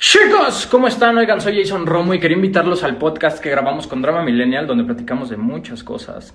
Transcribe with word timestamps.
Chicos, 0.00 0.66
¿cómo 0.70 0.86
están? 0.86 1.18
Oigan, 1.18 1.40
soy 1.40 1.60
Jason 1.60 1.84
Romo 1.84 2.14
y 2.14 2.20
quería 2.20 2.36
invitarlos 2.36 2.84
al 2.84 2.98
podcast 2.98 3.40
que 3.40 3.50
grabamos 3.50 3.88
con 3.88 4.00
Drama 4.00 4.22
Millennial, 4.22 4.64
donde 4.64 4.84
platicamos 4.84 5.28
de 5.28 5.36
muchas 5.36 5.82
cosas. 5.82 6.34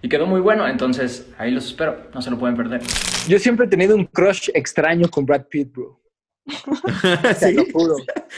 Y 0.00 0.08
quedó 0.08 0.26
muy 0.26 0.40
bueno, 0.40 0.66
entonces 0.66 1.28
ahí 1.36 1.50
los 1.50 1.66
espero, 1.66 2.08
no 2.14 2.22
se 2.22 2.30
lo 2.30 2.38
pueden 2.38 2.56
perder. 2.56 2.80
Yo 3.28 3.38
siempre 3.38 3.66
he 3.66 3.68
tenido 3.68 3.94
un 3.94 4.06
crush 4.06 4.48
extraño 4.54 5.10
con 5.10 5.26
Brad 5.26 5.42
Pitt, 5.42 5.74
bro. 5.74 6.00
Te 7.38 7.52
lo 7.52 7.64
juro. 7.70 7.96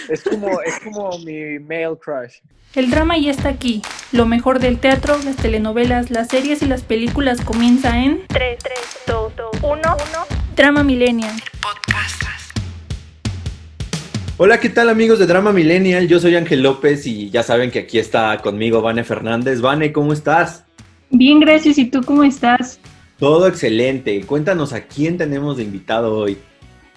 Es 0.08 0.24
como, 0.24 0.60
es 0.60 0.80
como 0.80 1.16
mi 1.18 1.60
male 1.60 1.96
crush. 2.00 2.40
El 2.74 2.90
drama 2.90 3.16
ya 3.18 3.30
está 3.30 3.48
aquí. 3.48 3.80
Lo 4.10 4.26
mejor 4.26 4.58
del 4.58 4.80
teatro, 4.80 5.16
las 5.24 5.36
telenovelas, 5.36 6.10
las 6.10 6.28
series 6.28 6.62
y 6.62 6.66
las 6.66 6.82
películas 6.82 7.40
comienza 7.42 7.96
en 7.96 8.26
3, 8.26 8.58
3, 8.58 8.78
2, 9.06 9.32
1, 9.62 9.72
1. 9.72 9.96
Drama 10.56 10.82
Millennial. 10.82 11.32
Hola, 14.38 14.60
¿qué 14.60 14.68
tal 14.68 14.90
amigos 14.90 15.18
de 15.18 15.26
Drama 15.26 15.50
Millennial? 15.50 16.08
Yo 16.08 16.20
soy 16.20 16.36
Ángel 16.36 16.62
López 16.62 17.06
y 17.06 17.30
ya 17.30 17.42
saben 17.42 17.70
que 17.70 17.78
aquí 17.78 17.98
está 17.98 18.36
conmigo 18.42 18.82
Vane 18.82 19.02
Fernández. 19.02 19.62
Vane, 19.62 19.92
¿cómo 19.92 20.12
estás? 20.12 20.62
Bien, 21.08 21.40
gracias. 21.40 21.78
¿Y 21.78 21.86
tú 21.86 22.02
cómo 22.02 22.22
estás? 22.22 22.78
Todo 23.18 23.46
excelente. 23.46 24.20
Cuéntanos 24.26 24.74
a 24.74 24.82
quién 24.82 25.16
tenemos 25.16 25.56
de 25.56 25.62
invitado 25.62 26.18
hoy. 26.18 26.36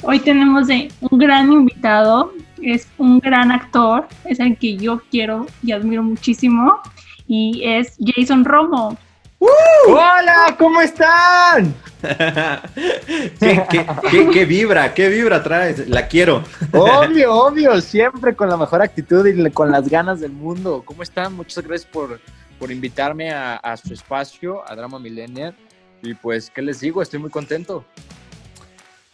Hoy 0.01 0.19
tenemos 0.19 0.67
de 0.67 0.89
un 0.99 1.17
gran 1.17 1.49
invitado. 1.53 2.33
Es 2.61 2.89
un 2.97 3.19
gran 3.19 3.53
actor. 3.53 4.05
Es 4.25 4.41
el 4.41 4.57
que 4.57 4.75
yo 4.75 5.01
quiero 5.09 5.47
y 5.63 5.71
admiro 5.71 6.03
muchísimo. 6.03 6.81
Y 7.25 7.61
es 7.63 7.95
Jason 8.05 8.43
Romo. 8.43 8.97
¡Hola! 9.39 10.55
¿Cómo 10.57 10.81
están? 10.81 11.73
¿Qué, 12.01 13.63
qué, 13.69 13.85
qué- 14.11 14.29
qué 14.31 14.45
vibra? 14.45 14.93
¿Qué 14.93 15.07
vibra 15.09 15.41
traes? 15.41 15.87
La 15.87 16.07
quiero. 16.07 16.43
Obvio, 16.73 17.33
obvio. 17.45 17.79
Siempre 17.81 18.35
con 18.35 18.49
la 18.49 18.57
mejor 18.57 18.81
actitud 18.81 19.25
y 19.25 19.51
con 19.51 19.71
las 19.71 19.87
ganas 19.89 20.19
del 20.19 20.31
mundo. 20.33 20.83
¿Cómo 20.85 21.03
están? 21.03 21.33
Muchas 21.33 21.63
gracias 21.65 21.89
por, 21.89 22.19
por 22.59 22.71
invitarme 22.71 23.31
a, 23.31 23.55
a 23.55 23.77
su 23.77 23.93
espacio, 23.93 24.61
a 24.69 24.75
Drama 24.75 24.99
Millennial. 24.99 25.55
Y 26.01 26.13
pues, 26.13 26.49
¿qué 26.49 26.61
les 26.61 26.79
digo? 26.81 27.01
Estoy 27.01 27.19
muy 27.19 27.29
contento. 27.29 27.85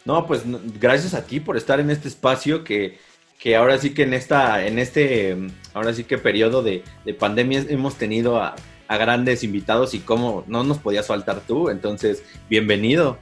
No, 0.04 0.26
pues 0.26 0.42
gracias 0.80 1.14
a 1.14 1.24
ti 1.24 1.40
por 1.40 1.56
estar 1.56 1.80
en 1.80 1.90
este 1.90 2.06
espacio 2.08 2.62
que, 2.62 2.98
que 3.38 3.56
ahora 3.56 3.78
sí 3.78 3.92
que 3.94 4.02
en 4.04 4.14
esta, 4.14 4.64
en 4.64 4.78
este, 4.78 5.36
ahora 5.74 5.92
sí 5.92 6.04
que 6.04 6.16
periodo 6.18 6.62
de, 6.62 6.84
de 7.04 7.14
pandemia 7.14 7.64
hemos 7.68 7.96
tenido 7.96 8.40
a, 8.40 8.54
a 8.88 8.96
grandes 8.96 9.44
invitados 9.44 9.94
y 9.94 10.00
cómo 10.00 10.44
no 10.46 10.64
nos 10.64 10.78
podías 10.78 11.06
faltar 11.06 11.40
tú. 11.40 11.68
Entonces, 11.70 12.22
bienvenido. 12.48 13.18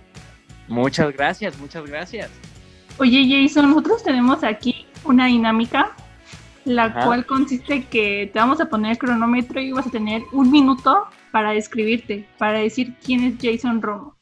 Muchas 0.69 1.13
gracias, 1.13 1.59
muchas 1.59 1.85
gracias. 1.85 2.31
Oye, 2.99 3.27
Jason, 3.29 3.71
nosotros 3.71 4.03
tenemos 4.03 4.45
aquí 4.45 4.87
una 5.05 5.27
dinámica, 5.27 5.95
la 6.65 6.85
Ajá. 6.85 7.07
cual 7.07 7.27
consiste 7.27 7.85
que 7.85 8.31
te 8.33 8.39
vamos 8.39 8.61
a 8.61 8.67
poner 8.67 8.93
el 8.93 8.99
cronómetro 8.99 9.61
y 9.61 9.73
vas 9.73 9.87
a 9.87 9.91
tener 9.91 10.23
un 10.33 10.51
minuto 10.51 11.07
para 11.33 11.51
describirte, 11.51 12.27
para 12.39 12.61
decir 12.61 12.95
quién 13.05 13.25
es 13.25 13.35
Jason 13.43 13.83
Romo. 13.83 14.17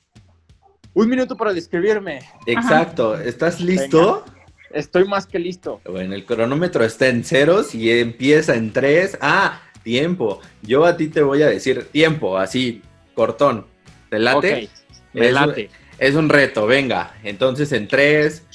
Un 0.95 1.09
minuto 1.09 1.37
para 1.37 1.53
describirme. 1.53 2.21
Exacto. 2.47 3.19
¿Estás 3.19 3.61
listo? 3.61 4.25
Estoy 4.71 5.07
más 5.07 5.27
que 5.27 5.39
listo. 5.39 5.81
Bueno, 5.89 6.15
el 6.15 6.25
cronómetro 6.25 6.85
está 6.85 7.09
en 7.09 7.25
ceros 7.25 7.75
y 7.75 7.91
empieza 7.91 8.55
en 8.55 8.73
tres. 8.73 9.19
Ah, 9.21 9.61
tiempo. 9.83 10.41
Yo 10.63 10.85
a 10.85 10.97
ti 10.97 11.09
te 11.09 11.23
voy 11.23 11.43
a 11.43 11.47
decir 11.49 11.89
tiempo, 11.91 12.39
así, 12.39 12.83
cortón. 13.15 13.67
¿Te 14.11 14.19
late? 14.19 14.69
Me 15.13 15.29
Es 15.29 15.35
un- 15.37 15.47
late. 15.49 15.71
Es 15.99 16.15
un 16.15 16.29
reto, 16.29 16.67
venga. 16.67 17.15
Entonces 17.23 17.71
en 17.73 17.87
tres, 17.89 18.47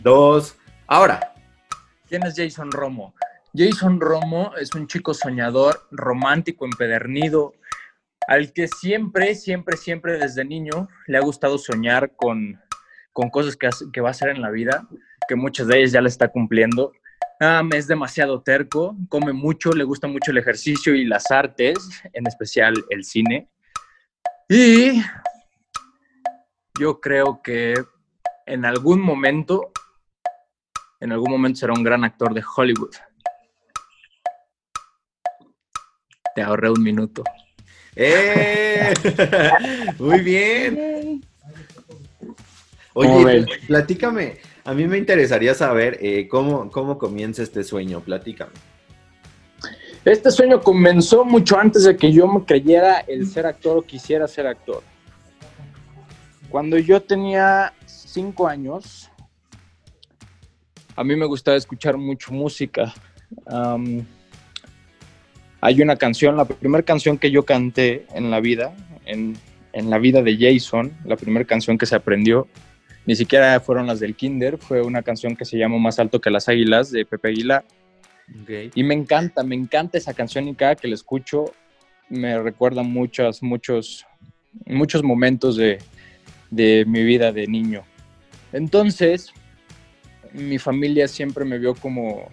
dos, 0.00 0.56
ahora. 0.86 1.34
¿Quién 2.08 2.24
es 2.24 2.34
Jason 2.36 2.70
Romo? 2.70 3.14
Jason 3.54 4.00
Romo 4.00 4.52
es 4.60 4.74
un 4.74 4.86
chico 4.86 5.14
soñador, 5.14 5.86
romántico, 5.90 6.64
empedernido, 6.64 7.52
al 8.28 8.52
que 8.52 8.68
siempre, 8.68 9.34
siempre, 9.34 9.76
siempre 9.76 10.18
desde 10.18 10.44
niño 10.44 10.88
le 11.06 11.18
ha 11.18 11.20
gustado 11.20 11.58
soñar 11.58 12.12
con, 12.16 12.60
con 13.12 13.30
cosas 13.30 13.56
que, 13.56 13.66
hace- 13.68 13.86
que 13.92 14.00
va 14.00 14.08
a 14.08 14.10
hacer 14.12 14.28
en 14.28 14.42
la 14.42 14.50
vida, 14.50 14.86
que 15.28 15.34
muchas 15.36 15.66
de 15.68 15.78
ellas 15.78 15.92
ya 15.92 16.00
le 16.00 16.08
está 16.08 16.28
cumpliendo. 16.28 16.92
Ah, 17.40 17.62
es 17.74 17.86
demasiado 17.86 18.42
terco, 18.42 18.94
come 19.08 19.32
mucho, 19.32 19.72
le 19.72 19.84
gusta 19.84 20.06
mucho 20.06 20.30
el 20.30 20.38
ejercicio 20.38 20.94
y 20.94 21.06
las 21.06 21.30
artes, 21.30 21.78
en 22.12 22.26
especial 22.26 22.74
el 22.90 23.02
cine. 23.02 23.48
Y 24.46 25.00
yo 26.78 27.00
creo 27.00 27.40
que 27.42 27.74
en 28.44 28.66
algún 28.66 29.00
momento 29.00 29.72
en 31.00 31.12
algún 31.12 31.30
momento 31.30 31.60
será 31.60 31.72
un 31.72 31.82
gran 31.82 32.04
actor 32.04 32.34
de 32.34 32.44
Hollywood. 32.56 32.94
Te 36.34 36.42
ahorré 36.42 36.70
un 36.70 36.82
minuto. 36.82 37.24
¡Eh! 37.96 38.92
Muy 39.98 40.20
bien. 40.20 41.24
¿Cómo 42.92 43.16
Oye, 43.16 43.46
platícame. 43.66 44.38
A 44.64 44.74
mí 44.74 44.86
me 44.86 44.98
interesaría 44.98 45.54
saber 45.54 45.98
eh, 46.00 46.28
cómo, 46.28 46.70
cómo 46.70 46.98
comienza 46.98 47.42
este 47.42 47.64
sueño. 47.64 48.00
Platícame. 48.00 48.52
Este 50.04 50.30
sueño 50.30 50.60
comenzó 50.60 51.24
mucho 51.24 51.58
antes 51.58 51.84
de 51.84 51.96
que 51.96 52.12
yo 52.12 52.26
me 52.26 52.44
creyera 52.44 53.00
el 53.00 53.26
ser 53.26 53.46
actor 53.46 53.78
o 53.78 53.82
quisiera 53.82 54.26
ser 54.26 54.46
actor. 54.46 54.82
Cuando 56.48 56.78
yo 56.78 57.02
tenía 57.02 57.72
cinco 57.86 58.48
años, 58.48 59.10
a 60.96 61.04
mí 61.04 61.14
me 61.16 61.26
gustaba 61.26 61.56
escuchar 61.56 61.96
mucho 61.96 62.32
música. 62.32 62.92
Hay 65.60 65.82
una 65.82 65.96
canción, 65.96 66.36
la 66.36 66.46
primera 66.46 66.82
canción 66.82 67.18
que 67.18 67.30
yo 67.30 67.44
canté 67.44 68.06
en 68.14 68.30
la 68.30 68.40
vida, 68.40 68.74
en, 69.04 69.36
en 69.74 69.90
la 69.90 69.98
vida 69.98 70.22
de 70.22 70.36
Jason, 70.38 70.92
la 71.04 71.16
primera 71.16 71.44
canción 71.44 71.76
que 71.76 71.86
se 71.86 71.94
aprendió, 71.94 72.48
ni 73.10 73.16
siquiera 73.16 73.58
fueron 73.58 73.88
las 73.88 73.98
del 73.98 74.14
Kinder, 74.14 74.56
fue 74.56 74.82
una 74.82 75.02
canción 75.02 75.34
que 75.34 75.44
se 75.44 75.58
llama 75.58 75.78
Más 75.78 75.98
alto 75.98 76.20
que 76.20 76.30
las 76.30 76.48
águilas 76.48 76.92
de 76.92 77.04
Pepe 77.04 77.30
Aguilar. 77.30 77.64
Y 78.72 78.84
me 78.84 78.94
encanta, 78.94 79.42
me 79.42 79.56
encanta 79.56 79.98
esa 79.98 80.14
canción 80.14 80.46
y 80.46 80.54
cada 80.54 80.76
que 80.76 80.86
la 80.86 80.94
escucho 80.94 81.46
me 82.08 82.40
recuerda 82.40 82.84
muchos, 82.84 83.42
muchos, 83.42 84.06
muchos 84.64 85.02
momentos 85.02 85.56
de, 85.56 85.78
de 86.52 86.84
mi 86.86 87.02
vida 87.02 87.32
de 87.32 87.48
niño. 87.48 87.82
Entonces, 88.52 89.32
mi 90.32 90.58
familia 90.58 91.08
siempre 91.08 91.44
me 91.44 91.58
vio 91.58 91.74
como, 91.74 92.30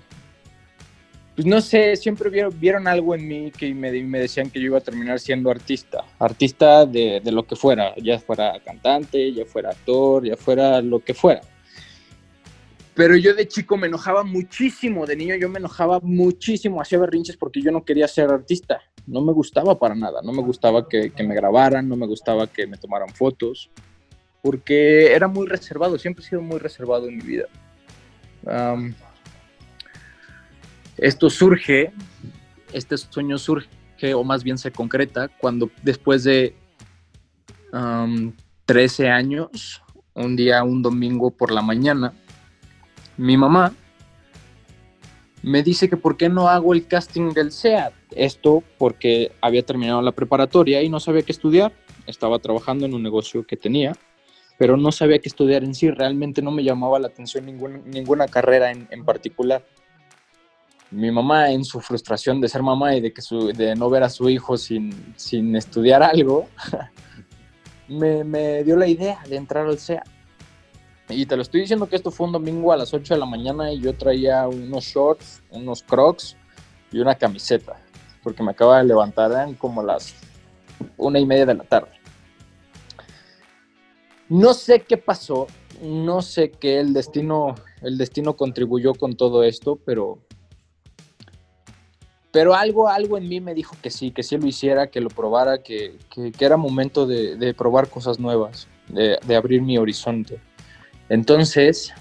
pues 1.37 1.45
no 1.45 1.61
sé, 1.61 1.95
siempre 1.97 2.31
vieron, 2.31 2.59
vieron 2.59 2.87
algo 2.87 3.13
en 3.13 3.27
mí 3.27 3.51
que 3.51 3.71
me, 3.71 3.91
me 4.01 4.21
decían 4.21 4.49
que 4.49 4.59
yo 4.59 4.65
iba 4.65 4.79
a 4.79 4.81
terminar 4.81 5.19
siendo 5.19 5.51
artista, 5.51 6.03
artista 6.17 6.83
de, 6.83 7.21
de 7.23 7.31
lo 7.31 7.45
que 7.45 7.55
fuera, 7.55 7.93
ya 7.97 8.17
fuera 8.17 8.59
cantante, 8.59 9.31
ya 9.31 9.45
fuera 9.45 9.69
actor, 9.69 10.25
ya 10.25 10.35
fuera 10.35 10.81
lo 10.81 10.99
que 10.99 11.13
fuera. 11.13 11.41
Pero 12.95 13.15
yo 13.15 13.35
de 13.35 13.47
chico 13.47 13.77
me 13.77 13.85
enojaba 13.85 14.23
muchísimo, 14.23 15.05
de 15.05 15.15
niño 15.15 15.35
yo 15.35 15.47
me 15.47 15.59
enojaba 15.59 15.99
muchísimo, 15.99 16.81
hacía 16.81 16.97
berrinches 16.97 17.37
porque 17.37 17.61
yo 17.61 17.71
no 17.71 17.85
quería 17.85 18.07
ser 18.07 18.31
artista, 18.31 18.81
no 19.05 19.21
me 19.21 19.31
gustaba 19.31 19.77
para 19.77 19.93
nada, 19.93 20.23
no 20.23 20.33
me 20.33 20.41
gustaba 20.41 20.89
que, 20.89 21.11
que 21.11 21.21
me 21.21 21.35
grabaran, 21.35 21.87
no 21.87 21.95
me 21.95 22.07
gustaba 22.07 22.47
que 22.47 22.65
me 22.65 22.77
tomaran 22.77 23.09
fotos, 23.09 23.69
porque 24.41 25.13
era 25.13 25.27
muy 25.27 25.45
reservado, 25.45 25.99
siempre 25.99 26.25
he 26.25 26.29
sido 26.29 26.41
muy 26.41 26.57
reservado 26.57 27.07
en 27.07 27.17
mi 27.17 27.23
vida. 27.23 27.45
Am, 28.47 28.95
esto 30.97 31.30
surge, 31.30 31.91
este 32.74 32.97
sueño 32.97 33.38
surge, 33.38 33.69
o 34.13 34.24
más 34.24 34.44
bien 34.44 34.58
se 34.58 34.72
concreta, 34.72 35.28
cuando 35.28 35.69
después 35.84 36.24
de 36.24 36.56
am, 37.72 38.34
13 38.66 39.09
años, 39.09 39.81
un 40.13 40.35
día, 40.35 40.63
un 40.63 40.81
domingo 40.81 41.31
por 41.31 41.52
la 41.52 41.62
mañana, 41.62 42.13
mi 43.18 43.38
mamá 43.38 43.74
me 45.44 45.64
dice 45.64 45.88
que 45.90 45.97
por 45.97 46.17
qué 46.17 46.29
no 46.29 46.49
hago 46.49 46.73
el 46.73 46.88
casting 46.88 47.32
del 47.32 47.52
SEAT. 47.52 47.93
Esto 48.11 48.64
porque 48.78 49.32
había 49.41 49.64
terminado 49.64 50.02
la 50.02 50.11
preparatoria 50.11 50.82
y 50.82 50.90
no 50.90 51.00
sabía 51.00 51.22
qué 51.22 51.32
estudiar. 51.32 51.72
Estaba 52.05 52.40
trabajando 52.40 52.85
en 52.85 52.93
un 52.93 53.03
negocio 53.03 53.46
que 53.46 53.58
tenía, 53.58 53.93
pero 54.58 54.78
no 54.78 54.91
sabía 54.91 55.20
qué 55.20 55.29
estudiar 55.29 55.64
en 55.64 55.76
sí. 55.76 55.90
Realmente 55.90 56.41
no 56.41 56.52
me 56.52 56.64
llamaba 56.64 57.00
la 57.00 57.08
atención 57.08 57.46
ninguna, 57.46 57.79
ninguna 57.85 58.28
carrera 58.28 58.72
en, 58.72 58.88
en 58.91 59.05
particular. 59.05 59.64
Mi 60.91 61.11
mamá, 61.11 61.51
en 61.51 61.66
su 61.66 61.81
frustración 61.81 62.39
de 62.39 62.47
ser 62.47 62.63
mamá 62.63 62.95
y 62.95 63.01
de, 63.01 63.13
que 63.13 63.22
de 63.53 63.75
no 63.75 63.89
ver 63.89 64.03
a 64.03 64.09
su 64.09 64.29
hijo 64.29 64.57
sin, 64.57 65.13
sin 65.17 65.55
estudiar 65.55 66.01
algo, 66.01 66.47
me, 67.87 68.23
me 68.23 68.63
dio 68.63 68.78
la 68.78 68.87
idea 68.87 69.19
de 69.28 69.35
entrar 69.35 69.67
al 69.67 69.78
SEAT. 69.78 70.03
Y 71.09 71.25
te 71.25 71.35
lo 71.35 71.41
estoy 71.41 71.61
diciendo 71.61 71.87
que 71.87 71.95
esto 71.95 72.11
fue 72.11 72.28
un 72.28 72.34
domingo 72.34 72.73
a 72.73 72.78
las 72.78 72.93
8 72.93 73.13
de 73.13 73.19
la 73.19 73.25
mañana 73.25 73.72
y 73.72 73.79
yo 73.79 73.93
traía 73.93 74.47
unos 74.47 74.84
shorts, 74.85 75.41
unos 75.51 75.81
crocs 75.84 76.35
y 76.91 76.99
una 76.99 77.16
camiseta, 77.16 77.78
porque 78.23 78.43
me 78.43 78.51
acaba 78.51 78.79
de 78.79 78.85
levantar, 78.85 79.31
eran 79.31 79.53
como 79.53 79.81
las 79.83 80.16
una 80.97 81.19
y 81.19 81.25
media 81.25 81.45
de 81.45 81.55
la 81.55 81.63
tarde. 81.63 81.91
No 84.29 84.53
sé 84.53 84.81
qué 84.81 84.97
pasó, 84.97 85.47
no 85.81 86.22
sé 86.22 86.51
qué 86.51 86.79
el 86.79 86.93
destino 86.93 87.55
el 87.81 87.97
destino 87.97 88.35
contribuyó 88.35 88.93
con 88.93 89.16
todo 89.16 89.43
esto, 89.43 89.78
pero 89.85 90.19
pero 92.32 92.53
algo, 92.53 92.88
algo 92.88 93.18
en 93.18 93.28
mí 93.28 93.40
me 93.40 93.53
dijo 93.53 93.76
que 93.82 93.90
sí, 93.90 94.12
que 94.12 94.24
sí 94.24 94.38
lo 94.38 94.47
hiciera, 94.47 94.88
que 94.88 95.02
lo 95.02 95.09
probara, 95.09 95.59
que, 95.59 95.97
que, 96.09 96.32
era 96.40 96.58
momento 96.58 97.06
de, 97.08 97.35
de, 97.35 97.53
probar 97.53 97.90
cosas 97.90 98.20
nuevas, 98.20 98.68
de, 98.90 99.18
de, 99.26 99.35
abrir 99.35 99.62
mi 99.62 99.78
horizonte. 99.78 100.40
Entonces, 101.09 101.94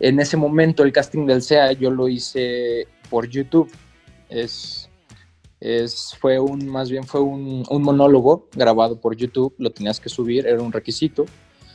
en 0.00 0.20
ese 0.20 0.36
momento 0.36 0.82
el 0.82 0.92
casting 0.92 1.26
del 1.26 1.42
SEA 1.42 1.72
yo 1.72 1.90
lo 1.90 2.08
hice 2.08 2.86
por 3.08 3.28
YouTube. 3.28 3.70
Es, 4.28 4.90
es, 5.60 6.14
fue 6.20 6.38
un, 6.38 6.66
más 6.68 6.90
bien 6.90 7.04
fue 7.04 7.20
un, 7.20 7.64
un 7.68 7.82
monólogo 7.82 8.48
grabado 8.52 9.00
por 9.00 9.16
YouTube, 9.16 9.54
lo 9.58 9.70
tenías 9.70 10.00
que 10.00 10.08
subir, 10.08 10.46
era 10.46 10.60
un 10.60 10.72
requisito 10.72 11.24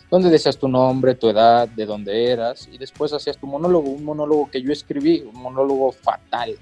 donde 0.09 0.29
decías 0.29 0.57
tu 0.57 0.67
nombre, 0.67 1.15
tu 1.15 1.29
edad, 1.29 1.67
de 1.67 1.85
dónde 1.85 2.31
eras, 2.31 2.67
y 2.71 2.77
después 2.77 3.13
hacías 3.13 3.37
tu 3.37 3.45
monólogo, 3.45 3.89
un 3.89 4.03
monólogo 4.03 4.49
que 4.49 4.61
yo 4.61 4.71
escribí, 4.71 5.21
un 5.21 5.39
monólogo 5.41 5.91
fatal, 5.91 6.57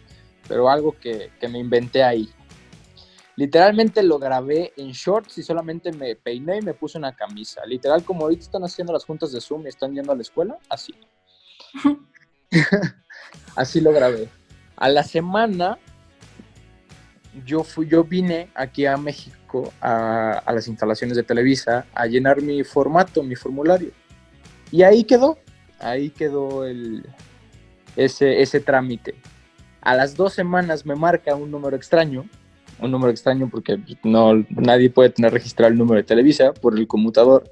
pero 0.48 0.70
algo 0.70 0.96
que, 1.00 1.32
que, 1.40 1.48
me 1.48 1.60
inventé 1.60 2.04
ahí. 2.04 2.30
Literalmente 3.36 4.02
lo 4.02 4.18
grabé 4.18 4.74
en 4.78 4.92
shorts 4.92 5.38
y 5.38 5.44
solamente 5.44 5.92
me 5.92 6.16
peiné 6.16 6.58
y 6.58 6.62
me 6.62 6.74
puse 6.74 6.98
una 6.98 7.16
camisa. 7.16 7.66
Literal, 7.66 8.04
como 8.04 8.24
ahorita 8.24 8.44
están 8.44 8.64
haciendo 8.64 8.94
las 8.94 9.06
juntas 9.06 9.32
de 9.32 9.42
Zoom 9.42 9.66
y 9.66 9.70
están 9.70 9.94
yendo 9.94 10.12
a 10.12 10.16
la 10.16 10.22
escuela, 10.22 10.58
así. 10.70 10.96
así 13.56 13.80
lo 13.80 13.92
grabé. 13.92 14.28
A 14.76 14.90
la 14.90 15.04
semana, 15.04 15.78
yo, 17.46 17.64
fui, 17.64 17.88
yo 17.88 18.04
vine 18.04 18.50
aquí 18.56 18.88
a 18.88 18.98
México, 18.98 19.72
a, 19.82 20.40
a 20.44 20.54
las 20.54 20.68
instalaciones 20.68 21.16
de 21.16 21.24
Televisa, 21.24 21.86
a 21.94 22.08
llenar 22.08 22.42
mi 22.42 22.64
formato, 22.64 23.22
mi 23.22 23.36
formulario. 23.36 23.92
Y 24.72 24.82
ahí 24.82 25.04
quedó, 25.04 25.38
ahí 25.80 26.10
quedó 26.10 26.66
el, 26.66 27.06
ese, 27.96 28.42
ese 28.42 28.60
trámite 28.62 29.16
a 29.88 29.96
las 29.96 30.18
dos 30.18 30.34
semanas 30.34 30.86
me 30.86 30.96
marca 30.96 31.34
un 31.34 31.50
número 31.50 31.78
extraño, 31.78 32.26
un 32.82 32.92
número 32.92 33.10
extraño 33.10 33.50
porque 33.50 33.80
no, 34.04 34.44
nadie 34.50 34.90
puede 34.90 35.12
tener 35.12 35.32
registrado 35.32 35.72
el 35.72 35.78
número 35.78 35.96
de 35.96 36.04
Televisa 36.04 36.54
por 36.54 36.78
el 36.78 36.86
conmutador. 36.88 37.50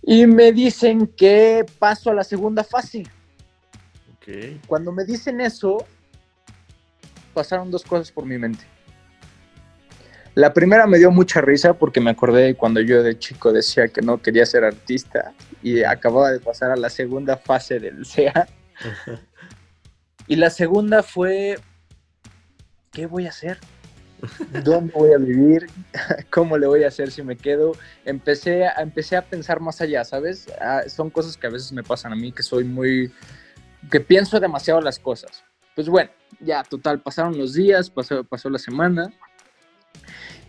Y 0.00 0.26
me 0.26 0.50
dicen 0.50 1.06
que 1.06 1.66
paso 1.78 2.10
a 2.10 2.14
la 2.14 2.24
segunda 2.24 2.64
fase. 2.64 3.04
Okay. 4.16 4.58
Cuando 4.66 4.90
me 4.90 5.04
dicen 5.04 5.42
eso, 5.42 5.84
pasaron 7.34 7.70
dos 7.70 7.84
cosas 7.84 8.10
por 8.10 8.24
mi 8.24 8.38
mente. 8.38 8.64
La 10.34 10.54
primera 10.54 10.86
me 10.86 10.96
dio 10.96 11.10
mucha 11.10 11.42
risa 11.42 11.74
porque 11.74 12.00
me 12.00 12.12
acordé 12.12 12.54
cuando 12.54 12.80
yo 12.80 13.02
de 13.02 13.18
chico 13.18 13.52
decía 13.52 13.88
que 13.88 14.00
no 14.00 14.22
quería 14.22 14.46
ser 14.46 14.64
artista 14.64 15.34
y 15.62 15.82
acababa 15.82 16.30
de 16.30 16.40
pasar 16.40 16.70
a 16.70 16.76
la 16.76 16.88
segunda 16.88 17.36
fase 17.36 17.78
del 17.78 18.06
SEA. 18.06 18.48
Y 20.28 20.36
la 20.36 20.50
segunda 20.50 21.02
fue, 21.02 21.58
¿qué 22.92 23.06
voy 23.06 23.24
a 23.26 23.30
hacer? 23.30 23.58
¿Dónde 24.62 24.92
voy 24.94 25.12
a 25.12 25.18
vivir? 25.18 25.66
¿Cómo 26.30 26.58
le 26.58 26.66
voy 26.66 26.84
a 26.84 26.88
hacer 26.88 27.10
si 27.10 27.22
me 27.22 27.36
quedo? 27.36 27.72
Empecé 28.04 28.66
a, 28.66 28.74
empecé 28.82 29.16
a 29.16 29.22
pensar 29.22 29.60
más 29.60 29.80
allá, 29.80 30.04
¿sabes? 30.04 30.46
Ah, 30.60 30.82
son 30.86 31.08
cosas 31.08 31.36
que 31.36 31.46
a 31.46 31.50
veces 31.50 31.72
me 31.72 31.82
pasan 31.82 32.12
a 32.12 32.16
mí, 32.16 32.30
que 32.30 32.42
soy 32.42 32.64
muy, 32.64 33.10
que 33.90 34.00
pienso 34.00 34.38
demasiado 34.38 34.82
las 34.82 34.98
cosas. 34.98 35.44
Pues 35.74 35.88
bueno, 35.88 36.10
ya, 36.40 36.62
total, 36.62 37.00
pasaron 37.00 37.38
los 37.38 37.54
días, 37.54 37.88
pasó, 37.88 38.22
pasó 38.22 38.50
la 38.50 38.58
semana. 38.58 39.10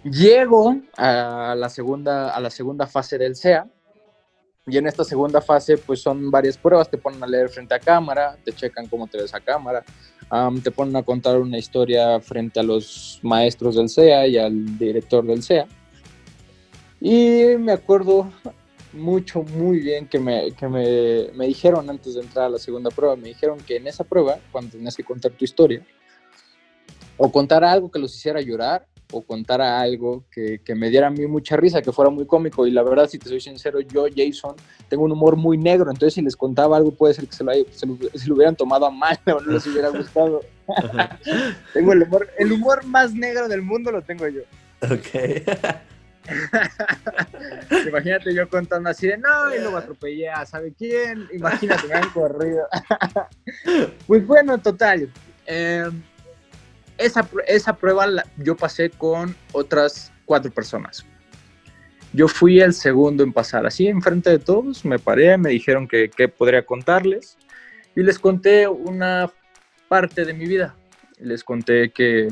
Llego 0.04 0.78
a 0.98 1.56
la, 1.58 1.70
segunda, 1.70 2.36
a 2.36 2.40
la 2.42 2.50
segunda 2.50 2.86
fase 2.86 3.18
del 3.18 3.36
SEA, 3.36 3.66
y 4.69 4.77
en 4.77 4.88
esta 4.88 5.04
segunda 5.04 5.42
fase, 5.42 5.77
pues 5.77 6.01
son 6.01 6.30
varias 6.31 6.57
pruebas. 6.57 6.89
Te 6.89 6.98
ponen 6.98 7.24
a 7.24 7.27
leer 7.27 7.50
frente 7.50 7.74
a 7.74 7.80
cámara, 7.80 8.38
te 8.44 8.51
checan 8.51 8.88
cómo 8.88 9.07
te 9.07 9.18
ves 9.18 9.33
a 9.33 9.39
cámara, 9.39 9.83
um, 10.31 10.60
te 10.60 10.71
ponen 10.71 10.95
a 10.95 11.04
contar 11.04 11.39
una 11.39 11.57
historia 11.57 12.19
frente 12.19 12.60
a 12.60 12.63
los 12.63 13.19
maestros 13.24 13.75
del 13.75 13.89
SEA 13.89 14.27
y 14.27 14.38
al 14.38 14.77
director 14.77 15.25
del 15.25 15.44
SEA. 15.44 15.68
Y 17.01 17.57
me 17.57 17.71
acuerdo 17.71 18.31
mucho, 18.94 19.44
muy 19.44 19.80
bien 19.80 20.07
que, 20.07 20.19
me, 20.19 20.51
que 20.51 20.68
me, 20.68 21.27
me, 21.33 21.48
dijeron 21.48 21.89
antes 21.89 22.16
de 22.16 22.21
entrar 22.21 22.45
a 22.45 22.50
la 22.50 22.57
segunda 22.57 22.89
prueba, 22.89 23.16
me 23.16 23.30
dijeron 23.30 23.60
que 23.60 23.77
en 23.77 23.88
esa 23.88 24.04
prueba, 24.04 24.39
cuando 24.51 24.71
tenías 24.71 24.95
que 24.95 25.04
contar 25.04 25.31
tu 25.31 25.45
historia, 25.45 25.86
o 27.21 27.31
contar 27.31 27.63
algo 27.63 27.92
que 27.92 28.00
los 28.00 28.16
hiciera 28.16 28.42
llorar, 28.42 28.88
o 29.12 29.22
contara 29.22 29.80
algo 29.80 30.24
que, 30.32 30.60
que, 30.64 30.76
me 30.76 30.90
diera 30.90 31.08
a 31.08 31.10
mí 31.10 31.26
mucha 31.26 31.58
risa, 31.58 31.82
que 31.82 31.92
fuera 31.92 32.12
muy 32.12 32.26
cómico. 32.26 32.68
Y 32.68 32.72
la 32.72 32.84
verdad, 32.84 33.08
si 33.08 33.18
te 33.18 33.28
soy 33.28 33.42
sincero, 33.42 33.80
yo, 33.82 34.06
Jason, 34.16 34.56
tengo 34.88 35.04
un 35.04 35.12
humor 35.12 35.36
muy 35.36 35.58
negro. 35.58 35.90
Entonces, 35.90 36.14
si 36.14 36.22
les 36.22 36.36
contaba 36.36 36.78
algo, 36.78 36.92
puede 36.92 37.14
ser 37.16 37.28
que 37.28 37.36
se 37.36 37.44
lo, 37.44 37.52
se 37.72 37.88
lo, 37.88 37.98
se 38.14 38.28
lo 38.28 38.36
hubieran 38.36 38.56
tomado 38.56 38.86
a 38.86 38.92
mal 38.92 39.20
o 39.26 39.40
no 39.42 39.52
les 39.54 39.66
hubiera 39.68 39.90
gustado. 39.90 40.42
tengo 41.74 41.94
el 41.94 42.04
humor, 42.04 42.30
el 42.38 42.52
humor 42.52 42.86
más 42.86 43.14
negro 43.14 43.48
del 43.48 43.62
mundo 43.62 43.92
lo 43.92 44.02
tengo 44.04 44.28
yo. 44.28 44.42
Ok. 44.84 45.08
Imagínate 47.88 48.34
yo 48.36 48.48
contando 48.50 48.90
así 48.90 49.08
de 49.08 49.18
no, 49.18 49.56
y 49.56 49.60
luego 49.60 49.78
atropellé 49.78 50.30
a 50.30 50.46
sabe 50.46 50.74
quién. 50.78 51.28
Imagínate, 51.34 51.88
me 51.88 51.96
han 51.96 52.10
corrido. 52.12 52.68
pues 54.06 54.28
bueno, 54.28 54.60
total. 54.60 55.10
Eh, 55.48 55.90
esa, 57.00 57.28
esa 57.48 57.75
prueba 57.75 58.06
la, 58.06 58.25
yo 58.38 58.56
pasé 58.56 58.90
con 58.90 59.36
otras 59.51 60.12
cuatro 60.25 60.51
personas. 60.51 61.06
Yo 62.13 62.28
fui 62.28 62.60
el 62.60 62.74
segundo 62.74 63.24
en 63.24 63.34
pasar, 63.34 63.66
así 63.66 63.88
enfrente 63.88 64.30
de 64.30 64.40
todos, 64.40 64.84
me 64.84 65.00
paré, 65.00 65.38
me 65.38 65.50
dijeron 65.50 65.88
que, 65.88 66.10
que 66.10 66.28
podría 66.28 66.66
contarles 66.66 67.38
y 67.96 68.01
les 68.01 68.19
conté 68.19 68.68
una 68.68 69.31
parte 69.88 70.25
de 70.25 70.34
mi 70.34 70.46
vida. 70.46 70.75
Les 71.19 71.44
conté 71.44 71.92
que, 71.92 72.30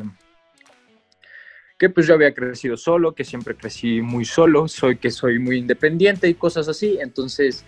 que 1.77 1.89
pues 1.89 2.07
yo 2.07 2.13
había 2.13 2.33
crecido 2.33 2.77
solo, 2.77 3.13
que 3.13 3.23
siempre 3.23 3.55
crecí 3.55 4.01
muy 4.01 4.25
solo, 4.25 4.67
soy 4.67 4.97
que 4.97 5.11
soy 5.11 5.39
muy 5.39 5.57
independiente 5.57 6.27
y 6.27 6.33
cosas 6.33 6.67
así. 6.67 6.97
Entonces, 6.99 7.65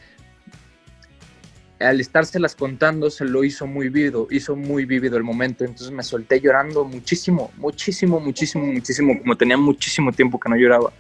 al 1.80 2.02
estárselas 2.02 2.56
contando 2.56 3.10
se 3.10 3.26
lo 3.26 3.44
hizo 3.44 3.66
muy 3.66 3.90
vivido, 3.90 4.28
hizo 4.32 4.56
muy 4.56 4.86
vivido 4.86 5.18
el 5.18 5.24
momento, 5.24 5.64
entonces 5.64 5.92
me 5.92 6.04
solté 6.04 6.42
llorando 6.42 6.84
muchísimo, 6.84 7.52
muchísimo, 7.58 8.20
muchísimo, 8.20 8.66
muchísimo, 8.66 9.18
como 9.20 9.38
tenía 9.38 9.58
muchísimo 9.58 10.12
tiempo 10.12 10.40
que 10.40 10.50
no 10.50 10.58
lloraba. 10.58 10.92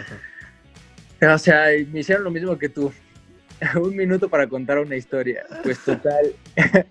Ajá. 0.00 1.34
O 1.34 1.38
sea, 1.38 1.68
me 1.90 2.00
hicieron 2.00 2.24
lo 2.24 2.30
mismo 2.30 2.58
que 2.58 2.68
tú, 2.68 2.92
un 3.80 3.96
minuto 3.96 4.28
para 4.28 4.46
contar 4.46 4.78
una 4.78 4.96
historia, 4.96 5.44
pues 5.62 5.78
total, 5.78 6.34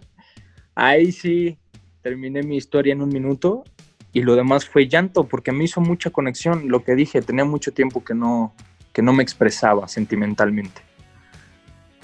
ahí 0.75 1.11
sí 1.11 1.57
terminé 2.01 2.41
mi 2.41 2.57
historia 2.57 2.93
en 2.93 3.01
un 3.01 3.09
minuto 3.09 3.63
y 4.11 4.23
lo 4.23 4.35
demás 4.35 4.67
fue 4.67 4.87
llanto, 4.87 5.27
porque 5.27 5.51
me 5.51 5.65
hizo 5.65 5.81
mucha 5.81 6.09
conexión, 6.09 6.69
lo 6.69 6.83
que 6.83 6.95
dije, 6.95 7.21
tenía 7.21 7.45
mucho 7.45 7.71
tiempo 7.73 8.03
que 8.03 8.15
no, 8.15 8.55
que 8.93 9.03
no 9.03 9.13
me 9.13 9.21
expresaba 9.21 9.87
sentimentalmente. 9.87 10.81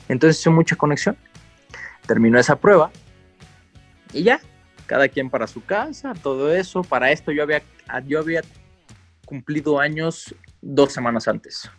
Entonces 0.08 0.40
hizo 0.40 0.52
mucha 0.52 0.76
conexión 0.76 1.18
terminó 2.06 2.40
esa 2.40 2.56
prueba 2.56 2.92
y 4.14 4.24
ya, 4.24 4.42
cada 4.86 5.08
quien 5.08 5.30
para 5.30 5.48
su 5.48 5.64
casa, 5.64 6.14
todo 6.22 6.54
eso. 6.54 6.84
Para 6.84 7.12
esto 7.12 7.32
yo 7.32 7.44
había, 7.44 7.62
yo 8.06 8.20
había 8.20 8.42
cumplido 9.26 9.80
años 9.80 10.36
dos 10.62 10.92
semanas 10.92 11.28
antes. 11.28 11.70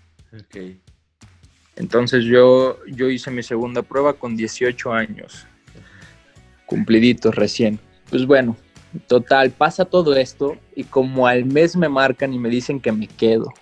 Entonces 1.77 2.25
yo, 2.25 2.79
yo 2.87 3.11
hice 3.11 3.31
mi 3.31 3.43
segunda 3.43 3.83
prueba 3.83 4.15
con 4.15 4.37
18 4.37 4.93
años, 4.93 5.47
cumpliditos 6.67 7.35
recién. 7.35 7.79
Pues 8.09 8.27
bueno, 8.27 8.57
total, 9.07 9.51
pasa 9.51 9.85
todo 9.85 10.15
esto 10.15 10.57
y 10.75 10.85
como 10.85 11.27
al 11.27 11.45
mes 11.45 11.77
me 11.77 11.89
marcan 11.89 12.33
y 12.33 12.39
me 12.39 12.49
dicen 12.49 12.81
que 12.81 12.93
me 12.93 13.07
quedo 13.07 13.53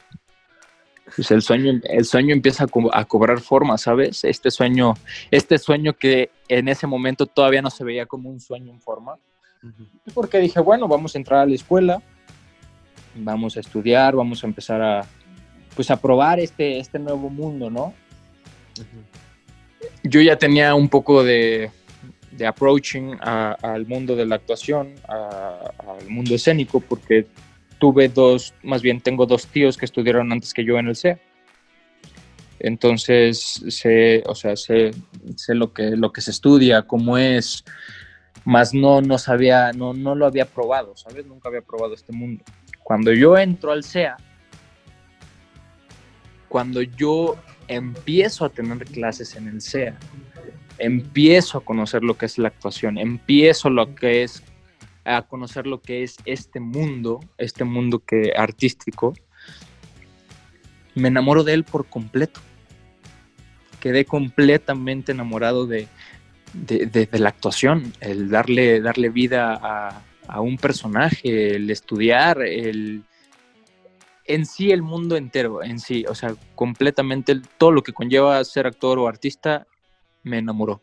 pues 1.15 1.31
el 1.31 1.43
sueño, 1.43 1.81
el 1.85 2.05
sueño 2.05 2.33
empieza 2.35 2.65
a, 2.65 2.67
co 2.67 2.95
a, 2.95 3.05
cobrar 3.05 3.41
forma, 3.41 3.79
¿sabes? 3.79 4.25
Este 4.25 4.51
sueño, 4.51 4.95
este 5.31 5.59
sueño 5.59 5.95
que 5.95 6.31
en 6.49 6.69
ese 6.69 6.87
momento 6.87 7.27
todavía 7.27 7.63
no 7.63 7.71
se 7.71 7.85
veía 7.85 8.07
como 8.07 8.31
un 8.31 8.41
sueño 8.41 8.73
en 8.73 8.81
forma. 8.81 9.15
Uh 9.63 9.67
-huh. 9.69 10.13
Porque 10.15 10.39
dije, 10.39 10.61
bueno, 10.61 10.89
vamos 10.89 11.15
a 11.15 11.19
entrar 11.19 11.41
a 11.41 11.47
la 11.47 11.55
escuela, 11.55 12.03
vamos 13.15 13.57
a 13.57 13.61
estudiar, 13.61 14.15
vamos 14.15 14.43
a 14.43 14.47
empezar 14.47 14.81
a, 14.83 15.07
pues 15.75 15.91
a 15.91 16.01
probar 16.01 16.41
este, 16.41 16.79
este 16.79 16.99
nuevo 16.99 17.29
mundo, 17.29 17.71
¿no? 17.71 17.87
Uh 18.79 18.83
-huh. 18.83 20.01
Yo 20.03 20.21
ya 20.21 20.37
tenía 20.37 20.75
un 20.75 20.89
poco 20.89 21.23
de, 21.23 21.71
de 22.33 22.47
approaching 22.47 23.17
al 23.21 23.87
mundo 23.87 24.17
de 24.17 24.27
la 24.27 24.37
actuación, 24.37 24.95
al 25.09 26.09
mundo 26.09 26.35
escénico, 26.35 26.81
porque 26.81 27.27
tuve 27.81 28.09
dos, 28.09 28.55
más 28.63 28.83
bien 28.83 29.01
tengo 29.01 29.27
dos 29.27 29.47
tíos 29.49 29.77
que 29.77 29.87
estudiaron 29.87 30.31
antes 30.31 30.55
que 30.55 30.65
yo 30.65 30.79
en 30.79 30.87
el 30.87 30.95
CEA. 30.95 31.19
Entonces, 32.61 33.65
sé, 33.69 34.23
o 34.27 34.35
sea, 34.35 34.55
sé, 34.55 34.91
sé 35.35 35.55
lo, 35.55 35.73
que, 35.73 35.97
lo 35.97 36.13
que 36.13 36.21
se 36.21 36.31
estudia, 36.31 36.83
cómo 36.83 37.17
es, 37.17 37.65
más 38.45 38.75
no, 38.75 39.01
no 39.01 39.17
sabía, 39.17 39.73
no, 39.73 39.95
no 39.95 40.15
lo 40.15 40.27
había 40.27 40.45
probado, 40.45 40.95
¿sabes? 40.95 41.27
Nunca 41.27 41.49
había 41.49 41.63
probado 41.63 41.95
este 41.95 42.13
mundo. 42.13 42.45
Cuando 42.85 43.13
yo 43.13 43.39
entro 43.39 43.73
al 43.73 43.83
CEA, 43.83 44.19
cuando 46.49 46.83
yo 46.83 47.37
empiezo 47.67 48.45
a 48.45 48.51
tener 48.51 48.85
clases 48.85 49.37
en 49.37 49.49
el 49.49 49.63
CEA, 49.63 49.99
empiezo 50.77 51.59
a 51.59 51.65
conocer 51.65 52.03
lo 52.03 52.19
que 52.19 52.27
es 52.27 52.37
la 52.37 52.49
actuación, 52.49 52.99
empiezo 52.99 53.71
lo 53.71 53.95
que 53.95 54.23
es 54.23 54.43
a 55.05 55.23
conocer 55.23 55.67
lo 55.67 55.81
que 55.81 56.03
es 56.03 56.17
este 56.25 56.61
mundo, 56.61 57.21
este 57.39 57.65
mundo 57.65 58.01
que 58.01 58.33
artístico, 58.37 59.15
me 60.95 61.09
enamoro 61.09 61.45
de 61.45 61.55
él 61.55 61.65
por 61.65 61.87
completo. 61.87 62.41
Quedé 63.81 64.05
completamente 64.05 65.13
enamorado 65.13 65.67
de, 65.67 65.89
la 67.13 67.29
actuación, 67.29 67.93
el 68.01 68.29
darle, 68.29 68.81
darle 68.81 69.09
vida 69.09 69.55
a, 69.55 70.03
a 70.29 70.41
un 70.41 70.59
personaje, 70.59 71.57
el 71.57 71.71
estudiar, 71.71 72.43
el 72.43 73.05
en 74.31 74.47
sí 74.47 74.71
el 74.71 74.83
mundo 74.83 75.17
entero, 75.17 75.63
en 75.63 75.81
sí, 75.81 76.05
o 76.09 76.15
sea, 76.15 76.37
completamente 76.55 77.41
todo 77.59 77.73
lo 77.73 77.83
que 77.83 77.93
conlleva 77.93 78.45
ser 78.45 78.67
actor 78.67 78.99
o 79.01 79.09
artista, 79.09 79.67
me 80.23 80.39
enamoró. 80.39 80.81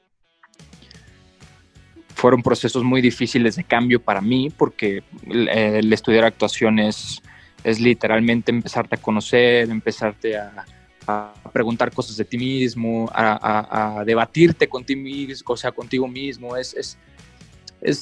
Fueron 2.18 2.42
procesos 2.42 2.84
muy 2.84 3.00
difíciles 3.00 3.58
de 3.58 3.64
cambio 3.64 4.02
para 4.02 4.22
mí 4.22 4.50
porque 4.50 5.04
el, 5.30 5.94
estudiar 5.94 6.26
actuación 6.26 6.80
es, 6.80 7.22
literalmente 7.64 8.50
empezarte 8.50 8.96
a 8.96 8.98
conocer, 8.98 9.70
empezarte 9.70 10.36
a, 10.36 10.66
preguntar 11.54 11.94
cosas 11.94 12.18
de 12.18 12.26
ti 12.26 12.40
mismo, 12.40 13.08
a, 13.14 14.04
debatirte 14.04 14.68
con 14.68 14.84
ti 14.84 14.96
mismo, 14.96 15.54
o 15.54 15.58
sea, 15.58 15.72
contigo 15.72 16.08
mismo. 16.08 16.58
Es, 16.58 16.74
es, 16.74 16.98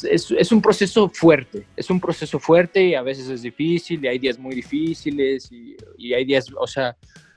es, 0.05 0.31
es- 0.31 0.51
un 0.53 0.61
proceso 0.61 1.09
fuerte, 1.09 1.67
es 1.75 1.89
un 1.89 1.99
proceso 1.99 2.39
fuerte 2.39 2.85
y 2.85 2.95
a 2.95 3.01
veces 3.01 3.27
es 3.27 3.41
difícil 3.41 4.05
y 4.05 4.07
hay 4.07 4.17
días 4.17 4.39
muy 4.39 4.55
difíciles 4.55 5.51
y 5.97 6.13
hay 6.13 6.23
días, 6.23 6.47
o 6.57 6.67
sea, 6.67 6.95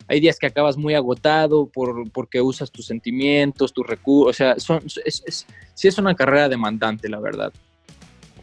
hay 0.09 0.21
días 0.21 0.39
que 0.39 0.47
acabas 0.47 0.77
muy 0.77 0.95
agotado 0.95 1.67
por, 1.67 2.11
porque 2.11 2.41
usas 2.41 2.71
tus 2.71 2.87
sentimientos, 2.87 3.73
tus 3.73 3.87
recursos, 3.87 4.31
o 4.31 4.33
sea, 4.37 4.59
son, 4.59 4.83
es, 5.05 5.23
es, 5.27 5.47
sí 5.75 5.87
es 5.89 5.99
una 5.99 6.15
carrera 6.15 6.49
demandante, 6.49 7.09
la 7.09 7.21
verdad. 7.21 7.53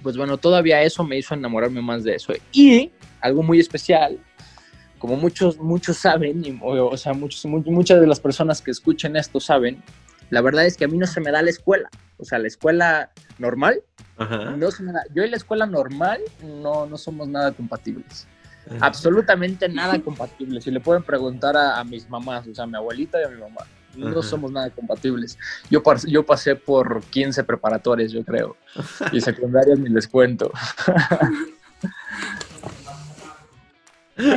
Pues 0.04 0.16
bueno, 0.18 0.38
todavía 0.38 0.82
eso 0.84 1.04
me 1.04 1.18
hizo 1.18 1.34
enamorarme 1.34 1.82
más 1.82 2.04
de 2.04 2.16
eso. 2.16 2.34
Y 2.52 2.92
algo 3.22 3.42
muy 3.42 3.60
especial, 3.60 4.20
como 5.00 5.16
muchos, 5.16 5.58
muchos 5.58 5.98
saben, 5.98 6.46
y, 6.46 6.60
o, 6.64 6.96
sea, 6.98 7.14
muchos, 7.14 7.44
mu- 7.46 7.64
muchas 7.66 8.00
de 8.00 8.08
las 8.08 8.20
personas 8.20 8.62
que 8.62 8.70
escuchen 8.72 9.16
esto 9.16 9.40
saben, 9.40 9.82
la 10.30 10.42
verdad 10.42 10.66
es 10.66 10.78
que 10.78 10.86
a 10.86 10.88
mí 10.88 10.98
no 10.98 11.08
se 11.08 11.22
me 11.22 11.32
da 11.32 11.42
la 11.42 11.50
escuela. 11.50 11.90
O 12.18 12.24
sea, 12.26 12.40
la 12.40 12.48
escuela 12.48 13.12
normal, 13.40 13.82
Ajá. 14.18 14.52
no 14.52 14.72
se 14.72 14.84
me 14.84 14.92
da. 14.94 15.02
Yo 15.14 15.24
y 15.24 15.30
la 15.30 15.38
escuela 15.38 15.66
normal 15.66 16.22
no, 16.44 16.86
no 16.86 16.98
somos 16.98 17.28
nada 17.28 17.52
compatibles. 17.52 18.28
Absolutamente 18.80 19.70
nada 19.70 20.00
compatibles. 20.04 20.64
Si 20.64 20.72
le 20.72 20.80
pueden 20.80 21.04
preguntar 21.04 21.56
a, 21.56 21.80
a 21.80 21.84
mis 21.84 22.10
mamás, 22.10 22.48
o 22.48 22.56
sea, 22.56 22.64
a 22.64 22.68
mi 22.68 22.76
abuelita 22.76 23.22
y 23.22 23.26
a 23.26 23.30
mi 23.30 23.40
mamá, 23.40 23.62
no 23.96 24.20
Ajá. 24.20 24.24
somos 24.24 24.52
nada 24.52 24.70
compatibles. 24.70 25.38
Yo 25.70 26.26
pasé 26.26 26.56
por 26.56 27.04
15 27.04 27.44
preparatorias, 27.44 28.12
yo 28.12 28.24
creo, 28.24 28.58
y 29.12 29.22
secundarias 29.22 29.80
ni 29.80 29.90
les 29.90 30.08
cuento. 30.08 30.52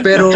Pero 0.03 0.31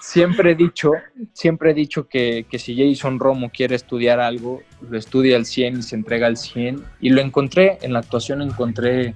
siempre 0.00 0.52
he 0.52 0.54
dicho, 0.54 0.92
siempre 1.32 1.72
he 1.72 1.74
dicho 1.74 2.08
que, 2.08 2.46
que 2.50 2.58
si 2.58 2.76
Jason 2.76 3.18
Romo 3.18 3.50
quiere 3.50 3.74
estudiar 3.74 4.20
algo, 4.20 4.62
lo 4.88 4.96
estudia 4.96 5.36
al 5.36 5.44
100 5.44 5.78
y 5.78 5.82
se 5.82 5.96
entrega 5.96 6.26
al 6.26 6.36
100. 6.36 6.82
Y 7.00 7.10
lo 7.10 7.20
encontré, 7.20 7.78
en 7.82 7.92
la 7.92 7.98
actuación 8.00 8.42
encontré 8.42 9.14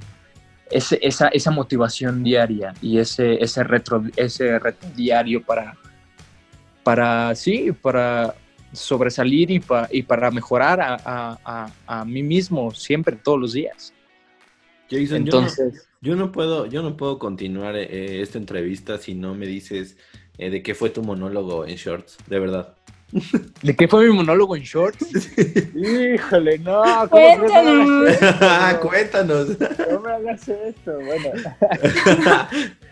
ese- 0.71 0.99
esa, 1.03 1.29
esa 1.29 1.51
motivación 1.51 2.23
diaria 2.23 2.75
y 2.81 2.99
ese, 2.99 3.43
ese, 3.43 3.63
retro, 3.65 4.03
ese 4.17 4.59
reto 4.59 4.87
diario 4.95 5.43
para, 5.43 5.77
para, 6.83 7.35
sí, 7.35 7.73
para 7.73 8.35
sobresalir 8.73 9.51
y, 9.51 9.61
pa- 9.61 9.89
y 9.93 10.03
para 10.03 10.31
mejorar 10.31 10.81
a, 10.81 10.95
a- 11.05 11.39
a- 11.45 11.73
a 12.01 12.05
mí 12.05 12.23
mismo 12.23 12.71
siempre, 12.73 13.17
todos 13.17 13.39
los 13.41 13.53
días. 13.53 13.93
Jason, 14.91 15.19
Entonces, 15.19 15.89
yo, 16.01 16.15
no, 16.15 16.17
yo 16.17 16.17
no 16.27 16.33
puedo, 16.33 16.67
yo 16.67 16.83
no 16.83 16.97
puedo 16.97 17.19
continuar 17.19 17.77
eh, 17.77 18.21
esta 18.21 18.39
entrevista 18.39 18.99
si 18.99 19.15
no 19.15 19.35
me 19.35 19.47
dices 19.47 19.97
eh, 20.39 20.51
de 20.51 20.63
qué 20.63 20.75
fue 20.75 20.91
tu 20.91 21.03
monólogo 21.03 21.67
en 21.67 21.77
shorts, 21.77 22.19
de 22.27 22.39
verdad. 22.39 22.75
¿de 23.63 23.77
qué 23.77 23.87
fue 23.89 24.07
mi 24.09 24.15
monólogo 24.15 24.57
en 24.57 24.63
shorts? 24.63 25.07
Híjole, 25.75 26.59
no, 26.59 26.83
¿cómo 27.11 27.39
Cuéntanos. 27.39 28.09
esto? 28.11 28.81
Cuéntanos. 28.89 29.49
No 29.91 30.01
me 30.01 30.13
hagas 30.13 30.49
esto, 30.49 30.95
bueno. 31.05 31.31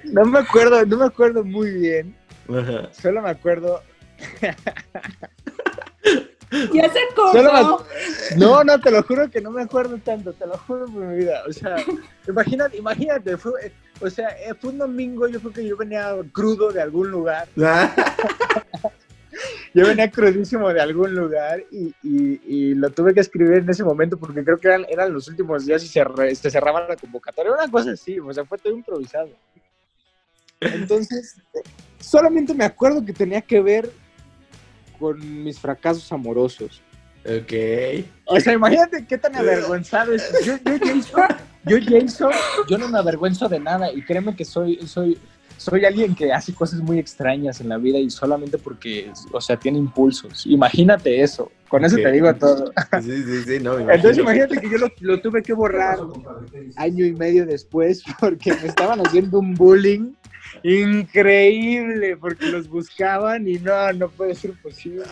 No 0.05 0.25
me 0.27 0.39
acuerdo, 0.41 0.85
no 0.87 0.97
me 0.99 1.05
acuerdo 1.07 1.45
muy 1.45 1.71
bien. 1.73 2.15
Ajá. 2.49 2.89
Solo 2.93 3.23
me 3.23 3.31
acuerdo. 3.31 3.83
Ya 6.73 6.89
se 6.91 6.99
acordó. 7.12 7.87
me- 8.33 8.37
No, 8.37 8.65
no, 8.65 8.81
te 8.81 8.91
lo 8.91 9.03
juro 9.05 9.31
que 9.31 9.41
no 9.41 9.50
me 9.53 9.62
acuerdo 9.62 9.97
tanto, 9.99 10.33
te 10.33 10.47
lo 10.47 10.59
juro 10.59 10.87
por 10.87 11.03
mi 11.03 11.19
vida. 11.19 11.43
O 11.49 11.53
sea, 11.53 11.77
imagínate, 12.29 12.77
imagínate, 12.77 13.37
fue, 13.37 13.73
o 14.00 14.11
sea, 14.11 14.29
eh, 14.31 14.53
fue 14.61 14.71
un 14.71 14.79
domingo, 14.79 15.29
yo 15.29 15.39
creo 15.41 15.53
que 15.53 15.67
yo 15.67 15.77
venía 15.77 16.12
crudo 16.33 16.73
de 16.73 16.83
algún 16.83 17.11
lugar. 17.11 17.47
Yo 19.75 19.87
venía 19.87 20.11
crudísimo 20.11 20.68
de 20.73 20.80
algún 20.80 21.14
lugar 21.14 21.62
y, 21.70 21.94
y- 22.02 22.40
y 22.44 22.75
lo 22.75 22.90
tuve 22.90 23.14
que 23.14 23.20
escribir 23.20 23.59
en 23.59 23.70
ese 23.70 23.85
momento 23.85 24.16
porque 24.18 24.42
creo 24.44 24.59
que 24.59 24.68
eran, 24.68 24.85
eran 24.88 25.12
los 25.12 25.28
últimos 25.28 25.64
días 25.66 25.82
y 25.85 25.88
se, 25.88 26.02
re- 26.04 26.35
se 26.35 26.50
cerraba 26.50 26.87
la 26.88 26.97
convocatoria. 26.97 27.52
Una 27.52 27.68
cosa 27.70 27.92
así, 27.92 28.18
o 28.18 28.32
sea, 28.32 28.44
fue 28.44 28.59
todo 28.59 28.73
improvisado. 28.75 29.30
Entonces, 30.61 31.37
eh, 31.54 31.61
solamente 31.99 32.54
me 32.54 32.64
acuerdo 32.64 33.04
que 33.04 33.12
tenía 33.12 33.40
que 33.40 33.61
ver 33.61 33.90
con 34.99 35.42
mis 35.44 35.59
fracasos 35.59 36.11
amorosos. 36.12 36.82
ok. 37.25 38.04
O 38.26 38.38
sea, 38.40 38.52
imagínate 38.52 39.06
qué 39.06 39.16
tan 39.18 39.35
avergonzado 39.37 40.12
es. 40.12 40.23
Yo, 40.44 40.56
yo, 40.64 40.78
Jason, 40.78 41.23
yo, 41.64 41.76
Jason, 41.88 42.30
yo 42.68 42.78
no 42.78 42.88
me 42.88 42.99
avergüenzo 42.99 43.49
de 43.49 43.59
nada 43.61 43.90
y 43.92 44.02
créeme 44.02 44.37
que 44.37 44.44
soy, 44.44 44.76
soy, 44.87 45.18
soy 45.61 45.85
alguien 45.85 46.14
que 46.14 46.33
hace 46.33 46.55
cosas 46.55 46.81
muy 46.81 46.99
extrañas 46.99 47.61
en 47.61 47.69
la 47.69 47.76
vida 47.76 47.99
y 47.99 48.09
solamente 48.09 48.57
porque, 48.57 49.12
o 49.31 49.43
sea, 49.43 49.59
tiene 49.59 49.76
impulsos. 49.76 50.47
Imagínate 50.47 51.21
eso. 51.21 51.52
Con 51.69 51.85
eso 51.85 51.97
te 51.97 52.11
digo 52.11 52.35
todo. 52.35 52.73
Sí, 53.02 53.23
sí, 53.23 53.43
sí, 53.45 53.61
no, 53.62 53.75
me 53.76 53.83
imagino. 53.83 53.93
Entonces 53.93 54.19
imagínate 54.19 54.59
que 54.59 54.71
yo 54.71 54.79
lo, 54.79 54.88
lo 55.00 55.21
tuve 55.21 55.43
que 55.43 55.52
borrar 55.52 55.99
año 56.76 57.05
y 57.05 57.12
medio 57.12 57.45
después 57.45 58.02
porque 58.21 58.55
me 58.55 58.69
estaban 58.69 59.07
haciendo 59.07 59.38
un 59.38 59.55
bullying 59.55 60.14
increíble 60.62 62.17
porque 62.17 62.47
los 62.47 62.67
buscaban 62.67 63.47
y 63.47 63.59
no, 63.59 63.93
no 63.93 64.09
puede 64.09 64.35
ser 64.35 64.52
posible. 64.62 65.05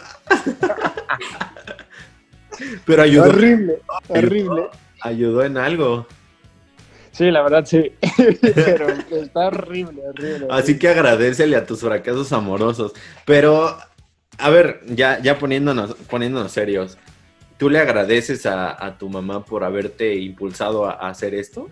Pero 2.86 3.02
ayudó, 3.02 3.24
Horrible, 3.28 3.80
horrible. 4.08 4.62
ayudó 5.02 5.44
en 5.44 5.58
algo. 5.58 6.06
Sí, 7.18 7.32
la 7.32 7.42
verdad 7.42 7.64
sí. 7.64 7.90
Pero 8.54 8.86
está 9.10 9.48
horrible, 9.48 10.02
horrible. 10.08 10.46
Así 10.50 10.78
que 10.78 10.86
agradecele 10.86 11.56
a 11.56 11.66
tus 11.66 11.80
fracasos 11.80 12.32
amorosos. 12.32 12.92
Pero, 13.24 13.76
a 14.38 14.50
ver, 14.50 14.82
ya, 14.86 15.20
ya 15.20 15.36
poniéndonos, 15.36 15.94
poniéndonos 16.08 16.52
serios, 16.52 16.96
¿tú 17.56 17.70
le 17.70 17.80
agradeces 17.80 18.46
a, 18.46 18.86
a 18.86 18.98
tu 18.98 19.08
mamá 19.08 19.44
por 19.44 19.64
haberte 19.64 20.14
impulsado 20.14 20.86
a, 20.86 20.92
a 20.92 21.08
hacer 21.08 21.34
esto? 21.34 21.68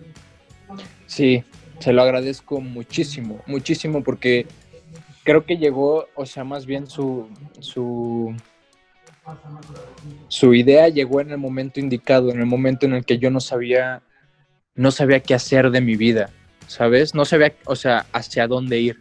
Sí, 1.05 1.45
se 1.79 1.93
lo 1.93 2.01
agradezco 2.01 2.59
muchísimo, 2.59 3.41
muchísimo 3.45 4.03
porque 4.03 4.47
creo 5.23 5.45
que 5.45 5.55
llegó, 5.55 6.09
o 6.15 6.25
sea, 6.25 6.43
más 6.43 6.65
bien 6.65 6.87
su, 6.87 7.29
su, 7.61 8.35
su 10.27 10.53
idea 10.53 10.89
llegó 10.89 11.21
en 11.21 11.31
el 11.31 11.37
momento 11.37 11.79
indicado, 11.79 12.31
en 12.31 12.41
el 12.41 12.45
momento 12.47 12.85
en 12.85 12.95
el 12.95 13.05
que 13.05 13.17
yo 13.17 13.31
no 13.31 13.39
sabía, 13.39 14.01
no 14.77 14.91
sabía 14.91 15.19
qué 15.19 15.33
hacer 15.33 15.71
de 15.71 15.81
mi 15.81 15.97
vida, 15.97 16.29
¿sabes? 16.67 17.13
No 17.13 17.25
sabía, 17.25 17.53
o 17.65 17.75
sea, 17.75 18.05
hacia 18.13 18.47
dónde 18.47 18.79
ir. 18.79 18.99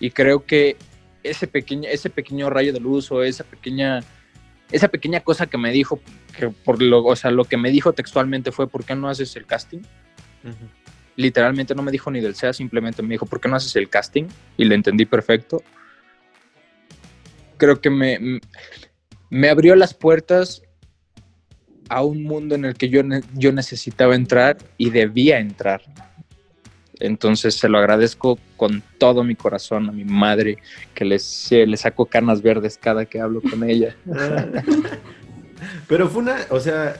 Y 0.00 0.10
creo 0.10 0.46
que 0.46 0.76
ese 1.22 1.46
pequeño, 1.46 1.88
ese 1.90 2.08
pequeño 2.08 2.48
rayo 2.48 2.72
de 2.72 2.80
luz 2.80 3.12
o 3.12 3.22
esa 3.22 3.44
pequeña, 3.44 4.00
esa 4.70 4.88
pequeña 4.88 5.20
cosa 5.20 5.46
que 5.46 5.58
me 5.58 5.72
dijo, 5.72 6.00
que 6.36 6.48
por 6.48 6.80
lo, 6.80 7.04
o 7.04 7.16
sea, 7.16 7.30
lo 7.30 7.44
que 7.44 7.56
me 7.56 7.70
dijo 7.70 7.92
textualmente 7.92 8.52
fue, 8.52 8.68
¿por 8.68 8.84
qué 8.84 8.94
no 8.94 9.08
haces 9.08 9.36
el 9.36 9.44
casting? 9.44 9.82
literalmente 11.16 11.74
no 11.74 11.82
me 11.82 11.92
dijo 11.92 12.10
ni 12.10 12.20
del 12.20 12.34
SEA, 12.34 12.52
simplemente 12.52 13.02
me 13.02 13.10
dijo, 13.10 13.26
¿por 13.26 13.40
qué 13.40 13.48
no 13.48 13.56
haces 13.56 13.76
el 13.76 13.88
casting? 13.88 14.24
Y 14.56 14.64
le 14.64 14.74
entendí 14.74 15.04
perfecto. 15.04 15.62
Creo 17.58 17.80
que 17.80 17.90
me, 17.90 18.40
me 19.30 19.48
abrió 19.48 19.76
las 19.76 19.94
puertas 19.94 20.61
a 21.88 22.02
un 22.02 22.22
mundo 22.22 22.54
en 22.54 22.64
el 22.64 22.74
que 22.74 22.88
yo, 22.88 23.02
yo 23.34 23.52
necesitaba 23.52 24.14
entrar 24.14 24.56
y 24.78 24.90
debía 24.90 25.38
entrar. 25.38 25.82
Entonces 27.00 27.56
se 27.56 27.68
lo 27.68 27.78
agradezco 27.78 28.38
con 28.56 28.82
todo 28.98 29.24
mi 29.24 29.34
corazón 29.34 29.88
a 29.88 29.92
mi 29.92 30.04
madre, 30.04 30.58
que 30.94 31.04
le 31.04 31.76
saco 31.76 32.06
canas 32.06 32.42
verdes 32.42 32.78
cada 32.80 33.04
que 33.06 33.20
hablo 33.20 33.42
con 33.42 33.68
ella. 33.68 33.96
Pero 35.88 36.08
fue 36.08 36.22
una, 36.22 36.36
o 36.50 36.60
sea, 36.60 36.96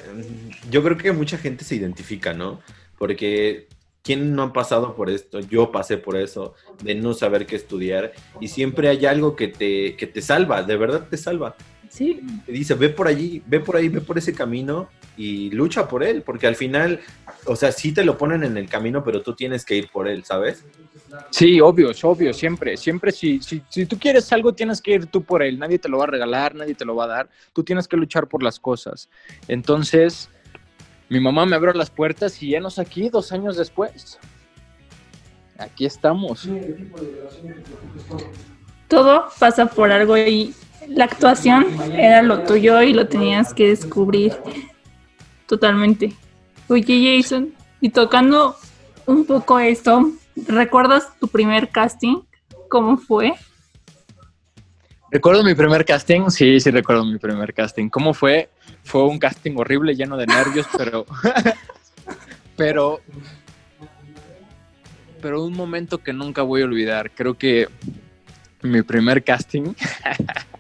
yo 0.71 0.83
creo 0.83 0.97
que 0.97 1.13
mucha 1.13 1.39
gente 1.39 1.65
se 1.65 1.77
identifica, 1.77 2.33
¿no? 2.33 2.61
Porque 2.99 3.69
¿quién 4.03 4.35
no 4.35 4.43
ha 4.43 4.53
pasado 4.53 4.95
por 4.95 5.11
esto? 5.11 5.41
Yo 5.41 5.73
pasé 5.73 5.97
por 5.97 6.17
eso, 6.17 6.55
de 6.83 6.95
no 6.95 7.15
saber 7.15 7.47
qué 7.47 7.57
estudiar, 7.57 8.13
y 8.41 8.49
siempre 8.49 8.89
hay 8.89 9.07
algo 9.07 9.37
que 9.37 9.49
te, 9.49 9.97
que 9.97 10.07
te 10.07 10.21
salva, 10.21 10.63
de 10.63 10.77
verdad 10.77 11.09
te 11.09 11.17
salva. 11.17 11.57
Sí. 11.93 12.23
Te 12.47 12.53
dice, 12.53 12.73
ve 12.73 12.89
por 12.89 13.07
allí, 13.07 13.43
ve 13.47 13.61
por 13.61 13.77
ahí, 13.77 13.91
ve 13.91 14.01
por 14.01 14.17
ese 14.17 14.33
camino 14.33 14.89
y 15.15 15.51
lucha 15.51 15.87
por 15.87 16.03
él, 16.03 16.23
porque 16.23 16.47
al 16.47 16.57
final, 16.57 17.01
o 17.45 17.55
sea, 17.55 17.71
sí 17.71 17.93
te 17.93 18.03
lo 18.03 18.17
ponen 18.17 18.45
en 18.45 18.57
el 18.57 18.67
camino, 18.67 19.05
pero 19.05 19.21
tú 19.21 19.35
tienes 19.35 19.63
que 19.63 19.77
ir 19.77 19.91
por 19.91 20.09
él, 20.09 20.25
¿sabes? 20.25 20.65
Sí, 21.29 21.61
obvio, 21.61 21.91
es 21.91 22.03
obvio, 22.03 22.33
siempre, 22.33 22.79
siempre 22.79 23.13
si, 23.13 23.43
si, 23.43 23.63
si 23.69 23.85
tú 23.85 23.99
quieres 23.99 24.33
algo 24.33 24.55
tienes 24.55 24.81
que 24.81 24.93
ir 24.93 25.07
tú 25.07 25.23
por 25.23 25.43
él, 25.43 25.59
nadie 25.59 25.79
te 25.79 25.91
lo 25.91 25.99
va 25.99 26.05
a 26.05 26.07
regalar, 26.07 26.55
nadie 26.55 26.75
te 26.75 26.87
lo 26.87 26.97
va 26.97 27.05
a 27.05 27.09
dar, 27.09 27.29
tú 27.53 27.63
tienes 27.63 27.87
que 27.87 27.99
luchar 27.99 28.27
por 28.27 28.43
las 28.43 28.59
cosas. 28.59 29.11
Entonces, 29.47 30.31
mi 31.11 31.21
mamá 31.21 31.45
me 31.45 31.57
abrió 31.57 31.75
las 31.75 31.91
puertas 31.91 32.43
y 32.43 32.53
ya 32.53 32.61
nos 32.61 32.79
aquí 32.79 33.11
dos 33.11 33.33
años 33.33 33.59
después. 33.59 34.19
Aquí 35.59 35.85
estamos. 35.85 36.49
Todo 38.89 39.29
pasa 39.39 39.67
por 39.67 39.93
algo 39.93 40.17
y 40.17 40.55
la 40.89 41.05
actuación 41.05 41.67
era 41.93 42.23
lo 42.23 42.43
tuyo 42.45 42.83
y 42.83 42.93
lo 42.93 43.09
tenías 43.09 43.55
que 43.55 43.69
descubrir 43.69 44.35
totalmente. 45.47 46.15
Oye, 46.69 47.21
Jason, 47.21 47.53
y 47.81 47.91
tocando 47.91 48.57
un 49.07 49.27
poco 49.27 49.59
esto, 49.59 50.13
¿recuerdas 50.47 51.09
tu 51.19 51.29
primer 51.29 51.69
casting? 51.69 52.23
¿Cómo 52.69 52.97
fue? 52.97 53.35
¿Recuerdo 55.11 55.45
mi 55.45 55.55
primer 55.55 55.85
casting? 55.85 56.31
Sí, 56.31 56.59
sí 56.59 56.71
recuerdo 56.71 57.05
mi 57.05 57.19
primer 57.19 57.53
casting. 57.53 57.91
¿Cómo 57.91 58.15
fue? 58.15 58.49
Fue 58.83 59.05
un 59.05 59.19
casting 59.19 59.53
horrible, 59.57 59.95
lleno 59.95 60.17
de 60.17 60.27
nervios, 60.27 60.67
pero... 60.79 61.05
pero... 62.57 63.01
Pero 65.21 65.45
un 65.45 65.53
momento 65.53 65.99
que 65.99 66.13
nunca 66.13 66.43
voy 66.43 66.63
a 66.63 66.65
olvidar. 66.65 67.11
Creo 67.11 67.35
que 67.35 67.69
mi 68.63 68.83
primer 68.83 69.23
casting... 69.23 69.75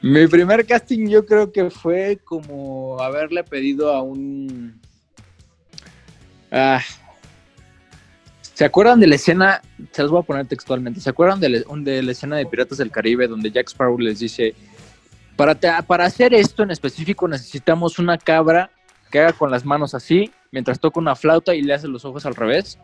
mi 0.00 0.26
primer 0.26 0.66
casting 0.66 1.08
yo 1.08 1.24
creo 1.24 1.52
que 1.52 1.70
fue 1.70 2.18
como 2.24 3.00
haberle 3.00 3.44
pedido 3.44 3.92
a 3.92 4.02
un... 4.02 4.80
Ah, 6.50 6.80
¿Se 8.54 8.64
acuerdan 8.66 9.00
de 9.00 9.06
la 9.06 9.14
escena? 9.14 9.62
Se 9.92 10.02
los 10.02 10.10
voy 10.10 10.20
a 10.20 10.24
poner 10.24 10.46
textualmente. 10.46 11.00
¿Se 11.00 11.08
acuerdan 11.10 11.40
de, 11.40 11.48
la- 12.02 12.12
escena 12.12 12.36
de 12.36 12.46
Piratas 12.46 12.78
del 12.78 12.90
Caribe 12.90 13.26
donde 13.26 13.50
Jack 13.50 13.68
Sparrow 13.68 13.98
les 13.98 14.18
dice, 14.18 14.54
para, 15.36 15.54
para 15.82 16.04
hacer 16.04 16.34
esto 16.34 16.62
en 16.62 16.70
específico 16.70 17.26
necesitamos 17.26 17.98
una 17.98 18.18
cabra 18.18 18.70
que 19.10 19.20
haga 19.20 19.32
con 19.32 19.50
las 19.50 19.64
manos 19.64 19.94
así, 19.94 20.30
mientras 20.50 20.78
toca 20.80 21.00
una 21.00 21.16
flauta 21.16 21.54
y 21.54 21.62
le 21.62 21.74
hace 21.74 21.88
los 21.88 22.04
ojos 22.04 22.26
al 22.26 22.34
revés? 22.34 22.78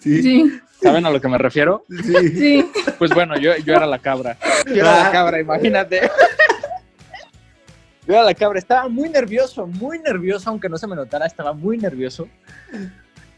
Sí, 0.00 0.22
Sí, 0.22 0.60
¿Saben 0.80 1.04
a 1.06 1.10
lo 1.10 1.20
que 1.20 1.28
me 1.28 1.38
refiero? 1.38 1.84
sí. 2.04 2.28
sí. 2.28 2.70
Pues 2.98 3.12
bueno, 3.12 3.36
yo, 3.36 3.56
yo 3.58 3.74
era 3.74 3.86
la 3.86 3.98
cabra. 3.98 4.36
Yo 4.66 4.74
era 4.74 5.04
la 5.04 5.10
cabra, 5.10 5.40
imagínate. 5.40 6.08
Yo 8.06 8.14
era 8.14 8.22
la 8.22 8.34
cabra. 8.34 8.58
Estaba 8.58 8.88
muy 8.88 9.08
nervioso, 9.08 9.66
muy 9.66 9.98
nervioso, 9.98 10.48
aunque 10.50 10.68
no 10.68 10.78
se 10.78 10.86
me 10.86 10.96
notara, 10.96 11.26
estaba 11.26 11.52
muy 11.52 11.78
nervioso. 11.78 12.28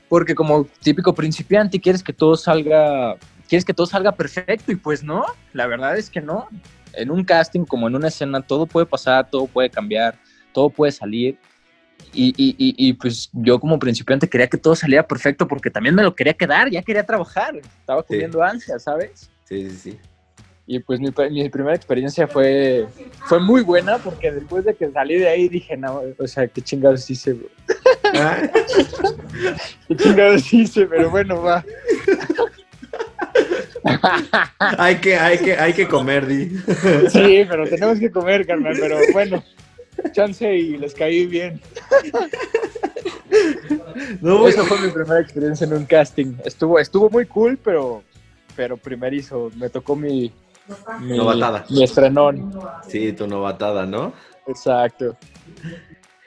Porque 0.09 0.35
como 0.35 0.67
típico 0.83 1.15
principiante, 1.15 1.81
quieres 1.81 2.03
que 2.03 2.13
todo 2.13 2.37
salga, 2.37 3.17
quieres 3.49 3.65
que 3.65 3.75
todo 3.75 3.87
salga 3.87 4.13
perfecto 4.13 4.73
y 4.73 4.77
pues 4.77 5.03
no, 5.03 5.25
la 5.53 5.67
verdad 5.67 5.97
es 5.97 6.11
que 6.11 6.21
no. 6.21 6.49
En 6.93 7.11
un 7.11 7.25
casting 7.25 7.65
como 7.65 7.89
en 7.89 7.95
una 7.97 8.09
escena, 8.09 8.43
todo 8.43 8.67
puede 8.67 8.87
pasar, 8.87 9.31
todo 9.31 9.47
puede 9.47 9.71
cambiar, 9.71 10.17
todo 10.53 10.69
puede 10.69 10.93
salir. 10.93 11.39
Y, 12.13 12.29
y- 12.37 12.57
y- 12.59 12.89
y, 12.89 12.93
pues 12.95 13.31
yo 13.33 13.61
como 13.61 13.79
principiante 13.79 14.29
quería 14.29 14.49
que 14.49 14.59
todo 14.59 14.75
saliera 14.75 15.07
perfecto 15.07 15.47
porque 15.47 15.71
también 15.71 15.95
me 15.95 16.03
lo 16.03 16.15
quería 16.15 16.35
quedar, 16.35 16.69
ya 16.71 16.83
quería 16.83 17.05
trabajar, 17.07 17.55
estaba 17.57 18.03
comiendo 18.03 18.43
ansia, 18.43 18.79
¿sabes? 18.79 19.31
Sí, 19.45 19.71
sí, 19.71 19.77
sí. 19.79 19.99
Y 20.67 20.79
pues 20.81 21.01
mi, 21.01 21.09
mi 21.31 21.49
primera 21.49 21.75
experiencia 21.75 22.27
fue, 22.29 22.87
fue 23.27 23.41
muy 23.41 23.63
buena 23.63 23.99
porque 23.99 24.31
después 24.31 24.65
de 24.65 24.75
que 24.75 24.91
salí 24.91 25.19
de 25.19 25.29
ahí 25.29 25.49
dije, 25.49 25.77
no, 25.77 26.03
o 26.19 26.27
sea, 26.27 26.47
qué 26.47 26.61
chingados 26.63 27.09
hice, 27.11 27.33
bro. 27.33 27.49
Ah, 28.15 28.39
Qué 29.89 29.97
chingados 29.97 30.53
hice, 30.53 30.87
pero 30.87 31.11
bueno, 31.11 31.43
va. 31.43 31.65
hay, 34.79 34.97
que, 34.97 35.17
hay, 35.17 35.39
que, 35.39 35.53
hay 35.55 35.73
que 35.73 35.89
comer, 35.89 36.27
Di. 36.27 36.51
Sí, 37.09 37.45
pero 37.49 37.69
tenemos 37.69 37.99
que 37.99 38.11
comer, 38.11 38.47
carnal, 38.47 38.77
pero 38.79 39.07
bueno, 39.13 39.45
chance 40.13 40.57
y 40.57 40.77
les 40.77 40.95
caí 40.95 41.27
bien. 41.27 41.61
No, 44.21 44.47
Esa 44.49 44.65
fue 44.65 44.81
mi 44.81 44.91
primera 44.91 45.21
experiencia 45.21 45.67
en 45.67 45.73
un 45.75 45.85
casting. 45.85 46.35
Estuvo, 46.45 46.79
estuvo 46.79 47.09
muy 47.11 47.27
cool, 47.27 47.59
pero, 47.63 48.03
pero 48.57 48.77
primerizo, 48.77 49.51
me 49.57 49.69
tocó 49.71 49.95
mi, 49.97 50.33
mi, 51.01 51.17
Novatada. 51.17 51.65
mi 51.71 51.83
estrenón. 51.85 52.53
sí, 52.89 53.13
tu 53.13 53.27
novatada, 53.27 53.87
¿no? 53.87 54.13
Exacto. 54.47 55.17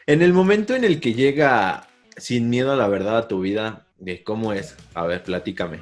En 0.05 0.21
el 0.21 0.33
momento 0.33 0.75
en 0.75 0.83
el 0.83 0.99
que 0.99 1.13
llega 1.13 1.87
sin 2.17 2.49
miedo 2.49 2.71
a 2.71 2.75
la 2.75 2.87
verdad 2.87 3.17
a 3.17 3.27
tu 3.27 3.41
vida, 3.41 3.85
de 3.99 4.23
¿cómo 4.23 4.53
es? 4.53 4.75
A 4.93 5.05
ver, 5.05 5.23
platícame. 5.23 5.81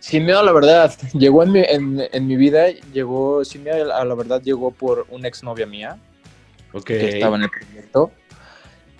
Sin 0.00 0.24
miedo 0.24 0.40
a 0.40 0.44
la 0.44 0.52
verdad, 0.52 0.94
llegó 1.12 1.42
en 1.42 1.52
mi, 1.52 1.60
en, 1.60 2.02
en 2.12 2.26
mi 2.26 2.36
vida, 2.36 2.68
llegó, 2.92 3.44
sin 3.44 3.64
miedo 3.64 3.92
a 3.94 4.04
la 4.04 4.14
verdad, 4.14 4.40
llegó 4.42 4.70
por 4.70 5.06
una 5.10 5.28
exnovia 5.28 5.66
mía 5.66 5.98
Ok. 6.72 6.84
que 6.84 7.08
estaba 7.08 7.36
en 7.36 7.42
el 7.42 7.50
proyecto. 7.50 8.12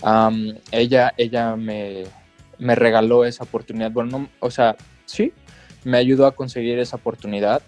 Am, 0.03 0.55
ella 0.71 1.13
ella 1.17 1.57
me, 1.57 2.05
me 2.59 2.75
regaló 2.75 3.25
esa 3.25 3.45
oportunidad. 3.45 3.91
Bueno, 3.91 4.19
no, 4.19 4.29
o 4.41 4.51
sea, 4.51 4.77
sí, 5.07 5.33
me 5.85 5.99
ayudó 5.99 6.27
a 6.27 6.35
conseguir 6.35 6.79
esa 6.79 6.97
oportunidad. 6.97 7.63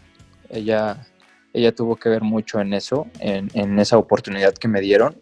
Ella, 0.48 1.06
ella 1.52 1.74
tuvo 1.74 1.96
que 1.96 2.08
ver 2.08 2.22
mucho 2.22 2.60
en 2.60 2.74
eso, 2.74 3.06
en, 3.20 3.78
esa 3.78 3.98
oportunidad 3.98 4.54
que 4.54 4.68
me 4.68 4.80
dieron. 4.80 5.16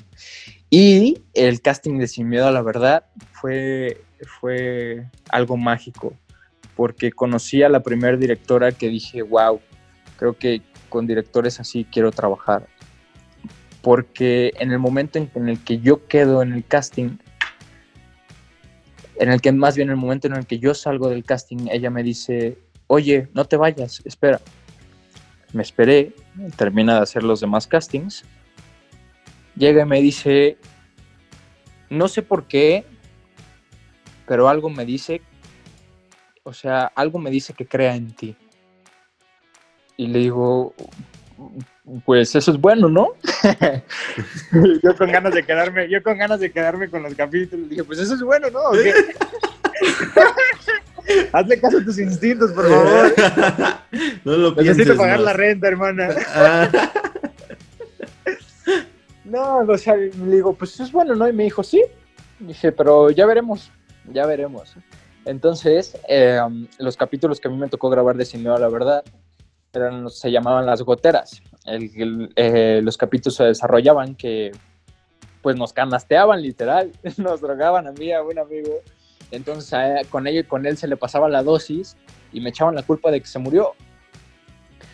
Y 0.71 1.23
el 1.35 1.61
casting 1.63 1.99
de 1.99 2.09
Sin 2.09 2.29
Miedo 2.29 2.51
la 2.51 2.63
Verdad 2.63 3.05
fue, 3.33 4.03
fue 4.41 5.07
algo 5.31 5.57
mágico, 5.57 6.15
porque 6.77 7.13
conocí 7.13 7.63
a 7.63 7.69
la 7.69 7.81
primera 7.81 8.17
directora 8.17 8.73
que 8.73 8.89
dije, 8.89 9.23
wow, 9.23 9.61
creo 10.17 10.37
que 10.37 10.63
con 10.89 11.07
directores 11.07 11.61
así 11.61 11.87
quiero 11.91 12.11
trabajar 12.11 12.67
porque 13.83 14.53
en 14.59 14.73
el 14.73 14.79
momento 14.79 15.19
en, 15.19 15.49
el 15.49 15.63
que 15.63 15.79
yo 15.79 16.07
quedo 16.07 16.43
en 16.43 16.53
el 16.53 16.65
casting, 16.65 17.19
en 19.17 19.31
el 19.31 19.41
que 19.41 19.53
más 19.53 19.77
bien 19.77 19.89
en 19.89 19.93
el 19.93 20.01
momento 20.01 20.27
en 20.27 20.35
el 20.35 20.47
que 20.47 20.59
yo 20.59 20.75
salgo 20.75 21.09
del 21.09 21.25
casting, 21.25 21.69
ella 21.71 21.91
me 21.91 22.03
dice, 22.03 22.59
oye, 22.87 23.29
no 23.35 23.45
te 23.45 23.57
vayas, 23.57 24.03
espera. 24.05 24.41
Me 25.53 25.63
esperé, 25.63 26.13
termina 26.57 26.97
de 26.97 27.01
hacer 27.01 27.23
los 27.23 27.41
demás 27.41 27.67
castings, 27.67 28.25
llega 29.57 29.83
y 29.83 29.87
me 29.87 30.01
dice, 30.03 30.59
no 31.89 32.09
sé 32.09 32.23
por 32.23 32.45
qué, 32.47 32.85
pero 34.27 34.49
algo 34.49 34.69
me 34.69 34.85
dice, 34.85 35.23
o 36.43 36.53
sea, 36.53 36.93
algo 36.95 37.19
me 37.19 37.31
dice 37.31 37.55
que 37.55 37.67
crea 37.67 37.95
en 37.95 38.13
ti. 38.13 38.37
Y 39.97 40.07
le 40.09 40.19
digo, 40.21 40.75
pues 42.05 42.35
eso 42.35 42.51
es 42.51 42.59
bueno, 42.59 42.89
¿no? 42.89 43.13
yo 44.83 44.97
con 44.97 45.11
ganas 45.11 45.35
de 45.35 45.45
quedarme, 45.45 45.89
yo 45.89 46.03
con 46.03 46.19
ganas 46.19 46.41
de 46.41 46.51
quedarme 46.51 46.89
con 46.89 47.03
los 47.03 47.15
capítulos, 47.15 47.69
dije, 47.69 47.85
pues 47.85 47.99
eso 48.01 48.15
es 48.15 48.23
bueno, 48.23 48.49
¿no? 48.51 48.61
Hazle 51.33 51.61
caso 51.61 51.79
a 51.79 51.85
tus 51.85 51.99
instintos, 51.99 52.53
por 52.53 52.69
favor. 52.69 53.15
no 54.25 54.37
lo 54.37 54.55
pienses 54.55 54.77
Necesito 54.77 54.99
pagar 54.99 55.17
más. 55.19 55.25
la 55.25 55.33
renta, 55.33 55.69
hermana. 55.69 56.09
Ah, 56.35 56.69
No, 59.25 59.59
o 59.61 59.79
sea, 59.79 59.95
le 59.97 60.11
digo, 60.37 60.53
pues 60.55 60.75
eso 60.75 60.83
es 60.85 60.93
bueno, 60.93 61.15
¿no? 61.15 61.29
Y 61.29 61.33
me 61.33 61.45
dijo, 61.45 61.63
sí. 61.63 61.83
Dije, 62.41 62.73
pero 62.73 63.11
ya 63.11 63.27
veremos, 63.27 63.71
ya 64.13 64.27
veremos. 64.27 64.75
Entonces, 65.25 65.97
eh, 66.09 66.41
los 66.79 66.97
capítulos 66.97 67.41
que 67.41 67.49
a 67.49 67.51
mí 67.51 67.57
me 67.57 67.69
tocó 67.69 67.91
grabar 67.91 68.17
de 68.17 68.25
a 68.25 68.59
la 68.59 68.69
Verdad 68.69 69.05
eran, 69.73 70.09
se 70.11 70.31
llamaban 70.31 70.67
Las 70.67 70.83
Goteras. 70.83 71.43
El- 71.67 71.91
el, 71.97 72.33
eh, 72.37 72.81
los 72.83 72.97
capítulos 72.97 73.35
se 73.37 73.45
desarrollaban 73.45 74.15
que, 74.15 74.53
pues, 75.43 75.57
nos 75.57 75.73
canasteaban, 75.73 76.43
literal. 76.43 76.93
Nos 77.19 77.41
drogaban 77.41 77.87
a 77.87 77.93
mí, 77.93 78.07
y 78.07 78.13
a 78.13 78.23
un 78.23 78.39
amigo. 78.39 78.73
Entonces, 79.31 79.73
a- 79.75 80.01
con, 80.11 80.27
ella, 80.27 80.43
con 80.47 80.67
él 80.67 80.77
se 80.77 80.89
le 80.89 80.97
pasaba 80.97 81.29
la 81.29 81.43
dosis 81.43 81.97
y 82.33 82.41
me 82.41 82.51
echaban 82.51 82.75
la 82.75 82.83
culpa 82.83 83.11
de 83.11 83.21
que 83.21 83.27
se 83.27 83.39
murió. 83.39 83.73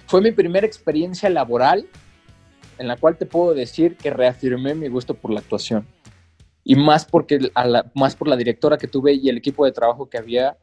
Fue 0.07 0.21
mi 0.21 0.33
primera 0.33 0.67
experiencia 0.67 1.31
laboral 1.31 1.87
en 2.79 2.89
la 2.89 2.97
cual 2.97 3.17
te 3.17 3.27
puedo 3.27 3.55
decir 3.55 3.97
que 3.97 4.11
reafirmé 4.11 4.75
mi 4.75 4.89
gusto 4.89 5.15
por 5.15 5.31
la 5.33 5.41
actuación. 5.41 5.87
Y 6.65 6.75
más, 6.75 7.05
porque 7.05 7.51
a 7.55 7.65
la- 7.67 7.91
más 7.95 8.17
por 8.17 8.27
la 8.29 8.37
directora 8.37 8.77
que 8.77 8.89
tuve 8.89 9.13
y 9.15 9.29
el 9.29 9.37
equipo 9.39 9.65
de 9.65 9.73
trabajo 9.73 10.09
que 10.09 10.19
había, 10.19 10.57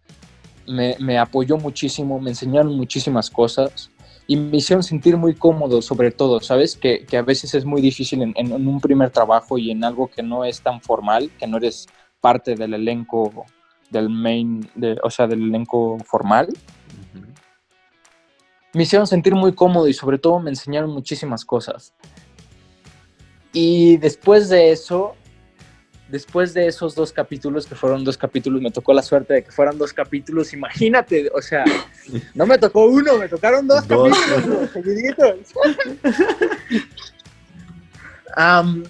me, 0.67 0.95
me 0.99 1.17
apoyó 1.17 1.57
muchísimo, 1.57 2.19
me 2.19 2.29
enseñaron 2.31 2.75
muchísimas 2.75 3.29
cosas 3.29 3.89
y 4.31 4.37
me 4.37 4.57
hicieron 4.57 4.81
sentir 4.81 5.17
muy 5.17 5.35
cómodo 5.35 5.81
sobre 5.81 6.09
todo, 6.09 6.39
¿sabes? 6.39 6.77
Que, 6.77 7.05
que 7.05 7.17
a 7.17 7.21
veces 7.21 7.53
es 7.53 7.65
muy 7.65 7.81
difícil 7.81 8.21
en, 8.21 8.31
en- 8.37 8.53
en 8.53 8.65
un 8.65 8.79
primer 8.79 9.09
trabajo 9.09 9.57
y 9.57 9.71
en 9.71 9.83
algo 9.83 10.07
que 10.07 10.23
no 10.23 10.45
es 10.45 10.61
tan 10.61 10.79
formal, 10.79 11.29
que 11.37 11.47
no 11.47 11.57
eres 11.57 11.87
parte 12.21 12.55
del 12.55 12.73
elenco, 12.73 13.45
del 13.89 14.07
main, 14.09 14.69
de- 14.75 14.97
o 15.03 15.09
sea, 15.09 15.27
del 15.27 15.41
elenco 15.41 15.97
formal, 16.05 16.47
me 18.73 18.83
hicieron 18.83 19.05
sentir 19.05 19.35
muy 19.35 19.51
cómodo 19.53 19.89
y 19.89 19.93
sobre 19.93 20.17
todo 20.17 20.39
me 20.39 20.49
enseñaron 20.51 20.91
muchísimas 20.91 21.43
cosas. 21.43 21.93
Y 23.51 23.97
después 23.97 24.47
de 24.47 24.71
eso, 24.71 25.15
después 26.11 26.53
de 26.53 26.67
esos 26.67 26.93
dos 26.93 27.11
capítulos, 27.13 27.65
que 27.65 27.75
fueron 27.75 28.03
dos 28.03 28.17
capítulos, 28.17 28.61
me 28.61 28.69
tocó 28.71 28.93
la 28.93 29.01
suerte 29.01 29.33
de 29.35 29.43
que 29.43 29.51
fueran 29.51 29.77
dos 29.77 29.93
capítulos, 29.93 30.53
imagínate, 30.53 31.29
o 31.33 31.41
sea, 31.41 31.63
no 32.35 32.45
me 32.45 32.57
tocó 32.57 32.85
uno, 32.85 33.17
me 33.17 33.27
tocaron 33.29 33.65
dos, 33.67 33.87
Dos. 33.87 34.15
capítulos 34.17 34.69
seguiditos. 34.73 35.35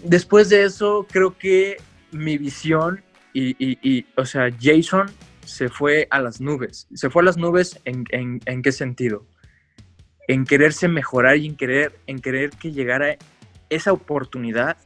Después 0.04 0.50
de 0.50 0.64
eso, 0.64 1.06
creo 1.10 1.38
que 1.38 1.78
mi 2.12 2.38
visión 2.38 3.02
y, 3.34 3.52
y- 3.64 3.80
y, 3.82 4.06
o 4.18 4.26
sea, 4.26 4.50
Jason 4.62 5.10
se 5.46 5.70
fue 5.70 6.08
a 6.10 6.20
las 6.20 6.42
nubes. 6.42 6.88
Se 6.94 7.10
fue 7.10 7.22
a 7.22 7.26
las 7.26 7.38
nubes 7.38 7.80
en, 7.86 8.04
en- 8.12 8.42
en 8.46 8.62
qué 8.62 8.72
sentido? 8.72 9.26
En 10.28 10.46
quererse 10.46 10.88
mejorar 10.88 11.38
y 11.38 11.48
en 11.48 11.56
querer, 11.56 12.00
en 12.08 12.20
querer 12.20 12.52
que 12.52 12.72
llegara 12.72 13.18
esa 13.70 13.92
oportunidad 13.94 14.78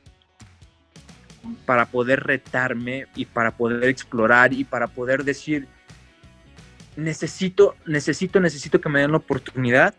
para 1.65 1.85
poder 1.85 2.21
retarme 2.23 3.05
y 3.15 3.25
para 3.25 3.51
poder 3.51 3.83
explorar 3.89 4.53
y 4.53 4.63
para 4.63 4.87
poder 4.87 5.23
decir, 5.23 5.67
necesito, 6.95 7.75
necesito, 7.85 8.39
necesito 8.39 8.79
que 8.81 8.89
me 8.89 9.01
den 9.01 9.11
la 9.11 9.17
oportunidad 9.17 9.93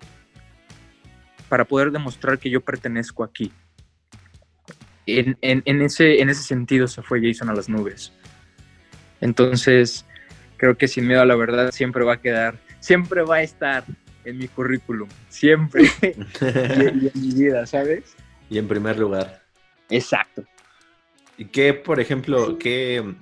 para 1.49 1.65
poder 1.65 1.91
demostrar 1.91 2.39
que 2.39 2.51
yo 2.51 2.61
pertenezco 2.61 3.23
aquí. 3.25 3.53
En, 5.07 5.39
en- 5.41 5.63
en 5.67 5.83
ese, 5.83 6.21
en 6.21 6.31
ese 6.31 6.43
sentido 6.43 6.89
se 6.89 7.03
fue 7.03 7.21
Jason 7.23 7.49
a 7.49 7.55
las 7.55 7.69
nubes. 7.69 8.13
Entonces, 9.21 10.05
creo 10.57 10.77
que 10.77 10.89
sin 10.89 11.07
miedo 11.07 11.21
a 11.23 11.27
la 11.27 11.37
verdad 11.37 11.71
siempre 11.71 12.05
va 12.05 12.15
a 12.15 12.21
quedar, 12.21 12.59
siempre 12.81 13.23
va 13.23 13.37
a 13.37 13.43
estar 13.43 13.85
en 14.25 14.39
mi 14.39 14.49
currículum, 14.49 15.09
siempre 15.29 15.85
y, 15.85 16.07
y 16.43 16.87
en 17.07 17.13
mi 17.15 17.35
vida, 17.35 17.65
¿sabes? 17.67 18.17
y 18.51 18.59
en 18.59 18.67
primer 18.69 18.99
lugar. 18.99 19.43
Exacto. 19.89 20.45
¿Y 21.39 21.47
qué, 21.47 21.75
por 21.75 22.01
ejemplo, 22.01 22.59
qué... 22.59 23.15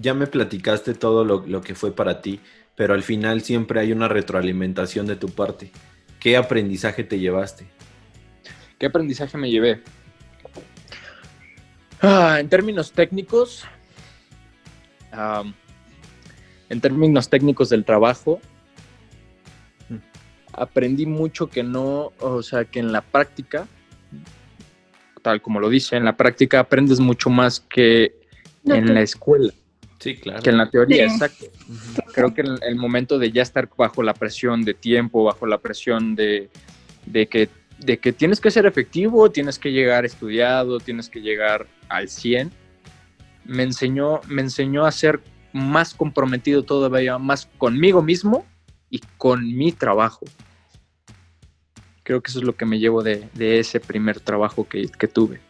Ya 0.00 0.14
me 0.14 0.26
platicaste 0.26 0.94
todo 0.94 1.24
lo, 1.24 1.44
lo 1.46 1.60
que 1.60 1.74
fue 1.74 1.94
para 1.94 2.22
ti, 2.22 2.40
pero 2.74 2.94
al 2.94 3.02
final 3.02 3.42
siempre 3.42 3.80
hay 3.80 3.92
una 3.92 4.08
retroalimentación 4.08 5.06
de 5.06 5.16
tu 5.16 5.28
parte. 5.28 5.70
¿Qué 6.18 6.36
aprendizaje 6.36 7.04
te 7.04 7.18
llevaste? 7.18 7.66
¿Qué 8.78 8.86
aprendizaje 8.86 9.36
me 9.36 9.50
llevé? 9.50 9.82
Ah, 12.00 12.38
en 12.40 12.48
términos 12.48 12.92
técnicos, 12.92 13.64
en 16.68 16.80
términos 16.80 17.28
técnicos 17.28 17.68
del 17.68 17.84
trabajo, 17.84 18.40
Mm. 19.88 19.96
aprendí 20.52 21.06
mucho 21.06 21.48
que 21.48 21.62
no, 21.62 22.12
o 22.18 22.42
sea, 22.42 22.64
que 22.64 22.80
en 22.80 22.92
la 22.92 23.02
práctica, 23.02 23.68
tal 25.22 25.40
como 25.40 25.60
lo 25.60 25.68
dice, 25.68 25.96
en 25.96 26.04
la 26.04 26.16
práctica 26.16 26.60
aprendes 26.60 27.00
mucho 27.00 27.30
más 27.30 27.60
que 27.60 28.14
en 28.64 28.92
la 28.94 29.00
escuela, 29.02 29.52
Sí, 29.98 30.16
claro. 30.16 30.42
que 30.42 30.50
en 30.50 30.58
la 30.58 30.68
teoría, 30.70 31.08
Sí. 31.08 31.14
exacto. 31.14 31.46
Creo 32.12 32.34
que 32.34 32.42
el, 32.42 32.58
el 32.62 32.76
momento 32.76 33.18
de 33.18 33.30
ya 33.32 33.42
estar 33.42 33.68
bajo 33.76 34.02
la 34.02 34.14
presión 34.14 34.64
de 34.64 34.74
tiempo, 34.74 35.24
bajo 35.24 35.46
la 35.46 35.58
presión 35.58 36.14
de, 36.14 36.50
de 37.06 37.26
que, 37.28 37.48
de 37.78 37.98
que 37.98 38.12
tienes 38.12 38.40
que 38.40 38.50
ser 38.50 38.66
efectivo, 38.66 39.30
tienes 39.30 39.58
que 39.58 39.72
llegar 39.72 40.04
estudiado, 40.04 40.78
tienes 40.80 41.08
que 41.08 41.20
llegar 41.20 41.66
al 41.88 42.08
100, 42.08 42.50
me 43.44 43.62
enseñó, 43.64 44.20
me 44.28 44.42
enseñó 44.42 44.84
a 44.86 44.92
ser 44.92 45.20
más 45.52 45.94
comprometido 45.94 46.62
todavía, 46.62 47.18
más 47.18 47.46
conmigo 47.58 48.02
mismo 48.02 48.46
y 48.90 49.00
con 49.18 49.46
mi 49.56 49.72
trabajo. 49.72 50.24
Creo 52.12 52.20
que 52.22 52.30
eso 52.30 52.40
es 52.40 52.44
lo 52.44 52.54
que 52.54 52.66
me 52.66 52.78
llevo 52.78 53.02
de, 53.02 53.26
de 53.32 53.58
ese 53.58 53.80
primer 53.80 54.20
trabajo 54.20 54.68
que, 54.68 54.86
que 54.98 55.08
tuve. 55.08 55.40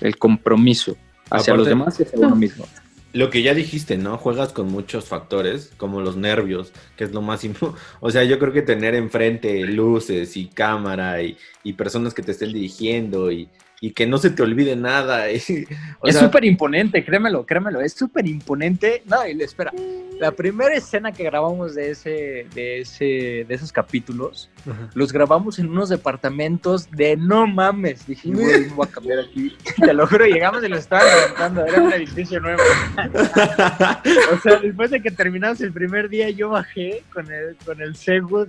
El 0.00 0.16
compromiso 0.16 0.96
hacia 1.28 1.52
Aparte- 1.52 1.56
los 1.58 1.66
demás 1.68 2.00
y 2.00 2.04
hacia 2.04 2.18
uno 2.18 2.34
mismo. 2.34 2.66
Lo 3.12 3.28
que 3.28 3.42
ya 3.42 3.52
dijiste, 3.52 3.98
¿no? 3.98 4.16
Juegas 4.16 4.54
con 4.54 4.72
muchos 4.72 5.04
factores, 5.04 5.70
como 5.76 6.00
los 6.00 6.16
nervios, 6.16 6.72
que 6.96 7.04
es 7.04 7.12
lo 7.12 7.20
más 7.20 7.44
importante. 7.44 7.78
O 8.00 8.10
sea, 8.10 8.24
yo 8.24 8.38
creo 8.38 8.54
que 8.54 8.62
tener 8.62 8.94
enfrente 8.94 9.66
luces 9.66 10.34
y 10.38 10.46
cámara 10.46 11.22
y, 11.22 11.36
y 11.62 11.74
personas 11.74 12.14
que 12.14 12.22
te 12.22 12.32
estén 12.32 12.54
dirigiendo 12.54 13.30
y, 13.30 13.50
y 13.84 13.90
que 13.92 14.06
no 14.06 14.16
se 14.16 14.30
te 14.30 14.42
olvide 14.42 14.76
nada. 14.76 15.30
y- 15.32 15.66
o 16.00 16.08
es 16.08 16.16
súper 16.16 16.44
imponente, 16.46 17.04
créemelo, 17.04 17.44
créemelo, 17.44 17.82
es 17.82 17.92
súper 17.92 18.26
imponente. 18.26 19.02
No, 19.04 19.26
y 19.26 19.40
espera, 19.42 19.72
la 20.18 20.32
primera 20.32 20.74
escena 20.74 21.12
que 21.12 21.22
grabamos 21.24 21.74
de 21.74 21.90
ese, 21.90 22.46
de 22.54 22.80
ese, 22.80 23.44
de 23.46 23.54
esos 23.54 23.72
capítulos, 23.72 24.48
Ajá. 24.60 24.88
los 24.94 25.12
grabamos 25.12 25.58
en 25.58 25.68
unos 25.68 25.90
departamentos 25.90 26.90
de 26.90 27.16
no 27.18 27.46
mames. 27.46 28.06
Dije, 28.06 28.30
güey, 28.30 28.68
voy 28.70 28.86
a 28.88 28.90
cambiar 28.90 29.18
aquí. 29.18 29.54
Te 29.78 29.92
lo 29.92 30.06
juro, 30.06 30.24
llegamos 30.24 30.64
y 30.64 30.68
lo 30.68 30.76
estaban 30.78 31.06
levantando, 31.06 31.66
era 31.66 31.82
un 31.82 31.92
edificio 31.92 32.40
nuevo. 32.40 32.62
O 34.32 34.38
sea, 34.40 34.56
después 34.60 34.90
de 34.90 35.02
que 35.02 35.10
terminamos 35.10 35.60
el 35.60 35.72
primer 35.72 36.08
día, 36.08 36.30
yo 36.30 36.50
bajé 36.50 37.02
con 37.12 37.30
el, 37.30 37.56
con 37.64 37.80
el 37.80 37.94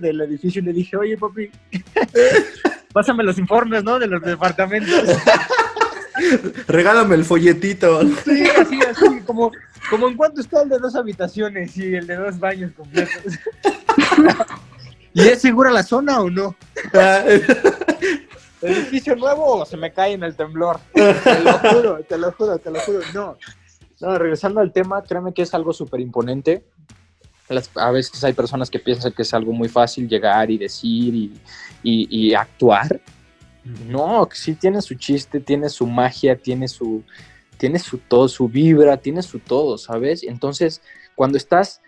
del 0.00 0.20
edificio 0.22 0.62
y 0.62 0.64
le 0.64 0.72
dije, 0.72 0.96
oye, 0.96 1.16
papi, 1.16 1.50
pásame 2.96 3.22
los 3.22 3.36
informes, 3.36 3.84
¿no? 3.84 3.98
De 3.98 4.06
los 4.06 4.22
departamentos. 4.22 5.04
Regálame 6.66 7.16
el 7.16 7.26
folletito. 7.26 8.00
Sí, 8.24 8.48
así, 8.58 8.80
así, 8.80 9.20
como, 9.26 9.52
como 9.90 10.08
en 10.08 10.16
cuanto 10.16 10.40
está 10.40 10.62
el 10.62 10.70
de 10.70 10.78
dos 10.78 10.96
habitaciones 10.96 11.76
y 11.76 11.94
el 11.94 12.06
de 12.06 12.16
dos 12.16 12.38
baños 12.38 12.72
completos. 12.74 13.34
¿Y 15.12 15.28
es 15.28 15.42
segura 15.42 15.70
la 15.70 15.82
zona 15.82 16.20
o 16.20 16.30
no? 16.30 16.56
¿Edificio 18.62 19.14
nuevo 19.14 19.58
o 19.58 19.66
se 19.66 19.76
me 19.76 19.92
cae 19.92 20.14
en 20.14 20.22
el 20.22 20.34
temblor? 20.34 20.80
Te 20.94 21.40
lo 21.40 21.52
juro, 21.58 21.98
te 22.02 22.16
lo 22.16 22.32
juro, 22.32 22.58
te 22.58 22.70
lo 22.70 22.80
juro. 22.80 23.00
No, 23.12 23.36
no 24.00 24.18
regresando 24.18 24.62
al 24.62 24.72
tema, 24.72 25.02
créeme 25.02 25.34
que 25.34 25.42
es 25.42 25.52
algo 25.52 25.74
súper 25.74 26.00
imponente. 26.00 26.64
Las- 27.48 27.70
A 27.76 27.90
veces 27.90 28.22
hay 28.24 28.32
personas 28.32 28.70
que 28.70 28.78
piensan 28.78 29.12
que 29.12 29.22
es 29.22 29.32
algo 29.34 29.52
muy 29.52 29.68
fácil 29.68 30.08
llegar 30.08 30.50
y 30.50 30.58
decir 30.58 31.14
y, 31.14 31.32
y- 31.82 32.08
y 32.28 32.34
actuar. 32.34 33.00
No, 33.88 34.28
sí 34.32 34.54
tiene 34.54 34.80
su 34.82 34.94
chiste, 34.94 35.40
tiene 35.40 35.68
su 35.68 35.86
magia, 35.86 36.36
tiene 36.36 36.68
su, 36.68 37.02
tiene 37.58 37.78
su 37.78 37.98
todo, 37.98 38.28
su 38.28 38.48
vibra, 38.48 38.96
tiene 38.96 39.22
su 39.22 39.38
todo, 39.40 39.76
¿sabes? 39.78 40.22
Entonces, 40.22 40.82
cuando 41.14 41.36
estás, 41.36 41.80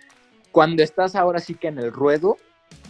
cuando 0.51 0.83
estás 0.83 1.15
ahora 1.15 1.39
sí 1.41 1.55
que 1.55 1.69
en 1.69 1.79
el 1.79 1.93
ruedo, 1.93 2.37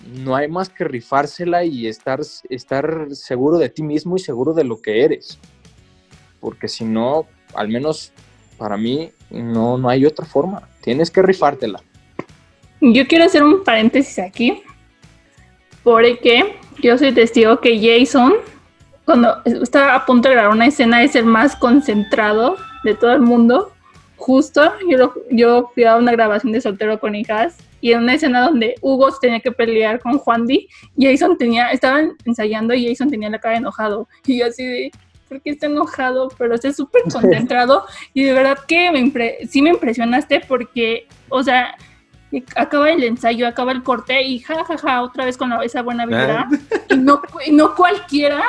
no 0.06 0.36
hay 0.36 0.48
más 0.48 0.68
que 0.70 0.84
rifársela 0.84 1.64
y 1.64 1.86
estar, 1.86 2.20
estar 2.48 3.08
seguro 3.12 3.58
de 3.58 3.68
ti 3.68 3.82
mismo 3.82 4.16
y 4.16 4.20
seguro 4.20 4.54
de 4.54 4.64
lo 4.64 4.80
que 4.80 5.04
eres. 5.04 5.38
Porque 6.40 6.68
si 6.68 6.84
no, 6.84 7.26
al 7.54 7.68
menos 7.68 8.12
para 8.56 8.76
mí, 8.76 9.10
no, 9.30 9.76
no 9.76 9.88
hay 9.88 10.06
otra 10.06 10.24
forma. 10.24 10.68
Tienes 10.82 11.10
que 11.10 11.20
rifártela. 11.20 11.82
Yo 12.80 13.06
quiero 13.06 13.24
hacer 13.24 13.42
un 13.42 13.64
paréntesis 13.64 14.18
aquí, 14.18 14.62
porque 15.82 16.54
yo 16.82 16.96
soy 16.98 17.12
testigo 17.12 17.60
que 17.60 17.78
Jason, 17.80 18.34
cuando 19.04 19.42
estaba 19.44 19.94
a 19.94 20.06
punto 20.06 20.28
de 20.28 20.34
grabar 20.34 20.52
una 20.54 20.66
escena, 20.66 21.02
es 21.02 21.14
el 21.16 21.24
más 21.24 21.56
concentrado 21.56 22.56
de 22.84 22.94
todo 22.94 23.12
el 23.12 23.20
mundo. 23.20 23.72
Justo, 24.16 24.72
yo, 24.88 24.98
lo- 24.98 25.14
yo 25.30 25.70
fui 25.74 25.84
a 25.84 25.96
una 25.96 26.12
grabación 26.12 26.52
de 26.52 26.60
Soltero 26.60 26.98
con 26.98 27.14
Hijas 27.14 27.56
y 27.80 27.92
en 27.92 28.00
una 28.02 28.14
escena 28.14 28.42
donde 28.42 28.74
Hugo 28.80 29.08
tenía 29.20 29.40
que 29.40 29.52
pelear 29.52 30.00
con 30.00 30.18
Juan 30.18 30.46
Di, 30.46 30.68
Jason 30.98 31.38
tenía, 31.38 31.70
estaban 31.70 32.12
ensayando 32.24 32.74
y 32.74 32.86
Jason 32.88 33.08
tenía 33.10 33.30
la 33.30 33.38
cara 33.38 33.56
enojado. 33.56 34.08
Y 34.26 34.40
yo 34.40 34.46
así 34.46 34.64
de, 34.64 34.90
¿por 35.28 35.40
qué 35.40 35.50
está 35.50 35.66
enojado? 35.66 36.28
Pero 36.36 36.54
está 36.56 36.72
súper 36.72 37.02
concentrado 37.12 37.84
y 38.12 38.24
de 38.24 38.32
verdad 38.32 38.58
que 38.66 38.90
me 38.90 39.46
sí 39.48 39.62
me 39.62 39.70
impresionaste 39.70 40.40
porque, 40.48 41.06
o 41.28 41.42
sea, 41.44 41.76
y 42.30 42.44
acaba 42.56 42.90
el 42.90 43.02
ensayo, 43.04 43.46
acaba 43.48 43.72
el 43.72 43.82
corte 43.82 44.22
y 44.22 44.38
ja, 44.40 44.64
ja, 44.64 44.76
ja, 44.78 45.02
otra 45.02 45.24
vez 45.24 45.36
con 45.36 45.50
la- 45.50 45.64
esa 45.64 45.82
buena 45.82 46.04
vibra. 46.06 46.48
Y 46.88 46.96
no, 46.96 47.20
y 47.46 47.52
no 47.52 47.74
cualquiera 47.74 48.42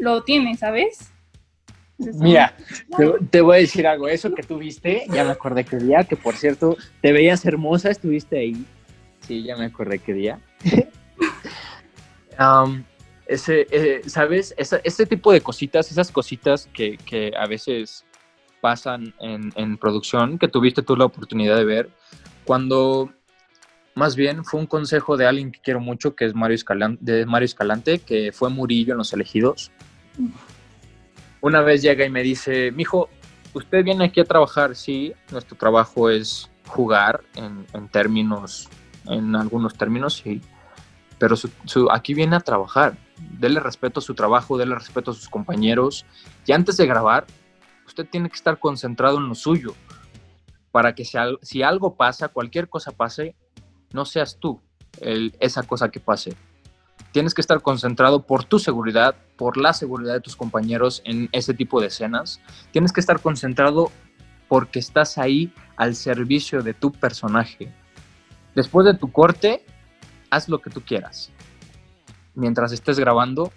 lo 0.00 0.22
tiene, 0.22 0.56
¿sabes? 0.56 1.10
Mira, 1.98 2.54
te, 2.96 3.10
te 3.30 3.40
voy 3.40 3.56
a 3.56 3.60
decir 3.60 3.86
algo. 3.86 4.06
Eso 4.06 4.32
que 4.34 4.42
tú 4.42 4.58
viste, 4.58 5.06
ya 5.10 5.24
me 5.24 5.30
acordé 5.30 5.64
qué 5.64 5.78
día, 5.78 6.04
que 6.04 6.14
por 6.16 6.36
cierto, 6.36 6.76
te 7.00 7.10
veías 7.12 7.44
hermosa, 7.46 7.90
estuviste 7.90 8.38
ahí. 8.38 8.64
Sí, 9.20 9.42
ya 9.42 9.56
me 9.56 9.64
acordé 9.64 9.98
qué 9.98 10.12
día. 10.12 10.38
Am, 12.38 12.84
ese, 13.26 13.66
eh, 13.70 14.02
¿Sabes? 14.06 14.54
Esa- 14.56 14.80
este 14.84 15.06
tipo 15.06 15.32
de 15.32 15.40
cositas, 15.40 15.90
esas 15.90 16.12
cositas 16.12 16.68
que, 16.72 16.96
que 16.98 17.32
a 17.36 17.46
veces 17.46 18.04
pasan 18.60 19.14
en, 19.20 19.52
en 19.56 19.76
producción, 19.78 20.38
que 20.38 20.48
tuviste 20.48 20.82
tú 20.82 20.96
la 20.96 21.06
oportunidad 21.06 21.56
de 21.56 21.64
ver, 21.64 21.88
cuando 22.44 23.10
más 23.96 24.14
bien 24.14 24.44
fue 24.44 24.60
un 24.60 24.66
consejo 24.66 25.16
de 25.16 25.26
alguien 25.26 25.50
que 25.50 25.58
quiero 25.58 25.80
mucho, 25.80 26.14
que 26.14 26.26
es 26.26 26.34
Mario 26.34 26.54
Escalante, 26.54 27.98
que 27.98 28.30
fue 28.30 28.50
Murillo 28.50 28.92
en 28.92 28.98
Los 28.98 29.14
Elegidos. 29.14 29.72
Una 31.40 31.62
vez 31.62 31.80
llega 31.80 32.04
y 32.04 32.10
me 32.10 32.22
dice, 32.22 32.70
mijo, 32.72 33.08
usted 33.54 33.82
viene 33.82 34.04
aquí 34.04 34.20
a 34.20 34.24
trabajar, 34.24 34.76
sí, 34.76 35.14
nuestro 35.32 35.56
trabajo 35.56 36.10
es 36.10 36.50
jugar 36.66 37.22
en, 37.36 37.88
términos, 37.88 38.68
en 39.06 39.34
algunos 39.34 39.74
términos, 39.74 40.22
sí, 40.22 40.42
pero 41.18 41.34
aquí 41.90 42.12
viene 42.12 42.36
a 42.36 42.40
trabajar. 42.40 42.98
Dele 43.38 43.60
respeto 43.60 44.00
a 44.00 44.02
su 44.02 44.14
trabajo, 44.14 44.58
dele 44.58 44.74
respeto 44.74 45.12
a 45.12 45.14
sus 45.14 45.30
compañeros. 45.30 46.04
Y 46.44 46.52
antes 46.52 46.76
de 46.76 46.86
grabar, 46.86 47.24
usted 47.86 48.06
tiene 48.06 48.28
que 48.28 48.36
estar 48.36 48.58
concentrado 48.58 49.16
en 49.16 49.26
lo 49.26 49.34
suyo 49.34 49.74
para 50.70 50.94
que 50.94 51.06
si 51.40 51.62
algo 51.62 51.94
pasa, 51.94 52.28
cualquier 52.28 52.68
cosa 52.68 52.90
pase, 52.90 53.34
no 53.92 54.04
seas 54.04 54.38
tú 54.38 54.60
esa 55.00 55.62
cosa 55.62 55.90
que 55.90 56.00
pase. 56.00 56.34
Tienes 57.12 57.34
que 57.34 57.40
estar 57.40 57.62
concentrado 57.62 58.26
por 58.26 58.44
tu 58.44 58.58
seguridad, 58.58 59.14
por 59.36 59.56
la 59.56 59.72
seguridad 59.72 60.14
de 60.14 60.20
tus 60.20 60.36
compañeros 60.36 61.02
en 61.04 61.28
ese 61.32 61.54
tipo 61.54 61.80
de 61.80 61.88
escenas. 61.88 62.40
Tienes 62.72 62.92
que 62.92 63.00
estar 63.00 63.20
concentrado 63.20 63.90
porque 64.48 64.78
estás 64.78 65.18
ahí 65.18 65.52
al 65.76 65.94
servicio 65.94 66.62
de 66.62 66.74
tu 66.74 66.92
personaje. 66.92 67.72
Después 68.54 68.86
de 68.86 68.94
tu 68.94 69.12
corte, 69.12 69.64
haz 70.30 70.48
lo 70.48 70.60
que 70.60 70.70
tú 70.70 70.82
quieras. 70.82 71.30
Mientras 72.34 72.72
estés 72.72 72.98
grabando, 72.98 73.52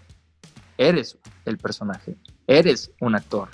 eres 0.78 1.18
el 1.46 1.58
personaje, 1.58 2.16
eres 2.48 2.92
un 3.02 3.16
actor. 3.16 3.50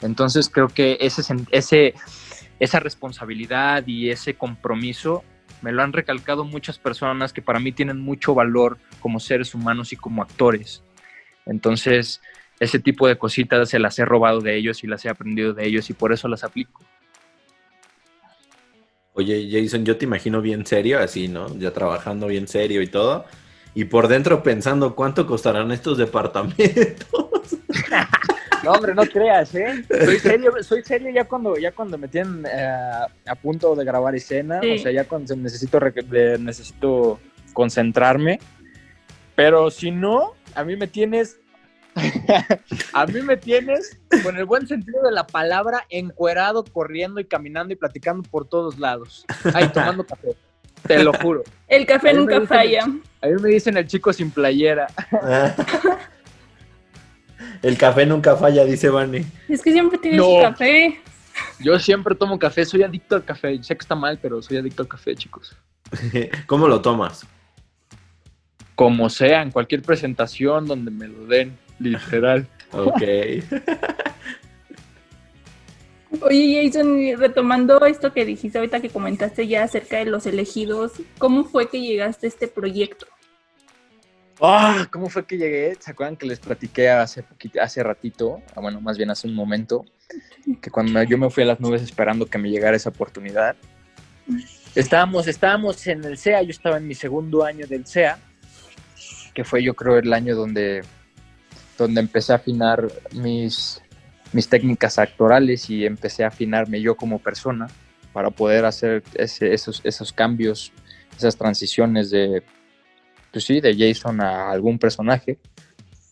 Entonces 0.00 0.48
creo 0.48 0.68
que 0.68 0.96
ese, 1.00 1.94
esa 2.58 2.80
responsabilidad 2.80 3.86
y 3.86 4.10
ese 4.10 4.34
compromiso 4.34 5.22
me 5.62 5.72
lo 5.72 5.82
han 5.82 5.92
recalcado 5.92 6.44
muchas 6.44 6.78
personas 6.78 7.32
que 7.32 7.42
para 7.42 7.60
mí 7.60 7.72
tienen 7.72 8.00
mucho 8.00 8.34
valor 8.34 8.78
como 9.00 9.20
seres 9.20 9.54
humanos 9.54 9.92
y 9.92 9.96
como 9.96 10.22
actores. 10.22 10.82
Entonces, 11.46 12.20
ese 12.58 12.78
tipo 12.78 13.08
de 13.08 13.16
cositas 13.16 13.68
se 13.68 13.78
las 13.78 13.98
he 13.98 14.04
robado 14.04 14.40
de 14.40 14.56
ellos 14.56 14.84
y 14.84 14.86
las 14.86 15.04
he 15.04 15.08
aprendido 15.08 15.54
de 15.54 15.66
ellos 15.66 15.88
y 15.90 15.94
por 15.94 16.12
eso 16.12 16.28
las 16.28 16.44
aplico. 16.44 16.82
Oye, 19.14 19.48
Jason, 19.50 19.84
yo 19.84 19.96
te 19.96 20.04
imagino 20.04 20.40
bien 20.40 20.64
serio, 20.64 21.00
así, 21.00 21.28
¿no? 21.28 21.56
Ya 21.58 21.72
trabajando 21.72 22.26
bien 22.26 22.46
serio 22.46 22.80
y 22.80 22.86
todo. 22.86 23.24
Y 23.74 23.84
por 23.84 24.08
dentro 24.08 24.42
pensando 24.42 24.94
cuánto 24.94 25.26
costarán 25.26 25.72
estos 25.72 25.98
departamentos. 25.98 27.06
No, 28.64 28.72
hombre, 28.72 28.94
no 28.94 29.02
creas, 29.06 29.54
¿eh? 29.54 29.84
Soy 29.88 30.18
serio, 30.20 30.52
soy 30.62 30.82
serio 30.82 31.10
ya 31.14 31.24
cuando, 31.24 31.56
ya 31.56 31.72
cuando 31.72 31.96
me 31.98 32.08
tienen 32.08 32.44
eh, 32.50 33.06
a 33.26 33.34
punto 33.34 33.74
de 33.74 33.84
grabar 33.84 34.14
escena, 34.14 34.60
Sí. 34.60 34.72
o 34.72 34.78
sea, 34.78 34.92
ya 34.92 35.04
cuando 35.04 35.34
necesito, 35.36 35.80
necesito 36.38 37.18
concentrarme. 37.52 38.38
Pero 39.34 39.70
si 39.70 39.90
no, 39.90 40.34
a 40.54 40.64
mí 40.64 40.76
me 40.76 40.86
tienes, 40.86 41.38
a 42.92 43.06
mí 43.06 43.22
me 43.22 43.36
tienes, 43.36 43.98
con 44.22 44.36
el 44.36 44.44
buen 44.44 44.66
sentido 44.66 45.02
de 45.02 45.12
la 45.12 45.26
palabra, 45.26 45.86
encuerado, 45.88 46.62
corriendo 46.64 47.20
y 47.20 47.24
caminando 47.24 47.72
y 47.72 47.76
platicando 47.76 48.28
por 48.28 48.46
todos 48.46 48.78
lados. 48.78 49.24
Ay, 49.54 49.68
tomando 49.68 50.04
café, 50.04 50.36
te 50.86 51.02
lo 51.02 51.12
juro. 51.14 51.42
El 51.68 51.86
café 51.86 52.12
nunca 52.12 52.34
dicen- 52.38 52.46
falla. 52.46 52.82
A 53.22 53.26
mí 53.26 53.34
me 53.42 53.48
dicen 53.50 53.76
el 53.78 53.86
chico 53.86 54.12
sin 54.12 54.30
playera. 54.30 54.86
El 57.62 57.76
café 57.76 58.06
nunca 58.06 58.36
falla, 58.36 58.64
dice 58.64 58.88
Vane. 58.88 59.24
Es 59.48 59.62
que 59.62 59.72
siempre 59.72 59.98
tienes 59.98 60.20
No. 60.20 60.40
café. 60.42 61.00
Yo 61.60 61.78
siempre 61.78 62.14
tomo 62.14 62.38
café, 62.38 62.64
soy 62.64 62.82
adicto 62.82 63.16
al 63.16 63.24
café. 63.24 63.62
Sé 63.62 63.74
que 63.76 63.82
está 63.82 63.94
mal, 63.94 64.18
pero 64.20 64.42
soy 64.42 64.56
adicto 64.58 64.82
al 64.82 64.88
café, 64.88 65.14
chicos. 65.14 65.56
¿Cómo 66.46 66.68
lo 66.68 66.80
tomas? 66.80 67.26
Como 68.74 69.08
sea, 69.10 69.42
en 69.42 69.50
cualquier 69.50 69.82
presentación 69.82 70.66
donde 70.66 70.90
me 70.90 71.08
lo 71.08 71.26
den, 71.26 71.56
literal. 71.78 72.46
Ok. 72.72 73.02
Oye, 76.22 76.64
Jason, 76.66 76.98
retomando 77.18 77.84
esto 77.84 78.12
que 78.12 78.24
dijiste 78.24 78.58
ahorita 78.58 78.80
que 78.80 78.90
comentaste 78.90 79.46
ya 79.46 79.64
acerca 79.64 79.98
de 79.98 80.04
los 80.06 80.26
elegidos, 80.26 80.92
¿cómo 81.18 81.44
fue 81.44 81.68
que 81.68 81.80
llegaste 81.80 82.26
a 82.26 82.28
este 82.28 82.48
proyecto? 82.48 83.06
Ah, 84.42 84.88
¿Cómo 84.90 85.10
fue 85.10 85.26
que 85.26 85.36
llegué? 85.36 85.76
¿Se 85.78 85.90
acuerdan 85.90 86.16
que 86.16 86.24
les 86.24 86.40
platiqué 86.40 86.88
hace 86.88 87.22
poquito, 87.22 87.60
hace 87.60 87.82
ratito? 87.82 88.40
Ah, 88.56 88.60
bueno, 88.60 88.80
más 88.80 88.96
bien 88.96 89.10
hace 89.10 89.28
un 89.28 89.34
momento, 89.34 89.84
que 90.62 90.70
cuando 90.70 91.02
yo 91.02 91.18
me 91.18 91.28
fui 91.28 91.42
a 91.42 91.46
las 91.46 91.60
nubes 91.60 91.82
esperando 91.82 92.24
que 92.24 92.38
me 92.38 92.48
llegara 92.48 92.74
esa 92.74 92.88
oportunidad. 92.88 93.54
Estábamos, 94.74 95.28
estábamos 95.28 95.86
en 95.86 96.04
el 96.04 96.16
SEA, 96.16 96.42
yo 96.42 96.50
estaba 96.50 96.78
en 96.78 96.88
mi 96.88 96.94
segundo 96.94 97.44
año 97.44 97.66
del 97.66 97.84
SEA, 97.84 98.18
que 99.34 99.44
fue 99.44 99.62
yo 99.62 99.74
creo 99.74 99.98
el 99.98 100.12
año 100.12 100.34
donde, 100.34 100.82
donde 101.76 102.00
empecé 102.00 102.32
a 102.32 102.36
afinar 102.36 102.88
mis, 103.12 103.82
mis 104.32 104.48
técnicas 104.48 104.98
actorales 104.98 105.68
y 105.68 105.84
empecé 105.84 106.24
a 106.24 106.28
afinarme 106.28 106.80
yo 106.80 106.96
como 106.96 107.18
persona 107.18 107.66
para 108.14 108.30
poder 108.30 108.64
hacer 108.64 109.02
esos, 109.14 109.82
esos 109.84 110.12
cambios, 110.14 110.72
esas 111.18 111.36
transiciones 111.36 112.08
de, 112.08 112.42
pues 113.32 113.44
sí, 113.44 113.60
de 113.60 113.76
Jason 113.76 114.20
a 114.20 114.50
algún 114.50 114.78
personaje 114.78 115.38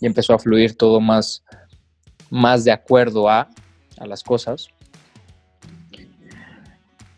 y 0.00 0.06
empezó 0.06 0.34
a 0.34 0.38
fluir 0.38 0.76
todo 0.76 1.00
más, 1.00 1.44
más 2.30 2.64
de 2.64 2.72
acuerdo 2.72 3.28
a, 3.28 3.48
a 3.98 4.06
las 4.06 4.22
cosas. 4.22 4.68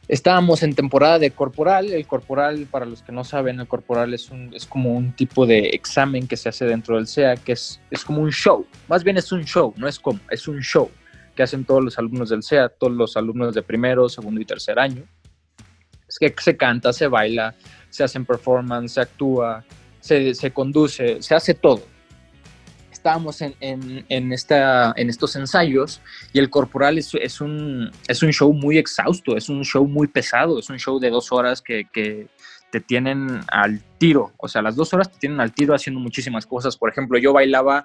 Estábamos 0.09 0.65
en 0.65 0.75
temporada 0.75 1.21
de 1.21 1.31
corporal. 1.31 1.93
El 1.93 2.05
corporal, 2.05 2.67
para 2.69 2.85
los 2.85 3.01
que 3.03 3.13
no 3.13 3.23
saben, 3.23 3.61
el 3.61 3.69
corporal 3.69 4.13
es, 4.13 4.31
un, 4.31 4.53
es 4.53 4.67
como 4.67 4.93
un 4.93 5.15
tipo 5.15 5.47
de 5.47 5.69
examen 5.69 6.27
que 6.27 6.37
se 6.37 6.49
hace 6.49 6.65
dentro 6.65 6.97
del 6.97 7.07
SEA, 7.07 7.37
que 7.37 7.53
es, 7.53 7.81
es 7.93 8.05
como 8.05 8.21
un 8.21 8.33
show. 8.33 8.67
Más 8.89 9.05
bien 9.05 9.19
es 9.19 9.31
un 9.31 9.45
show, 9.45 9.73
no 9.77 9.87
es 9.87 10.01
como, 10.01 10.19
es 10.31 10.49
un 10.49 10.61
show 10.63 10.91
que 11.37 11.45
hacen 11.45 11.65
todos 11.65 11.85
los 11.85 11.97
alumnos 11.97 12.31
del 12.31 12.43
SEA, 12.43 12.71
todos 12.71 12.93
los 12.93 13.17
alumnos 13.17 13.55
de 13.55 13.63
primero, 13.63 14.09
segundo 14.09 14.41
y 14.41 14.45
tercer 14.45 14.81
año. 14.81 15.05
Es 16.09 16.19
que 16.19 16.35
se 16.41 16.57
canta, 16.57 16.93
se 16.93 17.07
baila, 17.07 17.55
se 17.89 18.03
hacen 18.03 18.27
performance, 18.27 18.95
se 18.95 19.01
actúa, 19.03 19.65
se, 20.01 20.35
se 20.35 20.51
conduce, 20.51 21.23
se 21.23 21.35
hace 21.35 21.55
todo. 21.55 21.83
Estábamos 22.91 23.41
en, 23.41 23.55
en, 23.61 24.33
esta, 24.33 24.93
en 24.95 25.09
estos 25.09 25.35
ensayos 25.35 26.03
y 26.35 26.39
el 26.39 26.51
corporal 26.51 26.99
es, 26.99 27.15
un, 27.41 27.91
es 28.07 28.23
un 28.23 28.31
show 28.31 28.53
muy 28.53 28.77
exhausto, 28.77 29.39
es 29.39 29.49
un 29.49 29.65
show 29.65 29.87
muy 29.87 30.07
pesado, 30.07 30.59
es 30.59 30.69
un 30.69 30.79
show 30.79 30.99
de 30.99 31.09
dos 31.09 31.33
horas 31.33 31.63
que, 31.63 31.87
te 32.71 32.81
tienen 32.81 33.41
al 33.51 33.81
tiro. 33.99 34.33
O 34.37 34.47
sea, 34.47 34.63
las 34.63 34.77
dos 34.77 34.95
horas 34.95 35.11
te 35.11 35.19
tienen 35.19 35.41
al 35.41 35.53
tiro 35.53 35.75
haciendo 35.75 35.99
muchísimas 35.99 36.47
cosas. 36.47 36.77
Por 36.77 36.89
ejemplo, 36.89 37.19
yo 37.19 37.33
bailaba 37.33 37.85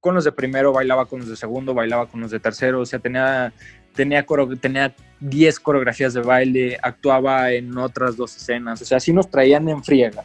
con 0.00 0.14
los 0.14 0.24
de 0.24 0.32
primero, 0.32 0.72
bailaba 0.72 1.04
con 1.04 1.18
los 1.18 1.28
de 1.28 1.36
segundo, 1.36 1.74
bailaba 1.74 2.06
con 2.06 2.20
los 2.20 2.30
de 2.30 2.40
tercero, 2.40 2.80
o 2.80 2.86
sea, 2.86 2.98
tenía, 2.98 3.52
tenía, 3.94 4.24
tenía 4.60 4.94
10 5.20 5.60
coreografías 5.60 6.14
de 6.14 6.22
baile, 6.22 6.78
actuaba 6.82 7.52
en 7.52 7.76
otras 7.76 8.16
dos 8.16 8.34
escenas, 8.36 8.80
o 8.80 8.84
sea, 8.84 8.96
así 8.96 9.12
nos 9.12 9.30
traían 9.30 9.68
en 9.68 9.84
friega. 9.84 10.24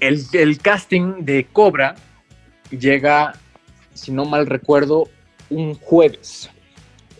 El, 0.00 0.20
el 0.32 0.58
casting 0.58 1.24
de 1.24 1.46
Cobra 1.52 1.94
llega, 2.70 3.32
si 3.94 4.12
no 4.12 4.24
mal 4.24 4.46
recuerdo, 4.46 5.08
un 5.50 5.74
jueves. 5.74 6.50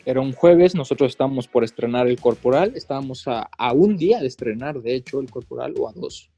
Era 0.04 0.20
un 0.20 0.32
jueves, 0.32 0.74
nosotros 0.74 1.10
estábamos 1.10 1.48
por 1.48 1.64
estrenar 1.64 2.06
el 2.06 2.20
corporal, 2.20 2.72
estábamos 2.76 3.26
a, 3.26 3.48
a 3.58 3.72
un 3.72 3.96
día 3.96 4.20
de 4.20 4.26
estrenar, 4.28 4.80
de 4.80 4.94
hecho, 4.94 5.20
el 5.20 5.30
corporal, 5.30 5.74
o 5.78 5.88
a 5.88 5.92
dos. 5.92 6.30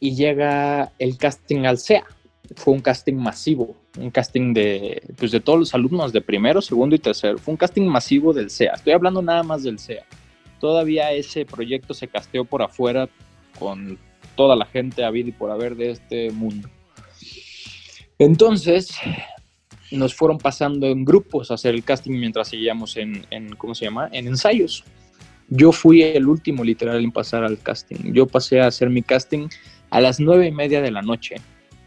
Y 0.00 0.14
llega 0.14 0.92
el 0.98 1.18
casting 1.18 1.66
al 1.66 1.78
SEA. 1.78 2.04
Fue 2.56 2.72
un 2.72 2.80
casting 2.80 3.14
masivo, 3.14 3.76
un 3.98 4.10
casting 4.10 4.54
de, 4.54 5.02
pues 5.18 5.32
de 5.32 5.40
todos 5.40 5.58
los 5.58 5.74
alumnos 5.74 6.12
de 6.14 6.22
primero, 6.22 6.62
segundo 6.62 6.96
y 6.96 6.98
tercero. 6.98 7.36
Fue 7.36 7.52
un 7.52 7.58
casting 7.58 7.82
masivo 7.82 8.32
del 8.32 8.48
SEA. 8.48 8.72
Estoy 8.74 8.94
hablando 8.94 9.20
nada 9.20 9.42
más 9.42 9.64
del 9.64 9.78
SEA. 9.78 10.06
Todavía 10.60 11.12
ese 11.12 11.44
proyecto 11.44 11.92
se 11.92 12.08
casteó 12.08 12.46
por 12.46 12.62
afuera 12.62 13.08
con 13.58 13.98
toda 14.38 14.54
la 14.54 14.66
gente 14.66 15.04
a 15.04 15.10
y 15.10 15.32
por 15.32 15.50
haber 15.50 15.74
de 15.74 15.90
este 15.90 16.30
mundo. 16.30 16.68
Entonces, 18.20 18.92
nos 19.90 20.14
fueron 20.14 20.38
pasando 20.38 20.86
en 20.86 21.04
grupos 21.04 21.50
a 21.50 21.54
hacer 21.54 21.74
el 21.74 21.82
casting 21.82 22.12
mientras 22.12 22.46
seguíamos 22.46 22.96
en, 22.96 23.26
en, 23.30 23.56
¿cómo 23.56 23.74
se 23.74 23.86
llama? 23.86 24.08
En 24.12 24.28
ensayos. 24.28 24.84
Yo 25.48 25.72
fui 25.72 26.02
el 26.02 26.28
último 26.28 26.62
literal 26.62 27.02
en 27.02 27.10
pasar 27.10 27.42
al 27.42 27.58
casting. 27.58 28.12
Yo 28.12 28.28
pasé 28.28 28.60
a 28.60 28.68
hacer 28.68 28.90
mi 28.90 29.02
casting 29.02 29.48
a 29.90 30.00
las 30.00 30.20
nueve 30.20 30.46
y 30.46 30.52
media 30.52 30.80
de 30.82 30.92
la 30.92 31.02
noche 31.02 31.34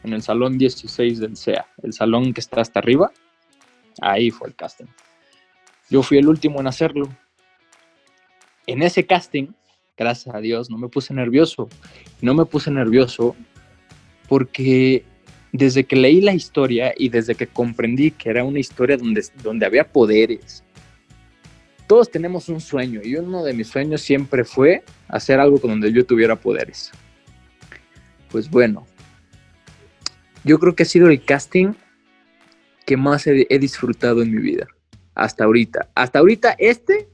en 0.04 0.12
el 0.12 0.22
salón 0.22 0.58
16 0.58 1.20
del 1.20 1.38
SEA, 1.38 1.66
el 1.84 1.94
salón 1.94 2.34
que 2.34 2.42
está 2.42 2.60
hasta 2.60 2.80
arriba. 2.80 3.14
Ahí 4.02 4.30
fue 4.30 4.50
el 4.50 4.56
casting. 4.56 4.88
Yo 5.90 6.04
fui 6.04 6.18
el 6.18 6.28
último 6.28 6.60
en 6.60 6.68
hacerlo. 6.68 7.08
En 8.68 8.82
ese 8.82 9.06
casting, 9.06 9.54
gracias 10.02 10.34
a 10.34 10.40
Dios, 10.40 10.72
no 10.72 10.80
me 10.80 10.90
puse 10.90 11.14
nervioso. 11.14 11.70
No 12.22 12.34
me 12.34 12.46
puse 12.46 12.72
nervioso 12.72 13.36
porque 14.28 15.04
desde 15.52 15.84
que 15.84 15.96
leí 15.96 16.22
la 16.22 16.34
historia 16.34 16.94
y 16.98 17.10
desde 17.10 17.36
que 17.36 17.46
comprendí 17.46 18.10
que 18.10 18.30
era 18.30 18.44
una 18.44 18.60
historia 18.60 18.98
donde, 18.98 19.24
donde 19.44 19.66
había 19.66 19.88
poderes, 19.92 20.64
todos 21.88 22.10
tenemos 22.10 22.50
un 22.50 22.62
sueño 22.62 23.02
y 23.04 23.16
uno 23.16 23.44
de 23.44 23.54
mis 23.54 23.68
sueños 23.68 24.02
siempre 24.02 24.44
fue 24.44 24.84
hacer 25.08 25.40
algo 25.40 25.60
con 25.62 25.70
donde 25.70 25.94
yo 25.94 26.04
tuviera 26.04 26.36
poderes. 26.36 26.92
Pues 28.32 28.50
bueno, 28.50 28.88
yo 30.44 30.58
creo 30.58 30.74
que 30.74 30.84
ha 30.84 30.86
sido 30.88 31.10
el 31.10 31.24
casting 31.24 31.74
que 32.88 32.98
más 32.98 33.28
he, 33.28 33.46
he 33.50 33.60
disfrutado 33.60 34.24
en 34.24 34.32
mi 34.32 34.42
vida. 34.42 34.66
Hasta 35.14 35.44
ahorita. 35.44 35.90
Hasta 35.94 36.20
ahorita 36.20 36.56
este 36.58 37.08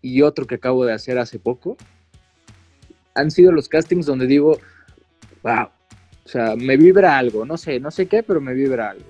y 0.00 0.22
otro 0.22 0.46
que 0.46 0.54
acabo 0.54 0.86
de 0.86 0.94
hacer 0.94 1.18
hace 1.18 1.38
poco 1.38 1.76
han 3.18 3.30
sido 3.30 3.52
los 3.52 3.68
castings 3.68 4.06
donde 4.06 4.26
digo, 4.26 4.58
wow, 5.42 5.68
o 6.24 6.28
sea, 6.28 6.54
me 6.56 6.76
vibra 6.76 7.18
algo, 7.18 7.44
no 7.44 7.56
sé, 7.56 7.80
no 7.80 7.90
sé 7.90 8.06
qué, 8.06 8.22
pero 8.22 8.40
me 8.40 8.54
vibra 8.54 8.90
algo. 8.90 9.04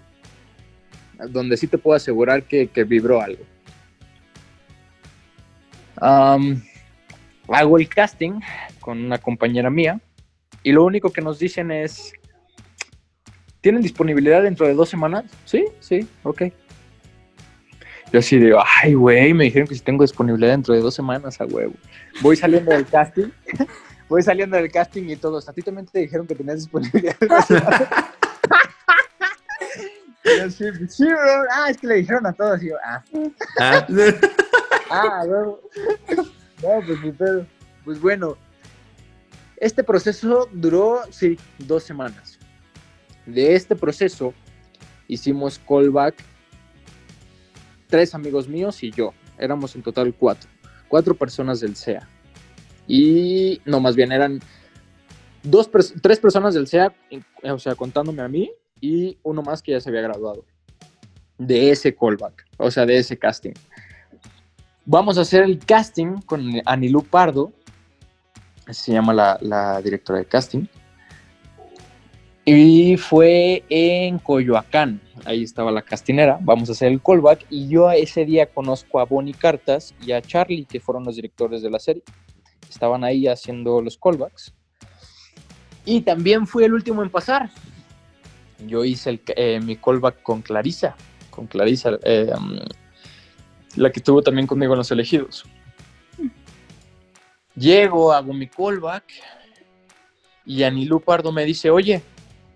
Donde 1.31 1.57
sí 1.57 1.67
te 1.67 1.79
puedo 1.79 1.97
asegurar 1.97 2.45
que, 2.45 2.69
que 2.69 2.85
vibró 2.85 3.21
algo. 3.21 3.45
Am, 5.97 6.63
hago 7.49 7.79
el 7.79 7.89
casting 7.89 8.41
con 8.81 9.05
una 9.05 9.19
compañera 9.19 9.69
mía 9.69 10.01
y 10.63 10.73
lo 10.73 10.85
único 10.85 11.11
que 11.11 11.21
nos 11.21 11.39
dicen 11.39 11.71
es, 11.71 12.13
¿tienen 13.61 13.83
disponibilidad 13.83 14.43
dentro 14.43 14.67
de 14.67 14.75
dos 14.75 14.89
semanas? 14.89 15.25
Sí, 15.45 15.65
sí, 15.81 16.09
ok. 16.23 16.45
Yo 18.13 18.21
así 18.21 18.39
digo, 18.39 18.59
ay, 18.83 18.95
güey, 18.95 19.35
me 19.35 19.45
dijeron 19.45 19.69
que 19.69 19.75
si 19.75 19.83
tengo 19.83 20.03
disponibilidad 20.03 20.53
dentro 20.53 20.73
de 20.73 20.81
dos 20.81 20.95
semanas, 20.95 21.41
a 21.41 21.45
huevo. 21.45 21.75
Voy 22.23 22.37
saliendo 22.37 22.71
del 22.71 22.87
casting, 22.87 23.29
voy 24.09 24.23
saliendo 24.23 24.57
del 24.57 24.71
casting 24.71 25.05
y 25.09 25.17
todos, 25.17 25.49
a 25.49 25.53
ti 25.53 25.63
también 25.63 25.87
te 25.87 26.01
dijeron 26.01 26.27
que 26.27 26.35
tenías 26.35 26.57
disponibilidad. 26.57 27.17
en 27.21 27.29
dos 27.29 27.45
semanas?" 27.47 27.89
Y 30.25 30.37
yo 30.39 30.45
así, 30.45 30.65
sí, 30.89 31.05
bro. 31.05 31.45
Ah, 31.53 31.71
es 31.71 31.79
que 31.79 31.87
le 31.87 31.95
dijeron 31.97 32.27
a 32.27 32.33
todos. 32.33 32.63
Y 32.63 32.69
yo, 32.69 32.77
ah, 32.85 33.03
Ah, 33.59 33.87
ah, 34.91 35.23
huevo. 35.27 35.61
No, 36.63 36.87
pues 36.87 37.01
mi 37.01 37.13
pedo. 37.13 37.47
Pues 37.85 38.01
bueno, 38.01 38.37
este 39.59 39.83
proceso 39.83 40.49
duró, 40.53 41.03
sí, 41.11 41.39
dos 41.59 41.85
semanas. 41.85 42.39
De 43.27 43.55
este 43.55 43.77
proceso 43.77 44.35
hicimos 45.07 45.61
callback 45.67 46.15
tres 47.89 48.15
amigos 48.15 48.49
míos 48.49 48.83
y 48.83 48.91
yo. 48.91 49.13
Éramos 49.39 49.75
en 49.77 49.83
total 49.83 50.15
cuatro. 50.15 50.51
Cuatro 50.89 51.15
personas 51.15 51.61
del 51.61 51.77
SEA. 51.77 52.09
Y 52.89 53.61
no, 53.67 53.79
más 53.81 53.95
bien 53.95 54.11
eran 54.11 54.41
dos, 55.43 55.71
tres 56.03 56.19
personas 56.19 56.55
del 56.55 56.67
SEA, 56.67 56.93
in- 57.11 57.25
o 57.45 57.59
sea, 57.59 57.75
contándome 57.75 58.23
a 58.23 58.29
mí, 58.29 58.51
y 58.81 59.19
uno 59.23 59.43
más 59.43 59.63
que 59.63 59.73
ya 59.73 59.81
se 59.81 59.91
había 59.91 60.01
graduado. 60.01 60.45
De 61.37 61.71
ese 61.71 61.95
callback, 61.95 62.47
o 62.57 62.71
sea, 62.71 62.87
de 62.87 62.97
ese 62.97 63.17
casting. 63.17 63.53
Vamos 64.87 65.19
a 65.19 65.21
hacer 65.21 65.43
el 65.43 65.59
casting 65.59 66.21
con 66.25 66.51
Anilú 66.65 67.05
Pardo, 67.05 67.53
se 68.71 68.93
llama 68.93 69.13
la, 69.13 69.39
la 69.43 69.81
directora 69.83 70.19
de 70.19 70.25
casting. 70.25 70.65
Y 72.45 72.97
fue 72.97 73.63
en 73.69 74.19
Coyoacán, 74.19 75.03
ahí 75.27 75.43
estaba 75.43 75.71
la 75.71 75.83
castinera, 75.83 76.39
vamos 76.41 76.71
a 76.71 76.73
hacer 76.73 76.91
el 76.91 77.03
callback 77.03 77.45
y 77.51 77.69
yo 77.69 77.91
ese 77.91 78.25
día 78.25 78.47
conozco 78.47 78.99
a 79.01 79.05
Bonnie 79.05 79.35
Cartas 79.35 79.95
y 80.01 80.13
a 80.13 80.23
Charlie, 80.23 80.65
que 80.65 80.81
fueron 80.81 81.05
los 81.05 81.17
directores 81.17 81.61
de 81.61 81.69
la 81.71 81.79
serie. 81.79 82.03
Estaban 82.69 83.05
ahí 83.05 83.27
haciendo 83.27 83.81
los 83.81 83.97
callbacks. 83.97 84.53
Y 85.85 86.03
también 86.03 86.47
fui 86.47 86.65
el 86.65 86.75
último 86.75 87.03
en 87.03 87.11
pasar. 87.11 87.51
Yo 88.67 88.85
hice 88.85 89.11
el, 89.11 89.21
eh, 89.37 89.61
mi 89.61 89.77
callback 89.77 90.23
con 90.23 90.43
Clarisa, 90.43 90.97
con 91.31 91.47
Clarisa, 91.47 91.99
eh, 92.03 92.31
um, 92.37 92.59
la 93.77 93.91
que 93.91 94.01
estuvo 94.01 94.23
también 94.23 94.47
conmigo 94.47 94.75
en 94.75 94.79
Los 94.79 94.91
Elegidos. 94.91 95.45
Llego, 97.55 98.13
hago 98.13 98.33
mi 98.33 98.49
callback 98.49 99.05
y 100.45 100.63
Anilú 100.63 101.01
Pardo 101.01 101.33
me 101.33 101.45
dice, 101.45 101.71
oye, 101.71 102.03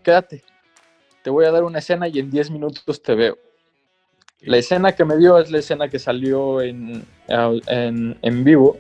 quédate, 0.03 0.45
te 1.23 1.31
voy 1.31 1.45
a 1.45 1.51
dar 1.51 1.65
una 1.65 1.79
escena 1.79 2.09
y 2.09 2.19
en 2.19 2.31
10 2.31 2.51
minutos 2.51 3.03
te 3.03 3.15
veo. 3.15 3.39
La 4.41 4.57
escena 4.57 4.93
que 4.93 5.05
me 5.05 5.17
dio 5.17 5.39
es 5.39 5.51
la 5.51 5.59
escena 5.59 5.89
que 5.89 5.99
salió 5.99 6.61
en, 6.61 7.05
en, 7.29 8.19
en 8.21 8.45
vivo, 8.45 8.77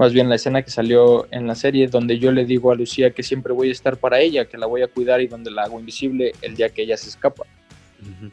más 0.00 0.14
bien 0.14 0.30
la 0.30 0.36
escena 0.36 0.62
que 0.62 0.70
salió 0.70 1.26
en 1.30 1.46
la 1.46 1.54
serie, 1.54 1.86
donde 1.86 2.18
yo 2.18 2.32
le 2.32 2.46
digo 2.46 2.72
a 2.72 2.74
Lucía 2.74 3.10
que 3.10 3.22
siempre 3.22 3.52
voy 3.52 3.68
a 3.68 3.72
estar 3.72 3.98
para 3.98 4.18
ella, 4.18 4.46
que 4.46 4.56
la 4.56 4.64
voy 4.64 4.80
a 4.80 4.88
cuidar 4.88 5.20
y 5.20 5.26
donde 5.26 5.50
la 5.50 5.64
hago 5.64 5.78
invisible 5.78 6.32
el 6.40 6.56
día 6.56 6.70
que 6.70 6.84
ella 6.84 6.96
se 6.96 7.10
escapa. 7.10 7.44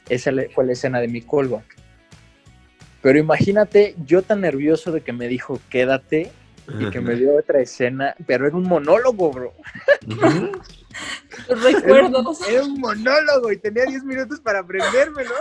Esa 0.07 0.31
fue 0.55 0.65
la 0.65 0.71
escena 0.71 1.01
de 1.01 1.09
mi 1.09 1.21
callback. 1.21 1.75
Pero 3.01 3.19
imagínate, 3.19 3.97
yo 4.05 4.21
tan 4.21 4.39
nervioso 4.39 4.93
de 4.93 5.01
que 5.01 5.11
me 5.11 5.27
dijo 5.27 5.59
quédate 5.69 6.31
y 6.79 6.89
que 6.89 7.01
me 7.01 7.15
dio 7.15 7.35
otra 7.35 7.59
escena, 7.59 8.15
pero 8.25 8.47
era 8.47 8.55
un 8.55 8.63
monólogo, 8.63 9.29
bro. 9.29 9.53
Los 11.49 11.63
recuerdos. 11.63 12.47
Era 12.49 12.63
un 12.63 12.79
monólogo 12.79 13.51
y 13.51 13.57
tenía 13.57 13.83
10 13.83 14.05
minutos 14.05 14.39
para 14.39 14.59
aprendérmelo. 14.59 15.33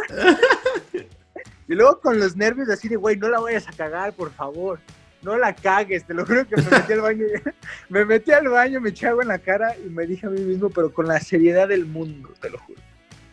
Y 1.68 1.74
luego 1.76 2.00
con 2.00 2.18
los 2.18 2.34
nervios 2.34 2.68
así 2.68 2.88
de, 2.88 2.96
güey, 2.96 3.16
no 3.16 3.28
la 3.28 3.38
vayas 3.38 3.68
a 3.68 3.72
cagar, 3.72 4.12
por 4.12 4.32
favor. 4.32 4.80
No 5.22 5.36
la 5.36 5.54
cagues, 5.54 6.04
te 6.06 6.14
lo 6.14 6.24
juro 6.24 6.46
que 6.46 6.56
me 6.56 6.62
metí 6.70 6.92
al 6.92 7.00
baño. 7.00 7.24
Me 7.88 8.04
metí 8.04 8.30
al 8.32 8.48
baño, 8.48 8.80
me 8.80 8.90
eché 8.90 9.08
agua 9.08 9.22
en 9.22 9.28
la 9.28 9.38
cara 9.38 9.76
y 9.76 9.88
me 9.88 10.06
dije 10.06 10.26
a 10.26 10.30
mí 10.30 10.40
mismo, 10.40 10.70
pero 10.70 10.92
con 10.92 11.06
la 11.08 11.18
seriedad 11.20 11.68
del 11.68 11.86
mundo, 11.86 12.32
te 12.40 12.50
lo 12.50 12.58
juro. 12.58 12.80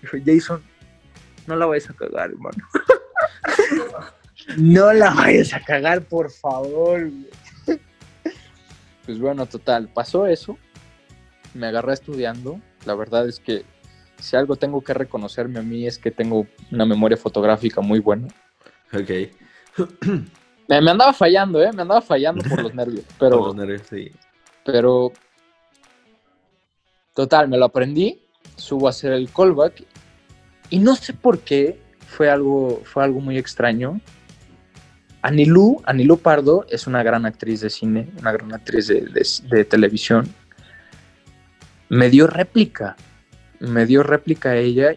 Dijo, 0.02 0.18
Jason, 0.26 0.64
no 1.48 1.56
la 1.56 1.66
vayas 1.66 1.90
a 1.90 1.94
cagar, 1.94 2.32
hermano. 2.32 2.64
No 4.58 4.92
la 4.92 5.14
vayas 5.14 5.54
a 5.54 5.62
cagar, 5.62 6.02
por 6.02 6.30
favor. 6.30 7.10
güey. 7.10 7.80
Pues 9.06 9.20
bueno, 9.20 9.46
total, 9.46 9.88
pasó 9.88 10.28
eso. 10.28 10.58
Me 11.54 11.68
agarré 11.68 11.94
estudiando. 11.94 12.60
La 12.86 12.94
verdad 12.96 13.28
es 13.28 13.40
que 13.40 13.64
si 14.20 14.36
algo 14.36 14.56
tengo 14.56 14.82
que 14.82 14.94
reconocerme 14.94 15.60
a 15.60 15.64
mí 15.64 15.88
es 15.88 15.98
que 15.98 16.12
tengo 16.12 16.48
una 16.72 16.86
memoria 16.86 17.18
fotográfica 17.18 17.82
muy 17.82 18.00
buena. 18.00 18.28
Ok. 18.94 19.32
Me, 20.68 20.82
me 20.82 20.92
andaba 20.92 21.14
fallando, 21.14 21.62
¿eh? 21.62 21.72
Me 21.74 21.82
andaba 21.82 22.02
fallando 22.02 22.44
por 22.44 22.62
los 22.64 22.74
nervios. 22.76 23.04
Por 23.06 23.30
Pero, 23.30 23.46
los 23.48 23.56
nervios, 23.56 23.82
sí. 23.90 24.12
pero, 24.66 25.12
total, 27.14 27.48
me 27.48 27.58
lo 27.58 27.66
aprendí. 27.66 28.20
Subo 28.56 28.88
a 28.88 28.92
hacer 28.92 29.14
el 29.14 29.30
callback. 29.32 29.84
Y 30.70 30.80
no 30.80 30.96
sé 30.96 31.14
por 31.14 31.40
qué, 31.40 31.80
fue 32.08 32.30
algo, 32.30 32.82
fue 32.86 33.04
algo 33.04 33.20
muy 33.20 33.38
extraño. 33.38 34.00
Anilú, 35.22 35.82
Anilú 35.86 36.18
Pardo 36.18 36.66
es 36.70 36.86
una 36.88 37.02
gran 37.04 37.26
actriz 37.26 37.62
de 37.62 37.70
cine, 37.70 38.10
una 38.20 38.32
gran 38.32 38.54
actriz 38.54 38.88
de, 38.88 39.02
de- 39.02 39.28
de 39.56 39.66
televisión. 39.66 40.28
Me 41.90 42.10
dio 42.10 42.28
réplica, 42.28 42.96
me 43.60 43.86
dio 43.86 44.04
réplica 44.04 44.50
a 44.50 44.56
ella 44.58 44.96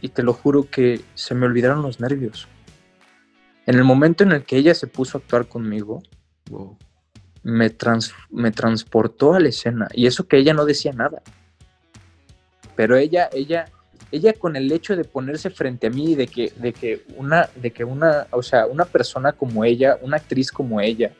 y 0.00 0.08
te 0.08 0.22
lo 0.22 0.32
juro 0.32 0.68
que 0.70 1.00
se 1.14 1.34
me 1.34 1.46
olvidaron 1.46 1.82
los 1.82 2.00
nervios. 2.00 2.48
En 3.68 3.74
el 3.76 3.84
momento 3.84 4.24
en 4.24 4.32
el 4.32 4.44
que 4.44 4.56
ella 4.56 4.74
se 4.74 4.86
puso 4.86 5.18
a 5.18 5.20
actuar 5.20 5.46
conmigo, 5.46 6.02
Wow. 6.48 6.78
me, 7.42 7.68
trans- 7.68 8.14
me 8.30 8.50
transportó 8.50 9.34
a 9.34 9.40
la 9.40 9.50
escena 9.50 9.88
y 9.92 10.06
eso 10.06 10.26
que 10.26 10.38
ella 10.38 10.54
no 10.54 10.64
decía 10.64 10.90
nada. 10.94 11.20
Pero 12.74 12.96
ella, 12.96 13.28
ella, 13.30 13.68
ella 14.10 14.32
con 14.32 14.56
el 14.56 14.72
hecho 14.72 14.96
de 14.96 15.04
ponerse 15.04 15.50
frente 15.50 15.88
a 15.88 15.90
mí, 15.90 16.14
de 16.14 16.28
que, 16.28 16.50
de 16.56 16.72
que 16.72 17.04
una, 17.18 17.50
de 17.56 17.70
que 17.70 17.84
una, 17.84 18.26
o 18.30 18.42
sea, 18.42 18.64
una 18.66 18.86
persona 18.86 19.32
como 19.32 19.66
ella, 19.66 19.98
una 20.00 20.16
actriz 20.16 20.50
como 20.50 20.80
ella, 20.80 21.12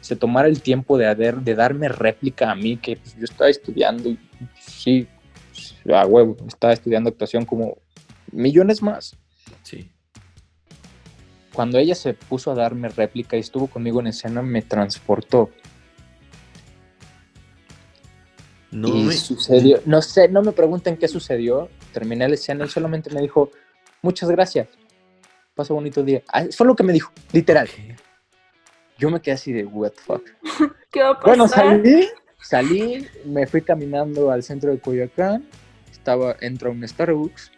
se 0.00 0.16
tomara 0.16 0.48
el 0.48 0.62
tiempo 0.62 0.96
de, 0.96 1.06
haber- 1.06 1.42
de 1.42 1.54
darme 1.54 1.90
réplica 1.90 2.50
a 2.50 2.54
mí, 2.54 2.78
que 2.78 2.96
pues, 2.96 3.14
yo 3.14 3.24
estaba 3.24 3.50
estudiando 3.50 4.08
y 4.08 4.18
sí, 4.58 5.06
a 5.94 6.06
huevo, 6.06 6.34
estaba 6.48 6.72
estudiando 6.72 7.10
actuación 7.10 7.44
como 7.44 7.76
millones 8.32 8.80
más. 8.80 9.14
Cuando 11.60 11.76
ella 11.76 11.94
se 11.94 12.14
puso 12.14 12.50
a 12.50 12.54
darme 12.54 12.88
réplica 12.88 13.36
y 13.36 13.40
estuvo 13.40 13.66
conmigo 13.66 14.00
en 14.00 14.06
escena, 14.06 14.40
me 14.40 14.62
transportó. 14.62 15.50
No 18.70 18.88
y 18.88 19.04
me- 19.04 19.12
sucedió, 19.12 19.82
no 19.84 20.00
sé, 20.00 20.30
no 20.30 20.40
me 20.40 20.52
pregunten 20.52 20.96
qué 20.96 21.06
sucedió. 21.06 21.68
Terminé 21.92 22.26
la 22.26 22.36
escena 22.36 22.64
y 22.64 22.68
solamente 22.70 23.10
me 23.10 23.20
dijo, 23.20 23.50
muchas 24.00 24.30
gracias, 24.30 24.68
pasa 25.54 25.74
bonito 25.74 26.02
día. 26.02 26.22
Ah, 26.32 26.46
Fue 26.50 26.66
lo 26.66 26.74
que 26.74 26.82
me 26.82 26.94
dijo, 26.94 27.12
literal. 27.30 27.68
Yo 28.96 29.10
me 29.10 29.20
quedé 29.20 29.34
así 29.34 29.52
de, 29.52 29.66
what 29.66 29.90
the 29.90 30.00
fuck. 30.00 30.24
¿Qué 30.90 31.02
va 31.02 31.10
a 31.10 31.14
pasar? 31.20 31.26
Bueno, 31.26 31.46
salí, 31.46 32.08
salí, 32.40 33.06
me 33.26 33.46
fui 33.46 33.60
caminando 33.60 34.30
al 34.30 34.42
centro 34.42 34.70
de 34.70 34.78
Coyoacán, 34.80 35.46
estaba, 35.92 36.36
entro 36.40 36.70
a 36.70 36.72
un 36.72 36.88
Starbucks, 36.88 37.52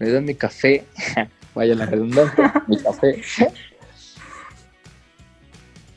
me 0.00 0.08
doy 0.08 0.22
mi 0.22 0.34
café, 0.34 0.84
vaya 1.58 1.74
la 1.74 1.86
redundancia, 1.86 2.64
mi 2.68 2.76
café. 2.78 3.20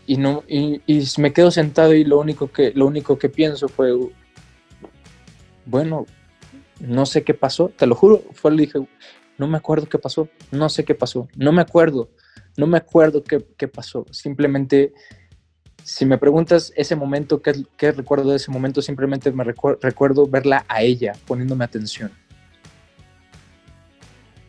Y, 0.08 0.18
no, 0.18 0.44
y, 0.48 0.82
y 0.88 1.08
me 1.20 1.32
quedo 1.32 1.52
sentado 1.52 1.94
y 1.94 2.04
lo 2.04 2.20
único 2.20 2.52
que, 2.52 2.72
lo 2.76 2.88
único 2.88 3.18
que 3.20 3.30
pienso 3.30 3.70
fue, 3.70 3.92
bueno, 5.66 6.08
no 6.80 7.06
sé 7.06 7.24
qué 7.24 7.36
pasó, 7.36 7.70
te 7.70 7.86
lo 7.86 7.96
juro, 7.96 8.24
fue, 8.34 8.52
le 8.52 8.64
dije, 8.64 8.80
no 9.38 9.48
me 9.48 9.58
acuerdo 9.58 9.88
qué 9.88 10.00
pasó, 10.00 10.28
no 10.52 10.68
sé 10.68 10.84
qué 10.84 10.96
pasó, 10.96 11.28
no 11.36 11.52
me 11.52 11.62
acuerdo, 11.62 12.10
no 12.58 12.66
me 12.66 12.78
acuerdo 12.78 13.24
qué, 13.24 13.46
qué 13.56 13.68
pasó, 13.68 14.06
simplemente 14.10 14.94
si 15.84 16.06
me 16.06 16.18
preguntas 16.18 16.74
ese 16.76 16.96
momento, 16.96 17.42
¿qué, 17.42 17.54
qué 17.78 17.92
recuerdo 17.92 18.32
de 18.32 18.38
ese 18.38 18.52
momento? 18.52 18.82
Simplemente 18.82 19.32
me 19.32 19.44
recuer- 19.44 19.78
recuerdo 19.82 20.28
verla 20.28 20.66
a 20.68 20.82
ella, 20.82 21.14
poniéndome 21.26 21.64
atención. 21.64 22.12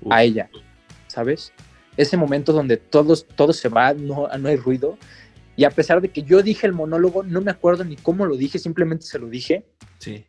Uf. 0.02 0.12
A 0.12 0.22
ella, 0.24 0.50
¿sabes? 1.12 1.52
Ese 1.96 2.16
momento 2.16 2.52
donde 2.52 2.78
todos, 2.78 3.26
todo 3.36 3.52
se 3.52 3.68
va, 3.68 3.92
no, 3.92 4.26
no 4.38 4.48
hay 4.48 4.56
ruido, 4.56 4.96
Y 5.54 5.64
a 5.64 5.70
pesar 5.70 6.00
de 6.00 6.08
que 6.08 6.22
yo 6.22 6.42
dije 6.42 6.66
el 6.66 6.72
monólogo, 6.72 7.22
no 7.22 7.42
me 7.42 7.50
acuerdo 7.50 7.84
ni 7.84 7.96
cómo 7.96 8.24
lo 8.24 8.36
dije, 8.36 8.58
simplemente 8.58 9.04
se 9.04 9.18
lo 9.18 9.28
dije. 9.28 9.66
Sí. 9.98 10.24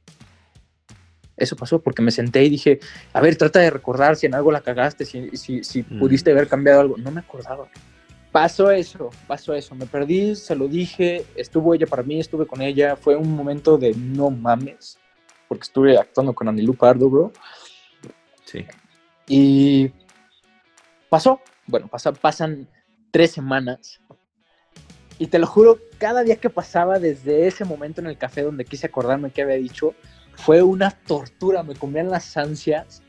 Eso 1.38 1.56
pasó 1.56 1.82
porque 1.82 2.02
me 2.02 2.12
senté 2.12 2.44
y 2.44 2.50
dije, 2.50 2.80
a 3.14 3.22
ver, 3.22 3.38
trata 3.38 3.60
de 3.60 3.70
recordar 3.70 4.18
si 4.18 4.26
en 4.26 4.36
algo 4.36 4.52
la 4.52 4.60
cagaste, 4.60 5.06
si, 5.06 5.30
si, 5.38 5.64
si 5.64 5.84
Mm. 5.84 6.00
pudiste 6.00 6.32
haber 6.32 6.50
cambiado 6.50 6.82
algo. 6.82 6.98
No 6.98 7.10
me 7.10 7.22
acordaba. 7.22 7.70
Pasó 8.34 8.70
eso, 8.70 9.12
pasó 9.26 9.54
eso. 9.54 9.76
Me 9.76 9.86
perdí, 9.86 10.36
se 10.36 10.56
lo 10.56 10.68
dije, 10.68 11.26
estuvo 11.36 11.74
ella 11.74 11.88
para 11.88 12.04
mí, 12.04 12.20
estuve 12.20 12.46
con 12.46 12.62
ella. 12.62 12.98
Fue 12.98 13.16
un 13.16 13.32
momento 13.34 13.78
de 13.78 13.94
no 13.96 14.30
mames, 14.30 14.98
porque 15.48 15.64
estuve 15.64 15.98
actuando 15.98 16.34
con 16.34 16.50
Anilú 16.50 16.74
Pardo, 16.76 17.10
bro. 17.10 17.32
Sí. 18.44 18.66
Y 19.28 19.90
pasó, 21.14 21.40
bueno, 21.68 21.88
pasa- 21.88 22.12
pasan 22.12 22.68
tres 23.12 23.30
semanas. 23.30 24.02
Y 25.20 25.28
te 25.28 25.38
lo 25.38 25.46
juro, 25.46 25.78
cada 26.00 26.24
día 26.24 26.38
que 26.38 26.50
pasaba 26.50 26.98
desde 26.98 27.46
ese 27.46 27.66
momento 27.66 28.02
en 28.02 28.08
el 28.08 28.18
café 28.18 28.42
donde 28.42 28.66
quise 28.66 28.88
acordarme 28.88 29.30
qué 29.30 29.44
había 29.44 29.58
dicho, 29.58 29.94
fue 30.34 30.64
una 30.64 30.90
tortura, 30.90 31.62
me 31.62 31.76
comían 31.76 32.10
las 32.10 32.36
ansias. 32.36 33.04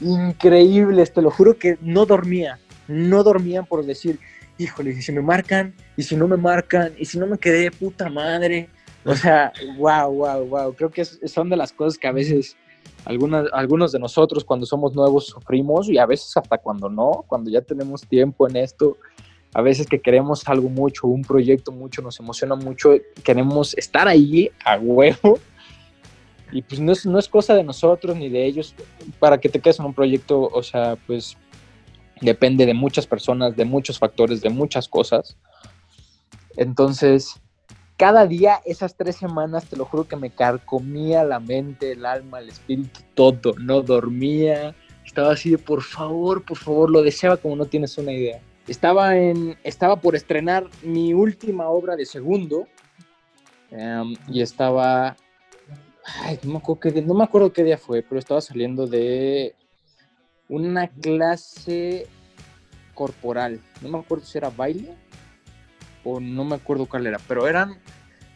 Increíbles, 0.00 1.12
te 1.12 1.20
lo 1.20 1.30
juro 1.30 1.58
que 1.58 1.76
no 1.82 2.06
dormía, 2.06 2.58
no 2.86 3.22
dormía 3.22 3.62
por 3.62 3.84
decir, 3.84 4.18
híjole, 4.56 4.92
y 4.92 5.02
si 5.02 5.12
me 5.12 5.20
marcan, 5.20 5.74
y 5.98 6.04
si 6.04 6.16
no 6.16 6.28
me 6.28 6.38
marcan, 6.38 6.94
y 6.96 7.04
si 7.04 7.18
no 7.18 7.26
me 7.26 7.36
quedé, 7.36 7.70
puta 7.70 8.08
madre. 8.08 8.70
O 9.04 9.14
sea, 9.14 9.52
wow, 9.76 10.10
wow, 10.10 10.46
wow, 10.46 10.74
creo 10.74 10.90
que 10.90 11.04
son 11.04 11.50
de 11.50 11.58
las 11.58 11.74
cosas 11.74 11.98
que 11.98 12.08
a 12.08 12.12
veces 12.12 12.56
algunas, 13.08 13.46
algunos 13.54 13.90
de 13.90 13.98
nosotros 13.98 14.44
cuando 14.44 14.66
somos 14.66 14.94
nuevos 14.94 15.28
sufrimos 15.28 15.88
y 15.88 15.96
a 15.96 16.04
veces 16.04 16.36
hasta 16.36 16.58
cuando 16.58 16.90
no, 16.90 17.24
cuando 17.26 17.50
ya 17.50 17.62
tenemos 17.62 18.02
tiempo 18.02 18.46
en 18.46 18.56
esto, 18.56 18.98
a 19.54 19.62
veces 19.62 19.86
que 19.86 19.98
queremos 19.98 20.46
algo 20.46 20.68
mucho, 20.68 21.06
un 21.06 21.22
proyecto 21.22 21.72
mucho, 21.72 22.02
nos 22.02 22.20
emociona 22.20 22.54
mucho, 22.54 22.92
queremos 23.24 23.76
estar 23.78 24.06
ahí 24.06 24.50
a 24.62 24.76
huevo 24.76 25.38
y 26.52 26.60
pues 26.60 26.80
no 26.80 26.92
es, 26.92 27.06
no 27.06 27.18
es 27.18 27.28
cosa 27.28 27.54
de 27.54 27.64
nosotros 27.64 28.14
ni 28.14 28.28
de 28.28 28.44
ellos 28.44 28.74
para 29.18 29.38
que 29.38 29.48
te 29.48 29.58
quedes 29.58 29.80
en 29.80 29.86
un 29.86 29.94
proyecto, 29.94 30.42
o 30.42 30.62
sea, 30.62 30.96
pues 31.06 31.38
depende 32.20 32.66
de 32.66 32.74
muchas 32.74 33.06
personas, 33.06 33.56
de 33.56 33.64
muchos 33.64 33.98
factores, 33.98 34.42
de 34.42 34.50
muchas 34.50 34.86
cosas. 34.86 35.34
Entonces, 36.58 37.40
cada 37.98 38.26
día, 38.26 38.60
esas 38.64 38.94
tres 38.94 39.16
semanas, 39.16 39.66
te 39.66 39.76
lo 39.76 39.84
juro 39.84 40.06
que 40.06 40.14
me 40.16 40.30
carcomía 40.30 41.24
la 41.24 41.40
mente, 41.40 41.92
el 41.92 42.06
alma, 42.06 42.38
el 42.38 42.48
espíritu, 42.48 43.00
todo. 43.14 43.54
No 43.58 43.82
dormía. 43.82 44.74
Estaba 45.04 45.32
así 45.32 45.50
de, 45.50 45.58
por 45.58 45.82
favor, 45.82 46.44
por 46.44 46.56
favor, 46.56 46.90
lo 46.90 47.02
deseaba 47.02 47.36
como 47.36 47.56
no 47.56 47.66
tienes 47.66 47.98
una 47.98 48.12
idea. 48.12 48.40
Estaba, 48.68 49.16
en, 49.16 49.58
estaba 49.64 49.96
por 49.96 50.14
estrenar 50.14 50.68
mi 50.82 51.12
última 51.12 51.68
obra 51.68 51.96
de 51.96 52.06
segundo 52.06 52.68
em, 53.70 54.14
y 54.28 54.42
estaba... 54.42 55.16
Ay, 56.22 56.38
no 56.44 56.52
me, 56.52 56.58
acuerdo 56.58 56.80
qué, 56.80 56.90
día- 56.92 57.02
no 57.02 57.14
me 57.14 57.24
acuerdo 57.24 57.52
qué 57.52 57.64
día 57.64 57.78
fue, 57.78 58.02
pero 58.02 58.18
estaba 58.18 58.40
saliendo 58.40 58.86
de 58.86 59.54
una 60.48 60.88
clase 60.88 62.06
corporal. 62.94 63.60
No 63.82 63.88
me 63.88 63.98
acuerdo 63.98 64.24
si 64.24 64.38
era 64.38 64.50
baile 64.50 64.94
o 66.16 66.20
no 66.20 66.44
me 66.44 66.56
acuerdo 66.56 66.86
cuál 66.86 67.06
era, 67.06 67.18
pero 67.28 67.46
eran, 67.46 67.76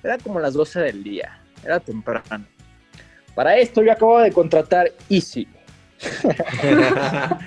era 0.03 0.19
como 0.19 0.39
las 0.41 0.55
12 0.55 0.81
del 0.81 1.03
día, 1.03 1.39
era 1.65 1.81
temprano. 1.81 2.45
Para 3.35 3.57
esto 3.57 3.83
yo 3.83 3.93
acabo 3.93 4.19
de 4.21 4.33
contratar 4.33 4.93
Easy. 5.09 5.47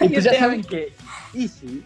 Y 0.00 0.08
pues 0.08 0.24
ya 0.24 0.30
te 0.30 0.38
saben 0.38 0.62
que 0.64 0.94
Easy 1.34 1.84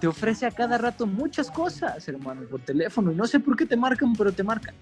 te 0.00 0.06
ofrece 0.06 0.46
a 0.46 0.50
cada 0.50 0.78
rato 0.78 1.06
muchas 1.06 1.50
cosas, 1.50 2.08
hermano, 2.08 2.42
por 2.50 2.60
teléfono. 2.60 3.12
Y 3.12 3.14
no 3.14 3.26
sé 3.26 3.38
por 3.38 3.54
qué 3.56 3.66
te 3.66 3.76
marcan, 3.76 4.14
pero 4.16 4.32
te 4.32 4.42
marcan. 4.42 4.74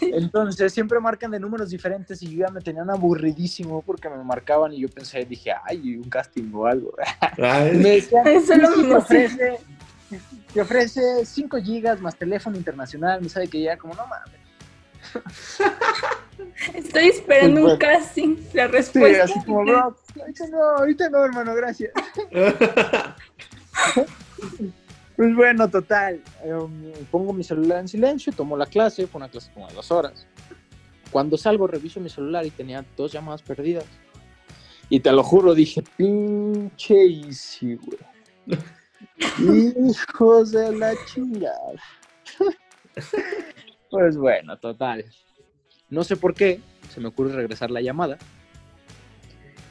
Entonces 0.00 0.72
siempre 0.72 0.98
marcan 0.98 1.30
de 1.30 1.38
números 1.38 1.68
diferentes 1.70 2.20
y 2.22 2.34
yo 2.34 2.46
ya 2.46 2.52
me 2.52 2.60
tenían 2.62 2.90
aburridísimo 2.90 3.82
porque 3.82 4.08
me 4.08 4.24
marcaban 4.24 4.72
y 4.72 4.80
yo 4.80 4.88
pensé, 4.88 5.24
dije, 5.24 5.52
ay, 5.64 5.96
un 5.96 6.08
casting 6.08 6.50
o 6.54 6.66
algo. 6.66 6.94
Me 7.38 7.90
decían, 7.90 8.26
Eso 8.26 8.54
es 8.54 8.58
lo 8.62 8.68
"Sí, 8.68 8.74
te 8.74 8.78
mismo, 8.78 8.94
sí. 8.94 8.96
ofrece, 8.96 9.58
te 10.52 10.60
ofrece 10.60 11.24
5 11.24 11.58
gigas 11.58 12.00
más 12.00 12.16
teléfono 12.16 12.56
internacional. 12.56 13.20
Me 13.22 13.28
sabe 13.28 13.48
que 13.48 13.60
ya 13.62 13.76
como, 13.76 13.94
no 13.94 14.06
mames. 14.06 14.40
Estoy 16.74 17.08
esperando 17.08 17.60
Pues 17.60 17.72
un 17.74 17.78
casting, 17.78 18.36
la 18.54 18.66
Sí, 18.66 18.72
respuesta. 18.72 19.24
así 19.24 19.44
como, 19.44 19.64
bro, 19.64 19.96
ahorita 20.20 20.46
no, 20.48 20.62
ahorita 20.78 21.08
no, 21.10 21.24
hermano, 21.24 21.54
gracias. 21.54 21.92
Pues 25.16 25.34
bueno, 25.36 25.68
total. 25.70 26.20
em, 26.42 26.92
pongo 27.10 27.32
mi 27.32 27.44
celular 27.44 27.78
en 27.78 27.86
silencio, 27.88 28.32
tomo 28.32 28.56
la 28.56 28.66
clase, 28.66 29.06
fue 29.06 29.20
una 29.20 29.28
clase 29.28 29.48
como 29.54 29.68
de 29.68 29.74
dos 29.74 29.92
horas. 29.92 30.26
Cuando 31.12 31.36
salgo, 31.38 31.68
reviso 31.68 32.00
mi 32.00 32.08
celular 32.10 32.44
y 32.44 32.50
tenía 32.50 32.84
dos 32.96 33.12
llamadas 33.12 33.40
perdidas. 33.42 33.84
Y 34.88 34.98
te 35.00 35.12
lo 35.12 35.22
juro, 35.22 35.54
dije, 35.54 35.84
pinche 35.96 36.96
Easy, 37.06 37.76
güey. 37.76 37.98
Hijos 39.18 40.52
de 40.52 40.76
la 40.76 40.94
chingada. 41.06 41.72
Pues 43.90 44.16
bueno, 44.16 44.56
total. 44.58 45.04
No 45.88 46.02
sé 46.02 46.16
por 46.16 46.34
qué, 46.34 46.60
se 46.92 47.00
me 47.00 47.08
ocurre 47.08 47.32
regresar 47.32 47.70
la 47.70 47.80
llamada. 47.80 48.18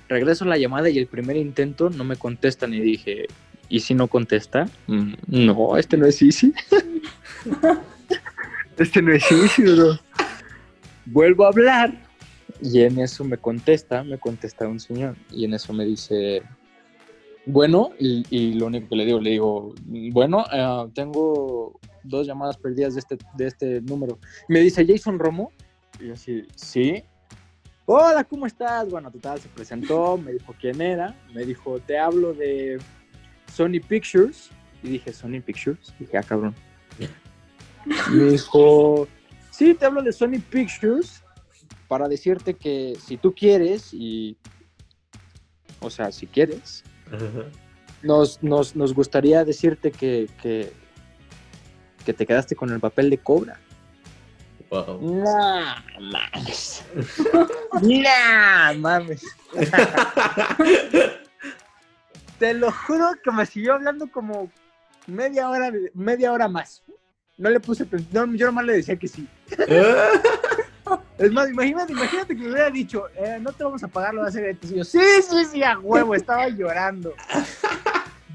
Regreso 0.07 0.45
la 0.45 0.57
llamada 0.57 0.89
y 0.89 0.97
el 0.97 1.07
primer 1.07 1.35
intento 1.35 1.89
no 1.89 2.05
me 2.05 2.15
contestan 2.15 2.73
y 2.73 2.79
dije, 2.79 3.27
¿y 3.67 3.81
si 3.81 3.93
no 3.93 4.07
contesta? 4.07 4.69
"Mm, 4.87 5.13
No, 5.27 5.75
este 5.77 5.97
no 5.97 6.05
es 6.05 6.21
Easy. 6.21 6.53
este 8.77 9.01
no 9.01 9.13
es 9.13 9.29
Easy, 9.31 9.63
bro. 9.63 9.99
Vuelvo 11.05 11.45
a 11.45 11.49
hablar 11.49 11.93
y 12.61 12.81
en 12.81 12.99
eso 12.99 13.25
me 13.25 13.37
contesta, 13.37 14.03
me 14.05 14.17
contesta 14.17 14.67
un 14.67 14.79
señor 14.79 15.15
y 15.31 15.43
en 15.45 15.53
eso 15.53 15.73
me 15.73 15.83
dice, 15.83 16.43
bueno, 17.45 17.91
y, 17.99 18.25
y 18.29 18.53
lo 18.53 18.67
único 18.67 18.89
que 18.89 18.95
le 18.95 19.05
digo, 19.05 19.19
le 19.19 19.29
digo, 19.31 19.73
bueno, 20.11 20.45
eh, 20.51 20.89
tengo 20.93 21.79
dos 22.03 22.27
llamadas 22.27 22.57
perdidas 22.57 22.93
de 22.93 22.99
este, 22.99 23.17
de 23.35 23.47
este 23.47 23.81
número. 23.81 24.19
Me 24.47 24.59
dice, 24.59 24.85
Jason 24.85 25.19
Romo. 25.19 25.51
Y 25.99 26.11
así, 26.11 26.45
sí. 26.55 27.03
Hola, 27.85 28.23
¿cómo 28.23 28.45
estás? 28.45 28.89
Bueno, 28.89 29.11
total, 29.11 29.39
se 29.39 29.49
presentó, 29.49 30.17
me 30.17 30.31
dijo 30.31 30.55
quién 30.59 30.81
era, 30.81 31.15
me 31.33 31.43
dijo, 31.43 31.79
te 31.79 31.97
hablo 31.97 32.33
de 32.33 32.79
Sony 33.53 33.81
Pictures. 33.85 34.49
Y 34.81 34.89
dije, 34.89 35.13
Sony 35.13 35.41
Pictures. 35.45 35.93
Dije, 35.99 36.17
ah, 36.17 36.23
cabrón. 36.23 36.55
Me 38.11 38.23
dijo, 38.23 39.07
sí, 39.51 39.73
te 39.73 39.85
hablo 39.85 40.01
de 40.01 40.13
Sony 40.13 40.39
Pictures 40.49 41.23
para 41.89 42.07
decirte 42.07 42.53
que 42.53 42.97
si 43.05 43.17
tú 43.17 43.35
quieres 43.35 43.93
y, 43.93 44.37
o 45.81 45.89
sea, 45.89 46.11
si 46.11 46.25
quieres, 46.25 46.83
nos, 48.01 48.41
nos, 48.43 48.75
nos 48.75 48.93
gustaría 48.93 49.45
decirte 49.45 49.91
que, 49.91 50.29
que, 50.41 50.71
que 52.05 52.13
te 52.13 52.25
quedaste 52.25 52.55
con 52.55 52.69
el 52.71 52.79
papel 52.79 53.09
de 53.09 53.17
cobra. 53.17 53.59
Wow. 54.69 54.99
No 55.01 55.75
mames. 55.99 56.83
no 57.81 58.73
mames. 58.79 59.23
Te 62.39 62.53
lo 62.55 62.71
juro 62.71 63.11
que 63.23 63.31
me 63.31 63.45
siguió 63.45 63.73
hablando 63.75 64.11
como 64.11 64.49
media 65.07 65.49
hora, 65.49 65.71
media 65.93 66.31
hora 66.31 66.47
más. 66.47 66.83
No 67.37 67.49
le 67.49 67.59
puse, 67.59 67.85
no, 68.11 68.33
yo 68.33 68.47
nomás 68.47 68.65
le 68.65 68.73
decía 68.73 68.97
que 68.97 69.07
sí. 69.07 69.27
Es 71.17 71.31
más, 71.31 71.49
imagínate, 71.49 71.93
imagínate 71.93 72.35
que 72.35 72.41
me 72.41 72.51
hubiera 72.51 72.69
dicho, 72.69 73.07
eh, 73.15 73.37
no 73.39 73.51
te 73.53 73.63
vamos 73.63 73.83
a 73.83 73.87
pagar, 73.87 74.13
lo 74.13 74.21
vas 74.21 74.27
a 74.27 74.29
hacer 74.29 74.43
gratis. 74.43 74.71
Y 74.71 74.75
yo, 74.75 74.83
sí, 74.83 74.99
sí, 75.21 75.45
sí, 75.45 75.63
a 75.63 75.79
huevo, 75.79 76.15
estaba 76.15 76.49
llorando. 76.49 77.13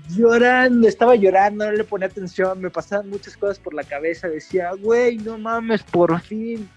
llorando, 0.09 0.89
estaba 0.89 1.17
llorando, 1.17 1.67
no 1.67 1.73
le 1.73 1.85
ponía 1.85 2.07
atención, 2.07 2.61
me 2.61 2.71
pasaban 2.71 3.11
muchas 3.11 3.37
cosas 3.37 3.59
por 3.59 3.75
la 3.75 3.85
cabeza, 3.85 4.29
decía, 4.29 4.71
güey, 4.73 5.19
no 5.19 5.39
mames, 5.39 5.83
por 5.83 6.19
fin. 6.21 6.69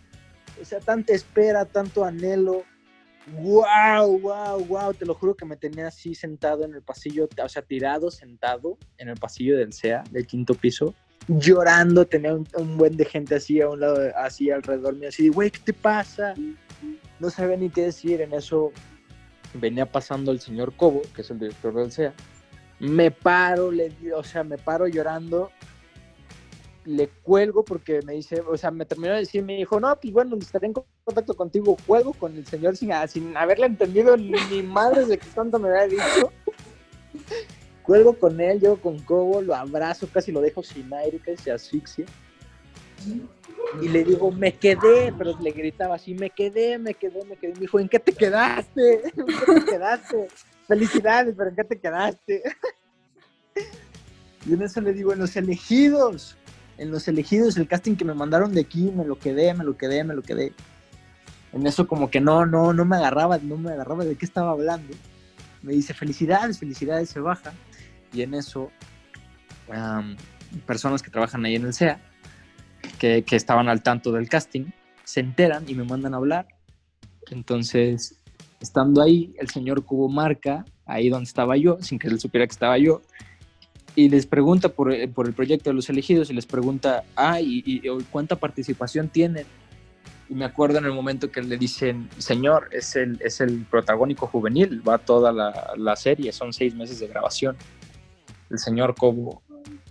O 0.62 0.66
sea, 0.66 0.80
tanta 0.80 1.14
espera, 1.14 1.66
tanto 1.66 2.04
anhelo. 2.04 2.64
Wow, 3.40 4.20
wow, 4.20 4.66
wow, 4.66 4.94
te 4.94 5.06
lo 5.06 5.14
juro 5.14 5.36
que 5.36 5.46
me 5.46 5.56
tenía 5.56 5.88
así 5.88 6.16
sentado 6.16 6.66
en 6.66 6.74
el 6.74 6.82
pasillo, 6.82 7.30
o 7.42 7.50
sea, 7.50 7.62
tirado, 7.62 8.10
sentado 8.10 8.78
en 8.98 9.10
el 9.10 9.16
pasillo 9.16 9.58
del 9.58 9.74
SEA, 9.74 10.04
del 10.10 10.26
quinto 10.26 10.56
piso, 10.56 10.96
llorando, 11.28 12.06
tenía 12.06 12.34
un, 12.34 12.48
un 12.58 12.78
buen 12.78 12.98
de 12.98 13.06
gente 13.06 13.36
así 13.36 13.62
a 13.62 13.70
un 13.70 13.80
lado, 13.80 14.00
así 14.18 14.50
alrededor 14.50 14.96
mío, 14.96 15.10
así, 15.10 15.30
güey, 15.30 15.52
¿qué 15.52 15.60
te 15.60 15.74
pasa? 15.74 16.34
No 17.20 17.30
sabía 17.30 17.58
ni 17.58 17.70
qué 17.70 17.84
decir, 17.84 18.22
en 18.22 18.34
eso 18.34 18.72
venía 19.54 19.86
pasando 19.86 20.32
el 20.32 20.40
señor 20.40 20.74
Cobo, 20.76 21.02
que 21.16 21.22
es 21.22 21.32
el 21.32 21.40
director 21.40 21.74
del 21.74 21.92
SEA, 21.92 22.14
me 22.80 23.12
paro, 23.12 23.72
le, 23.72 23.94
o 24.16 24.24
sea, 24.24 24.44
me 24.44 24.58
paro 24.58 24.88
llorando, 24.88 25.52
le 26.86 27.08
cuelgo 27.08 27.64
porque 27.64 28.02
me 28.04 28.14
dice, 28.14 28.42
o 28.42 28.58
sea, 28.58 28.72
me 28.72 28.86
terminó 28.86 29.14
de 29.14 29.20
decir, 29.20 29.44
me 29.44 29.56
dijo, 29.56 29.80
no, 29.80 29.96
pues 30.00 30.12
bueno, 30.12 30.36
estaré 30.38 30.68
en 30.68 30.74
contacto 30.74 31.36
contigo, 31.36 31.78
cuelgo 31.86 32.14
con 32.14 32.36
el 32.36 32.46
señor 32.48 32.76
sin, 32.76 32.92
sin 33.08 33.38
haberle 33.38 33.68
entendido 33.68 34.18
ni 34.18 34.64
madres 34.64 35.08
de 35.08 35.18
que 35.18 35.28
tanto 35.28 35.60
me 35.60 35.70
había 35.70 35.88
dicho. 35.88 36.32
Cuelgo 37.84 38.14
con 38.14 38.40
él, 38.40 38.60
llego 38.60 38.78
con 38.78 39.00
Cobo, 39.00 39.42
lo 39.42 39.56
abrazo, 39.56 40.08
casi 40.12 40.32
lo 40.32 40.42
dejo 40.42 40.64
sin 40.64 40.94
aire, 40.94 41.20
casi 41.20 41.44
se 41.44 41.52
asfixia. 41.52 42.06
Y 43.82 43.88
le 43.88 44.04
digo, 44.04 44.32
me 44.32 44.54
quedé, 44.54 45.14
pero 45.18 45.38
le 45.40 45.52
gritaba 45.52 45.96
así, 45.96 46.14
me 46.14 46.30
quedé, 46.30 46.78
me 46.78 46.94
quedé, 46.94 47.24
me 47.26 47.36
quedé. 47.36 47.54
Me 47.54 47.62
dijo, 47.62 47.80
¿en 47.80 47.90
qué 47.90 48.00
te 48.00 48.14
quedaste? 48.14 49.02
¿En 49.18 49.26
qué 49.26 49.60
te 49.60 49.66
quedaste? 49.66 50.28
Felicidades, 50.68 51.34
pero 51.36 51.50
¿en 51.50 51.56
qué 51.56 51.64
te 51.64 51.80
quedaste? 51.80 52.44
Y 54.44 54.54
en 54.54 54.62
eso 54.64 54.82
le 54.82 54.92
digo, 54.92 55.14
en 55.14 55.20
los 55.20 55.36
elegidos, 55.36 56.36
en 56.80 56.90
los 56.90 57.08
elegidos, 57.08 57.58
el 57.58 57.68
casting 57.68 57.96
que 57.96 58.06
me 58.06 58.16
mandaron 58.16 58.54
de 58.54 58.62
aquí, 58.62 58.92
me 58.92 59.06
lo 59.06 59.20
quedé, 59.20 59.54
me 59.54 59.64
lo 59.64 59.78
quedé, 59.78 60.04
me 60.04 60.16
lo 60.16 60.24
quedé. 60.24 60.52
En 61.54 61.68
eso 61.68 61.88
como 61.88 62.10
que 62.10 62.22
no, 62.22 62.46
no, 62.46 62.74
no 62.74 62.86
me 62.86 62.96
agarraba, 62.96 63.38
no 63.38 63.58
me 63.58 63.72
agarraba 63.72 64.04
de 64.04 64.16
qué 64.16 64.26
estaba 64.26 64.52
hablando. 64.52 64.96
Me 65.62 65.74
dice, 65.74 65.94
felicidades, 65.94 66.58
felicidades, 66.58 67.10
se 67.10 67.20
baja. 67.20 67.54
Y 68.14 68.22
en 68.22 68.34
eso, 68.34 68.72
am, 69.72 70.16
personas 70.66 71.02
que 71.02 71.10
trabajan 71.12 71.46
ahí 71.46 71.56
en 71.56 71.66
el 71.66 71.74
SEA, 71.74 72.00
que, 73.00 73.24
que 73.24 73.36
estaban 73.36 73.70
al 73.70 73.82
tanto 73.84 74.12
del 74.12 74.28
casting, 74.28 74.66
se 75.04 75.20
enteran 75.22 75.64
y 75.68 75.76
me 75.76 75.84
mandan 75.84 76.14
a 76.14 76.18
hablar. 76.18 76.48
Entonces, 77.30 78.18
estando 78.60 79.02
ahí, 79.02 79.34
el 79.40 79.50
señor 79.50 79.84
Cubo 79.86 80.10
marca 80.10 80.66
ahí 80.86 81.10
donde 81.10 81.28
estaba 81.28 81.56
yo, 81.58 81.78
sin 81.82 81.98
que 82.00 82.08
él 82.08 82.20
supiera 82.20 82.46
que 82.46 82.52
estaba 82.52 82.78
yo, 82.78 83.02
y 83.96 84.10
les 84.10 84.26
pregunta 84.26 84.70
por, 84.70 84.92
eh, 84.94 85.08
por 85.08 85.28
el 85.28 85.34
proyecto 85.34 85.70
de 85.70 85.74
los 85.74 85.90
elegidos 85.90 86.30
y 86.30 86.34
les 86.34 86.46
pregunta, 86.46 87.04
ah, 87.16 87.40
¿y, 87.42 87.62
y- 87.66 87.82
y 87.88 88.04
cuánta 88.10 88.36
participación 88.36 89.10
tienen? 89.10 89.46
Y 90.30 90.34
me 90.34 90.46
acuerdo 90.46 90.78
en 90.78 90.86
el 90.86 90.94
momento 90.94 91.30
que 91.30 91.42
le 91.42 91.58
dicen, 91.58 92.10
señor, 92.18 92.70
es 92.72 92.96
el, 92.96 93.20
es 93.22 93.42
el 93.42 93.66
protagónico 93.66 94.28
juvenil, 94.28 94.82
va 94.88 94.98
toda 94.98 95.34
la, 95.34 95.74
la 95.78 95.96
serie, 95.98 96.32
son 96.32 96.54
seis 96.54 96.74
meses 96.74 97.00
de 97.00 97.08
grabación. 97.08 97.58
El 98.52 98.60
señor 98.60 98.96
Cobo 98.96 99.42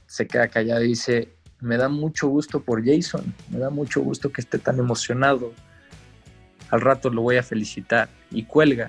se 0.06 0.26
queda 0.26 0.48
callado 0.48 0.84
y 0.84 0.88
dice, 0.88 1.28
me 1.60 1.76
da 1.76 1.88
mucho 1.88 2.28
gusto 2.28 2.60
por 2.60 2.84
Jason, 2.84 3.34
me 3.48 3.58
da 3.58 3.70
mucho 3.70 4.02
gusto 4.02 4.30
que 4.30 4.40
esté 4.40 4.58
tan 4.58 4.78
emocionado. 4.78 5.52
Al 6.70 6.80
rato 6.80 7.10
lo 7.10 7.22
voy 7.22 7.36
a 7.36 7.42
felicitar. 7.42 8.08
Y 8.30 8.44
cuelga. 8.44 8.86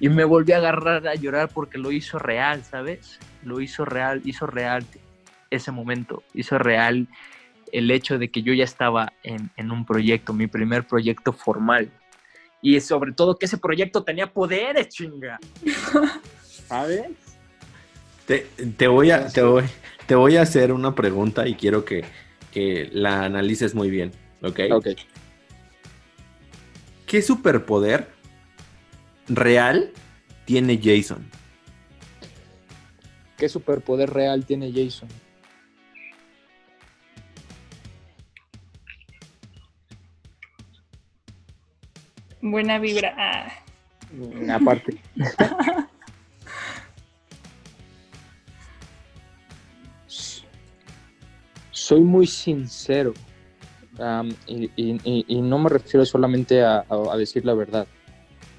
Y 0.00 0.08
me 0.08 0.24
volví 0.24 0.52
a 0.52 0.56
agarrar 0.56 1.06
a 1.06 1.14
llorar 1.14 1.50
porque 1.52 1.78
lo 1.78 1.92
hizo 1.92 2.18
real, 2.18 2.64
¿sabes? 2.64 3.18
Lo 3.44 3.60
hizo 3.60 3.84
real, 3.84 4.22
hizo 4.24 4.46
real 4.46 4.84
ese 5.50 5.70
momento, 5.70 6.22
hizo 6.34 6.58
real 6.58 7.06
el 7.72 7.90
hecho 7.90 8.18
de 8.18 8.30
que 8.30 8.42
yo 8.42 8.52
ya 8.52 8.64
estaba 8.64 9.12
en, 9.22 9.50
en 9.56 9.70
un 9.70 9.84
proyecto, 9.84 10.32
mi 10.32 10.46
primer 10.46 10.86
proyecto 10.86 11.32
formal. 11.32 11.90
Y 12.60 12.80
sobre 12.80 13.12
todo 13.12 13.38
que 13.38 13.46
ese 13.46 13.58
proyecto 13.58 14.02
tenía 14.02 14.32
poderes, 14.32 14.88
chinga. 14.88 15.38
¿Sabes? 16.68 17.06
Te, 18.26 18.46
te 18.76 18.88
voy 18.88 19.10
a, 19.10 19.28
te, 19.28 19.42
voy, 19.42 19.64
te 20.06 20.14
voy 20.14 20.36
a 20.36 20.42
hacer 20.42 20.72
una 20.72 20.94
pregunta 20.94 21.46
y 21.46 21.54
quiero 21.54 21.84
que, 21.84 22.04
que 22.52 22.88
la 22.92 23.24
analices 23.24 23.74
muy 23.74 23.90
bien, 23.90 24.12
¿ok? 24.42 24.60
Ok. 24.72 24.88
¿Qué 27.06 27.22
superpoder 27.22 28.08
real 29.28 29.92
tiene 30.46 30.80
Jason? 30.82 31.24
¿Qué 33.36 33.48
superpoder 33.48 34.10
real 34.10 34.44
tiene 34.46 34.72
Jason? 34.72 35.08
Buena 42.40 42.78
vibra. 42.78 43.14
Ah, 43.16 44.54
Aparte. 44.54 44.96
Soy 51.84 52.00
muy 52.00 52.26
sincero. 52.26 53.12
y, 54.46 55.42
no 55.42 55.58
me 55.58 55.68
refiero 55.68 56.06
solamente 56.06 56.62
a, 56.62 56.82
decir 57.18 57.44
la 57.44 57.52
verdad. 57.52 57.86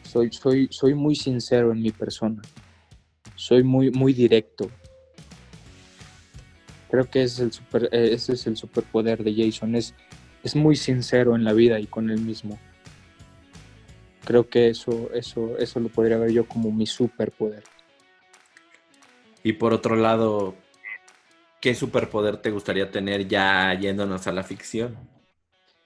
Soy, 0.03 0.31
soy, 0.31 0.67
soy 0.69 0.93
muy 0.93 1.15
sincero 1.15 1.71
en 1.71 1.81
mi 1.81 1.89
persona. 1.89 2.39
Soy 3.33 3.63
muy, 3.63 3.89
muy 3.89 4.13
directo. 4.13 4.69
Creo 6.91 7.09
que 7.09 7.23
ese 7.23 7.33
es 7.33 7.39
el, 7.39 7.51
super, 7.51 7.89
ese 7.91 8.33
es 8.33 8.45
el 8.45 8.57
superpoder 8.57 9.23
de 9.23 9.33
Jason. 9.33 9.73
Es, 9.75 9.95
es 10.43 10.55
muy 10.55 10.75
sincero 10.75 11.35
en 11.35 11.43
la 11.43 11.53
vida 11.53 11.79
y 11.79 11.87
con 11.87 12.11
él 12.11 12.21
mismo. 12.21 12.59
Creo 14.23 14.47
que 14.47 14.69
eso, 14.69 15.09
eso, 15.15 15.57
eso 15.57 15.79
lo 15.79 15.89
podría 15.89 16.19
ver 16.19 16.31
yo 16.31 16.47
como 16.47 16.71
mi 16.71 16.85
superpoder. 16.85 17.63
Y 19.41 19.53
por 19.53 19.73
otro 19.73 19.95
lado, 19.95 20.53
¿qué 21.61 21.73
superpoder 21.75 22.37
te 22.37 22.51
gustaría 22.51 22.91
tener 22.91 23.27
ya 23.27 23.73
yéndonos 23.79 24.27
a 24.27 24.31
la 24.31 24.43
ficción? 24.43 24.95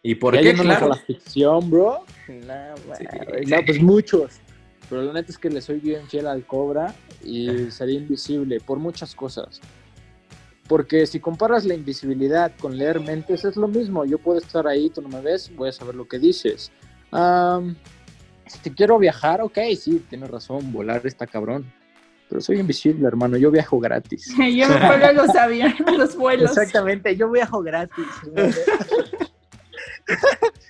¿Y 0.01 0.15
por 0.15 0.33
Ya 0.35 0.41
qué? 0.41 0.47
yéndonos 0.47 0.77
Claro. 0.77 0.93
a 0.93 0.95
la 0.95 1.01
ficción, 1.01 1.69
bro. 1.69 2.05
No, 2.27 2.95
Sí. 2.97 3.05
no, 3.47 3.57
pues 3.65 3.81
muchos. 3.81 4.39
Pero 4.89 5.03
la 5.03 5.13
neta 5.13 5.31
es 5.31 5.37
que 5.37 5.49
le 5.49 5.61
soy 5.61 5.79
bien 5.79 6.07
fiel 6.07 6.25
al 6.27 6.45
Cobra 6.45 6.95
y 7.23 7.69
sería 7.69 7.99
invisible 7.99 8.59
por 8.59 8.79
muchas 8.79 9.13
cosas. 9.13 9.61
Porque 10.67 11.05
si 11.05 11.19
comparas 11.19 11.65
la 11.65 11.73
invisibilidad 11.73 12.51
con 12.59 12.77
leer 12.77 12.99
mentes, 12.99 13.43
es 13.43 13.55
lo 13.55 13.67
mismo. 13.67 14.05
Yo 14.05 14.17
puedo 14.19 14.39
estar 14.39 14.67
ahí, 14.67 14.89
tú 14.89 15.01
no 15.01 15.09
me 15.09 15.21
ves, 15.21 15.51
voy 15.55 15.69
a 15.69 15.71
saber 15.71 15.95
lo 15.95 16.07
que 16.07 16.17
dices. 16.19 16.71
Am, 17.11 17.75
si 18.45 18.69
quiero 18.71 18.97
viajar, 18.99 19.41
ok, 19.41 19.57
sí, 19.79 20.03
tienes 20.09 20.29
razón, 20.29 20.71
volar 20.71 21.05
está 21.05 21.27
cabrón. 21.27 21.71
Pero 22.29 22.41
soy 22.41 22.59
invisible, 22.59 23.07
hermano, 23.07 23.37
yo 23.37 23.49
viajo 23.49 23.79
gratis. 23.79 24.27
yo 24.37 24.69
me 24.69 24.87
vuelvo 24.87 25.05
a 25.05 25.13
los 25.13 25.35
aviones, 25.35 25.79
los 25.97 26.15
vuelos. 26.15 26.51
Exactamente, 26.51 27.15
yo 27.15 27.29
viajo 27.31 27.63
gratis. 27.63 28.05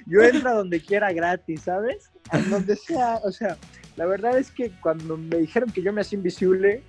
yo 0.05 0.21
entro 0.21 0.49
a 0.49 0.53
donde 0.53 0.79
quiera 0.79 1.11
gratis, 1.11 1.63
¿sabes? 1.63 2.09
A 2.29 2.39
donde 2.39 2.77
sea, 2.77 3.19
o 3.23 3.31
sea, 3.31 3.57
la 3.97 4.05
verdad 4.05 4.37
es 4.37 4.51
que 4.51 4.71
cuando 4.81 5.17
me 5.17 5.37
dijeron 5.37 5.69
que 5.69 5.81
yo 5.81 5.91
me 5.91 5.99
hacía 6.01 6.15
invisible, 6.15 6.81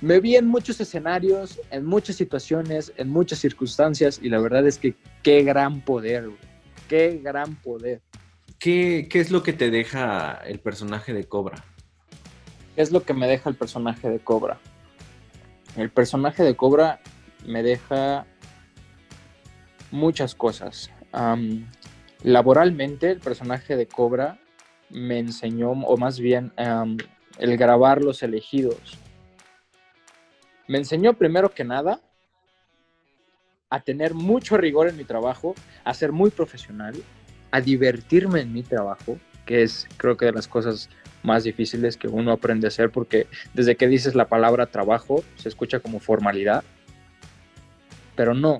me 0.00 0.20
vi 0.20 0.36
en 0.36 0.46
muchos 0.46 0.80
escenarios, 0.80 1.60
en 1.70 1.84
muchas 1.84 2.16
situaciones, 2.16 2.92
en 2.96 3.10
muchas 3.10 3.40
circunstancias, 3.40 4.18
y 4.22 4.30
la 4.30 4.38
verdad 4.40 4.66
es 4.66 4.78
que 4.78 4.94
qué 5.22 5.42
gran 5.42 5.82
poder, 5.82 6.28
güey. 6.28 6.38
Qué 6.88 7.20
gran 7.22 7.56
poder. 7.56 8.00
¿Qué, 8.58 9.08
qué 9.10 9.20
es 9.20 9.30
lo 9.30 9.42
que 9.42 9.52
te 9.52 9.70
deja 9.70 10.40
el 10.46 10.60
personaje 10.60 11.12
de 11.12 11.24
Cobra? 11.24 11.62
¿Qué 12.76 12.82
es 12.82 12.92
lo 12.92 13.02
que 13.02 13.14
me 13.14 13.26
deja 13.26 13.48
el 13.48 13.56
personaje 13.56 14.10
de 14.10 14.18
Cobra? 14.18 14.58
El 15.76 15.88
personaje 15.88 16.42
de 16.42 16.54
Cobra 16.54 17.00
me 17.46 17.62
deja 17.62 18.26
muchas 19.90 20.34
cosas. 20.34 20.90
Laboralmente, 22.22 23.12
el 23.12 23.20
personaje 23.20 23.76
de 23.76 23.86
Cobra 23.86 24.38
me 24.90 25.18
enseñó, 25.18 25.70
o 25.70 25.96
más 25.96 26.20
bien 26.20 26.52
el 26.58 27.56
grabar 27.56 28.02
los 28.02 28.22
elegidos. 28.22 28.98
Me 30.68 30.76
enseñó 30.76 31.14
primero 31.14 31.48
que 31.48 31.64
nada 31.64 32.02
a 33.70 33.80
tener 33.80 34.12
mucho 34.12 34.58
rigor 34.58 34.86
en 34.88 34.98
mi 34.98 35.04
trabajo, 35.04 35.54
a 35.82 35.94
ser 35.94 36.12
muy 36.12 36.28
profesional, 36.28 36.94
a 37.52 37.62
divertirme 37.62 38.42
en 38.42 38.52
mi 38.52 38.62
trabajo, 38.62 39.18
que 39.46 39.62
es 39.62 39.88
creo 39.96 40.18
que 40.18 40.26
de 40.26 40.32
las 40.32 40.46
cosas 40.46 40.90
más 41.26 41.44
difíciles 41.44 41.96
que 41.96 42.08
uno 42.08 42.32
aprende 42.32 42.66
a 42.66 42.68
hacer 42.68 42.90
porque 42.90 43.26
desde 43.52 43.76
que 43.76 43.88
dices 43.88 44.14
la 44.14 44.28
palabra 44.28 44.66
trabajo 44.66 45.22
se 45.34 45.48
escucha 45.48 45.80
como 45.80 46.00
formalidad, 46.00 46.64
pero 48.14 48.32
no. 48.32 48.58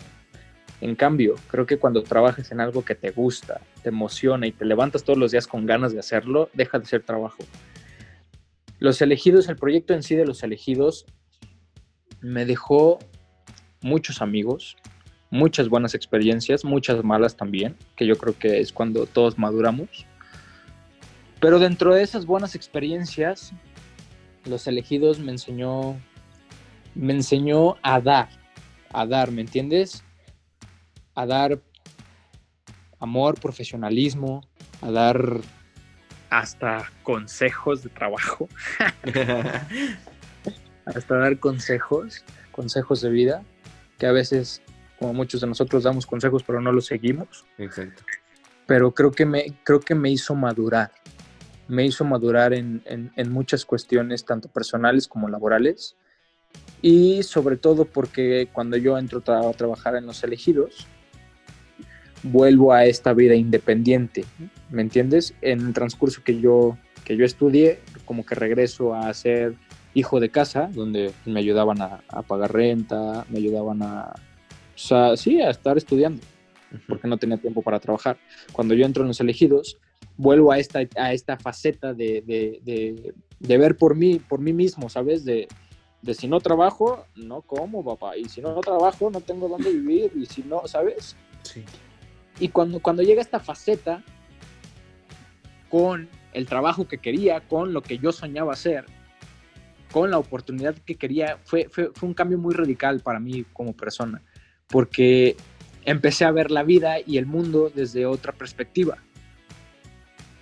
En 0.82 0.94
cambio, 0.94 1.36
creo 1.48 1.64
que 1.64 1.78
cuando 1.78 2.02
trabajas 2.02 2.52
en 2.52 2.60
algo 2.60 2.84
que 2.84 2.94
te 2.94 3.10
gusta, 3.10 3.62
te 3.82 3.88
emociona 3.88 4.46
y 4.46 4.52
te 4.52 4.66
levantas 4.66 5.04
todos 5.04 5.18
los 5.18 5.30
días 5.30 5.46
con 5.46 5.64
ganas 5.64 5.92
de 5.92 6.00
hacerlo, 6.00 6.50
deja 6.52 6.78
de 6.78 6.84
ser 6.84 7.02
trabajo. 7.02 7.38
Los 8.78 9.00
elegidos, 9.00 9.48
el 9.48 9.56
proyecto 9.56 9.94
en 9.94 10.02
sí 10.02 10.16
de 10.16 10.26
los 10.26 10.42
elegidos 10.42 11.06
me 12.20 12.44
dejó 12.44 12.98
muchos 13.80 14.20
amigos, 14.20 14.76
muchas 15.30 15.68
buenas 15.68 15.94
experiencias, 15.94 16.64
muchas 16.64 17.02
malas 17.02 17.36
también, 17.36 17.76
que 17.96 18.06
yo 18.06 18.16
creo 18.16 18.36
que 18.38 18.60
es 18.60 18.72
cuando 18.72 19.06
todos 19.06 19.38
maduramos. 19.38 20.06
Pero 21.40 21.58
dentro 21.58 21.94
de 21.94 22.02
esas 22.02 22.26
buenas 22.26 22.54
experiencias, 22.54 23.52
los 24.44 24.66
elegidos 24.66 25.18
me 25.18 25.32
enseñó, 25.32 26.00
me 26.94 27.12
enseñó 27.12 27.76
a 27.82 28.00
dar, 28.00 28.28
a 28.92 29.06
dar, 29.06 29.30
¿me 29.30 29.42
entiendes? 29.42 30.02
A 31.14 31.26
dar 31.26 31.60
amor, 32.98 33.38
profesionalismo, 33.40 34.46
a 34.80 34.90
dar 34.90 35.40
hasta 36.30 36.90
consejos 37.02 37.82
de 37.82 37.90
trabajo, 37.90 38.48
hasta 40.84 41.16
dar 41.16 41.38
consejos, 41.38 42.24
consejos 42.52 43.00
de 43.00 43.10
vida, 43.10 43.42
que 43.98 44.06
a 44.06 44.12
veces, 44.12 44.62
como 44.98 45.12
muchos 45.12 45.40
de 45.40 45.46
nosotros, 45.46 45.84
damos 45.84 46.06
consejos 46.06 46.42
pero 46.42 46.60
no 46.60 46.72
los 46.72 46.86
seguimos 46.86 47.44
Exacto. 47.58 48.02
pero 48.66 48.92
creo 48.92 49.10
que 49.10 49.24
me, 49.24 49.54
creo 49.62 49.80
que 49.80 49.94
me 49.94 50.10
hizo 50.10 50.34
madurar. 50.34 50.90
Me 51.68 51.84
hizo 51.84 52.04
madurar 52.04 52.52
en, 52.52 52.82
en- 52.84 53.32
muchas 53.32 53.64
cuestiones, 53.64 54.24
tanto 54.24 54.48
personales 54.48 55.08
como 55.08 55.28
laborales. 55.28 55.96
y 56.82 57.22
sobre 57.22 57.56
todo 57.56 57.84
porque 57.86 58.48
cuando 58.52 58.76
yo 58.76 58.98
entro 58.98 59.22
a 59.26 59.52
trabajar 59.52 59.96
en 59.96 60.06
los 60.06 60.22
elegidos, 60.22 60.86
vuelvo 62.22 62.72
a 62.72 62.84
esta 62.84 63.12
vida 63.12 63.34
independiente, 63.34 64.24
¿me 64.70 64.82
entiendes? 64.82 65.34
En 65.42 65.60
el 65.60 65.72
transcurso 65.72 66.22
que 66.24 66.40
yo, 66.40 66.76
que 67.04 67.16
yo 67.16 67.24
estudié, 67.24 67.80
como 68.04 68.24
que 68.24 68.34
regreso 68.34 68.94
a 68.94 69.12
ser 69.14 69.54
hijo 69.94 70.20
de 70.20 70.28
casa, 70.28 70.68
donde 70.72 71.12
me 71.24 71.40
ayudaban 71.40 71.80
a, 71.80 72.00
pagar 72.28 72.52
renta, 72.52 73.24
me 73.30 73.38
ayudaban 73.38 73.82
a, 73.82 74.14
o 74.90 75.16
sí, 75.16 75.40
a 75.40 75.50
estar 75.50 75.76
estudiando, 75.76 76.22
porque 76.86 77.08
no 77.08 77.16
tenía 77.16 77.38
tiempo 77.38 77.62
para 77.62 77.80
trabajar. 77.80 78.18
Cuando 78.52 78.74
yo 78.74 78.84
entro 78.84 79.02
en 79.02 79.08
los 79.08 79.20
elegidos, 79.20 79.78
vuelvo 80.16 80.52
a 80.52 80.58
esta, 80.58 80.80
a 80.96 81.12
esta 81.12 81.36
faceta 81.36 81.92
de, 81.94 82.22
de- 82.26 82.60
de- 82.64 83.14
de 83.38 83.58
ver 83.58 83.76
por 83.76 83.94
mí, 83.94 84.18
por 84.18 84.40
mí 84.40 84.52
mismo, 84.52 84.88
¿sabes? 84.88 85.24
De, 85.24 85.46
de 86.02 86.14
si 86.14 86.26
no 86.28 86.40
trabajo, 86.40 87.04
no 87.16 87.42
como, 87.42 87.84
papá. 87.84 88.16
Y 88.16 88.26
si 88.28 88.40
no 88.40 88.58
trabajo, 88.60 89.10
no 89.10 89.20
tengo 89.20 89.48
dónde 89.48 89.70
vivir. 89.72 90.12
Y 90.16 90.26
si 90.26 90.42
no, 90.42 90.66
¿sabes? 90.66 91.16
Sí. 91.42 91.62
Y 92.40 92.48
cuando, 92.48 92.80
cuando 92.80 93.02
llega 93.02 93.20
esta 93.20 93.40
faceta 93.40 94.02
con 95.68 96.08
el 96.32 96.46
trabajo 96.46 96.86
que 96.86 96.98
quería, 96.98 97.40
con 97.40 97.72
lo 97.72 97.82
que 97.82 97.98
yo 97.98 98.12
soñaba 98.12 98.52
hacer, 98.52 98.84
con 99.92 100.10
la 100.10 100.18
oportunidad 100.18 100.74
que 100.74 100.96
quería, 100.96 101.38
fue, 101.44 101.68
fue, 101.70 101.90
fue 101.94 102.08
un 102.08 102.14
cambio 102.14 102.38
muy 102.38 102.54
radical 102.54 103.00
para 103.00 103.18
mí 103.20 103.44
como 103.52 103.72
persona, 103.72 104.22
porque 104.68 105.36
empecé 105.84 106.24
a 106.24 106.30
ver 106.30 106.50
la 106.50 106.62
vida 106.62 106.96
y 107.04 107.18
el 107.18 107.26
mundo 107.26 107.70
desde 107.74 108.04
otra 108.06 108.32
perspectiva, 108.32 108.98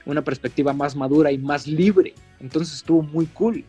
una 0.07 0.22
perspectiva 0.22 0.72
más 0.72 0.96
madura 0.96 1.32
y 1.32 1.38
más 1.38 1.66
libre. 1.66 2.14
Entonces 2.40 2.76
estuvo 2.76 3.02
muy 3.02 3.26
cool. 3.26 3.64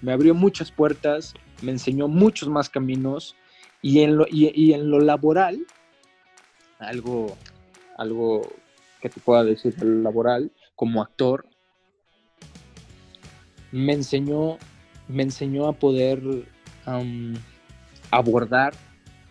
Me 0.00 0.12
abrió 0.12 0.34
muchas 0.34 0.70
puertas, 0.70 1.34
me 1.62 1.72
enseñó 1.72 2.08
muchos 2.08 2.48
más 2.48 2.70
caminos 2.70 3.34
y 3.82 4.00
en 4.00 4.16
lo, 4.16 4.26
y, 4.30 4.72
en 4.72 4.90
lo 4.90 5.00
laboral, 5.00 5.64
algo, 6.78 7.36
algo 7.96 8.48
que 9.00 9.08
te 9.08 9.20
pueda 9.20 9.44
decir 9.44 9.74
de 9.76 9.86
lo 9.86 10.02
laboral, 10.02 10.50
como 10.74 11.02
actor, 11.02 11.46
me 13.70 13.92
enseñó, 13.92 14.58
me 15.08 15.22
enseñó 15.22 15.66
a 15.66 15.72
poder 15.72 16.22
abordar 18.10 18.74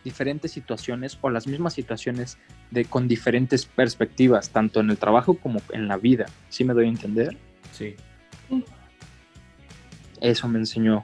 diferentes 0.03 0.51
situaciones 0.51 1.17
o 1.21 1.29
las 1.29 1.47
mismas 1.47 1.73
situaciones 1.73 2.37
de, 2.71 2.85
con 2.85 3.07
diferentes 3.07 3.65
perspectivas, 3.65 4.49
tanto 4.49 4.79
en 4.79 4.89
el 4.89 4.97
trabajo 4.97 5.35
como 5.35 5.61
en 5.71 5.87
la 5.87 5.97
vida. 5.97 6.25
¿Sí 6.49 6.63
me 6.63 6.73
doy 6.73 6.85
a 6.85 6.89
entender? 6.89 7.37
Sí. 7.71 7.95
Eso 10.21 10.47
me 10.47 10.59
enseñó, 10.59 11.03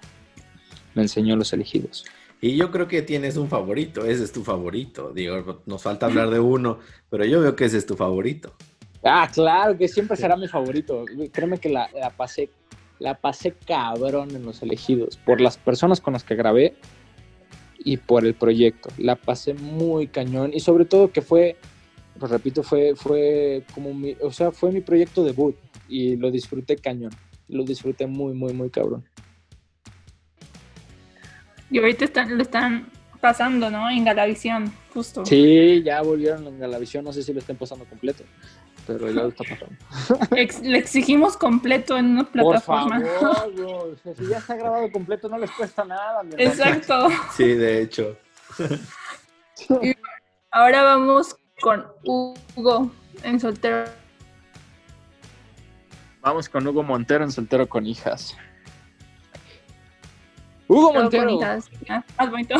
me 0.95 1.03
enseñó 1.03 1.35
los 1.35 1.53
elegidos. 1.53 2.05
Y 2.41 2.57
yo 2.57 2.71
creo 2.71 2.87
que 2.87 3.01
tienes 3.01 3.37
un 3.37 3.47
favorito, 3.47 4.05
ese 4.05 4.23
es 4.23 4.31
tu 4.31 4.43
favorito. 4.43 5.13
Digo, 5.13 5.61
nos 5.65 5.81
falta 5.81 6.07
hablar 6.07 6.29
de 6.29 6.39
uno, 6.39 6.79
pero 7.09 7.23
yo 7.23 7.39
veo 7.39 7.55
que 7.55 7.65
ese 7.65 7.77
es 7.77 7.85
tu 7.85 7.95
favorito. 7.95 8.53
Ah, 9.03 9.29
claro, 9.33 9.77
que 9.77 9.87
siempre 9.87 10.17
será 10.17 10.35
mi 10.35 10.47
favorito. 10.47 11.05
Créeme 11.31 11.57
que 11.57 11.69
la, 11.69 11.89
la 11.93 12.09
pasé, 12.09 12.49
la 12.99 13.15
pasé 13.15 13.53
cabrón 13.65 14.31
en 14.35 14.43
los 14.43 14.61
elegidos, 14.61 15.17
por 15.17 15.39
las 15.39 15.57
personas 15.57 16.01
con 16.01 16.13
las 16.13 16.23
que 16.23 16.35
grabé 16.35 16.75
y 17.83 17.97
por 17.97 18.25
el 18.25 18.33
proyecto. 18.33 18.89
La 18.97 19.15
pasé 19.15 19.53
muy 19.53 20.07
cañón 20.07 20.51
y 20.53 20.59
sobre 20.59 20.85
todo 20.85 21.11
que 21.11 21.21
fue, 21.21 21.57
pues 22.19 22.31
repito, 22.31 22.63
fue, 22.63 22.95
fue 22.95 23.63
como 23.73 23.93
mi, 23.93 24.15
o 24.21 24.31
sea, 24.31 24.51
fue 24.51 24.71
mi 24.71 24.81
proyecto 24.81 25.23
debut 25.23 25.55
y 25.87 26.15
lo 26.15 26.31
disfruté 26.31 26.77
cañón. 26.77 27.11
Lo 27.49 27.63
disfruté 27.63 28.07
muy, 28.07 28.33
muy, 28.33 28.53
muy 28.53 28.69
cabrón. 28.69 29.03
Y 31.69 31.79
ahorita 31.79 32.05
están, 32.05 32.37
lo 32.37 32.43
están 32.43 32.89
pasando, 33.19 33.69
¿no? 33.69 33.89
En 33.89 34.03
Galavisión, 34.03 34.71
justo. 34.93 35.25
Sí, 35.25 35.81
ya 35.83 36.01
volvieron 36.01 36.47
en 36.47 36.59
Galavisión, 36.59 37.03
no 37.03 37.13
sé 37.13 37.23
si 37.23 37.33
lo 37.33 37.39
estén 37.39 37.55
pasando 37.57 37.85
completo, 37.85 38.23
pero 38.87 39.07
ya 39.09 39.23
lo 39.23 39.27
está 39.29 39.43
pasando. 39.43 39.75
Ex- 40.35 40.61
le 40.61 40.77
exigimos 40.77 41.37
completo 41.37 41.97
en 41.97 42.05
una 42.11 42.23
Por 42.23 42.31
plataforma. 42.33 42.99
favor, 43.01 43.97
si 44.17 44.27
ya 44.27 44.37
está 44.37 44.55
grabado 44.55 44.91
completo 44.91 45.29
no 45.29 45.37
les 45.37 45.51
cuesta 45.51 45.83
nada. 45.85 46.23
mi 46.23 46.33
hermano. 46.33 46.49
Exacto. 46.51 47.07
Sí, 47.35 47.45
de 47.53 47.81
hecho. 47.81 48.17
Ahora 50.51 50.83
vamos 50.83 51.35
con 51.61 51.85
Hugo 52.03 52.91
en 53.23 53.39
soltero. 53.39 53.85
Vamos 56.21 56.47
con 56.47 56.65
Hugo 56.67 56.83
Montero 56.83 57.23
en 57.23 57.31
Soltero 57.31 57.67
con 57.67 57.85
Hijas. 57.85 58.37
Hugo 60.67 60.93
Montero. 60.93 61.25
con 61.25 61.33
hijas. 61.33 61.69
Ah, 61.89 62.03
más 62.17 62.31
bonito. 62.31 62.55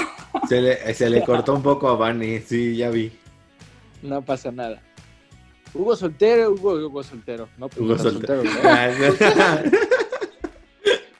Se 0.50 0.62
le, 0.62 0.94
se 0.94 1.10
le 1.10 1.24
cortó 1.24 1.54
un 1.54 1.64
poco 1.64 1.88
a 1.88 1.96
Vani, 1.96 2.40
sí, 2.40 2.76
ya 2.76 2.90
vi. 2.90 3.18
No 4.02 4.22
pasa 4.22 4.52
nada. 4.52 4.82
Hugo 5.74 5.96
Soltero, 5.96 6.52
Hugo, 6.52 6.74
Hugo 6.86 7.04
Soltero. 7.04 7.50
No, 7.58 7.68
pues 7.68 7.82
Hugo 7.82 7.98
Soltero. 7.98 8.44
¿verdad? 8.44 9.66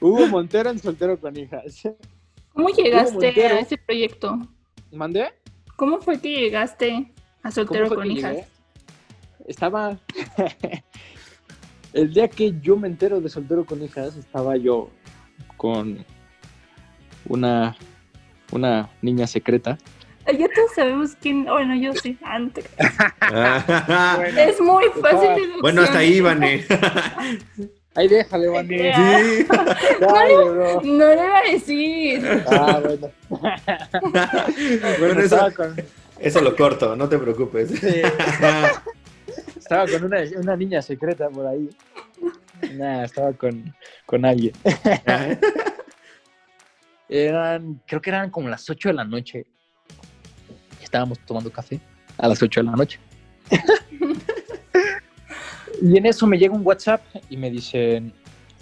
Hugo 0.00 0.26
Montero 0.28 0.70
en 0.70 0.78
Soltero 0.78 1.18
con 1.18 1.36
Hijas. 1.36 1.82
¿Cómo 2.52 2.68
llegaste 2.68 3.46
a 3.46 3.60
ese 3.60 3.76
proyecto? 3.78 4.38
¿Mandé? 4.92 5.32
¿Cómo 5.76 6.00
fue 6.00 6.20
que 6.20 6.28
llegaste 6.28 7.12
a 7.42 7.50
soltero 7.50 7.88
con 7.88 8.10
hijas? 8.10 8.32
llegué? 8.32 8.46
Estaba. 9.46 9.98
El 11.92 12.12
día 12.12 12.28
que 12.28 12.54
yo 12.60 12.76
me 12.76 12.88
entero 12.88 13.20
de 13.20 13.28
soltero 13.28 13.64
con 13.64 13.82
hijas, 13.82 14.16
estaba 14.16 14.56
yo 14.56 14.90
con 15.56 16.04
una, 17.28 17.76
una 18.52 18.90
niña 19.00 19.26
secreta. 19.26 19.78
Ya 20.26 20.48
todos 20.54 20.74
sabemos 20.74 21.16
quién. 21.20 21.44
Bueno, 21.44 21.74
yo 21.76 21.94
sí. 21.94 22.18
Antes. 22.22 22.64
bueno, 23.30 24.40
Es 24.40 24.60
muy 24.60 24.84
fácil. 25.00 25.34
deducción. 25.34 25.78
hasta 25.78 25.98
ahí, 25.98 26.20
Vani. 26.20 26.64
Ahí 27.96 28.08
déjale. 28.08 28.48
Sí. 28.66 29.46
Dale, 30.00 30.34
bro. 30.34 30.80
No 30.82 31.08
le 31.08 31.14
iba 31.14 31.38
a 31.38 31.42
decir. 31.50 32.44
Ah, 32.48 32.80
bueno. 32.82 33.10
Bueno, 34.98 35.20
estaba 35.20 35.48
eso, 35.48 35.56
con, 35.56 35.76
eso 36.18 36.40
lo 36.40 36.56
corto, 36.56 36.96
no 36.96 37.08
te 37.08 37.18
preocupes. 37.18 37.70
estaba 39.56 39.86
con 39.86 40.04
una, 40.04 40.18
una 40.36 40.56
niña 40.56 40.82
secreta 40.82 41.28
por 41.28 41.46
ahí. 41.46 41.68
Nah, 42.74 43.04
estaba 43.04 43.32
con, 43.32 43.74
con 44.06 44.24
alguien. 44.24 44.52
Eran, 47.08 47.80
creo 47.86 48.00
que 48.00 48.10
eran 48.10 48.30
como 48.30 48.48
las 48.48 48.68
8 48.68 48.88
de 48.88 48.94
la 48.94 49.04
noche. 49.04 49.46
Estábamos 50.94 51.18
tomando 51.26 51.50
café 51.50 51.80
a 52.18 52.28
las 52.28 52.40
8 52.40 52.60
de 52.60 52.66
la 52.66 52.76
noche. 52.76 53.00
y 55.82 55.98
en 55.98 56.06
eso 56.06 56.24
me 56.24 56.38
llega 56.38 56.54
un 56.54 56.64
WhatsApp 56.64 57.02
y 57.28 57.36
me 57.36 57.50
dicen, 57.50 58.12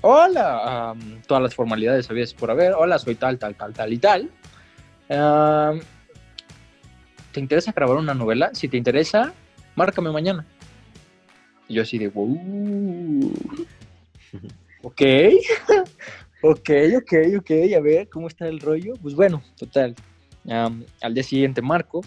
hola, 0.00 0.96
todas 1.26 1.42
las 1.42 1.54
formalidades 1.54 2.08
habías 2.08 2.32
por 2.32 2.50
haber, 2.50 2.72
hola, 2.72 2.98
soy 2.98 3.16
tal, 3.16 3.38
tal, 3.38 3.54
tal, 3.54 3.74
tal 3.74 3.92
y 3.92 3.98
tal. 3.98 4.30
¿Te 7.32 7.38
interesa 7.38 7.72
grabar 7.72 7.98
una 7.98 8.14
novela? 8.14 8.48
Si 8.54 8.66
te 8.66 8.78
interesa, 8.78 9.34
márcame 9.74 10.10
mañana. 10.10 10.46
Y 11.68 11.74
yo 11.74 11.82
así 11.82 11.98
de, 11.98 12.08
wow. 12.08 12.32
ok, 14.82 15.02
ok, 16.42 16.70
ok, 16.96 17.12
ok, 17.40 17.50
a 17.76 17.80
ver, 17.80 18.08
¿cómo 18.08 18.28
está 18.28 18.48
el 18.48 18.58
rollo? 18.58 18.94
Pues 19.02 19.14
bueno, 19.14 19.42
total. 19.58 19.94
al 20.48 21.12
día 21.12 21.24
siguiente 21.24 21.60
marco, 21.60 22.00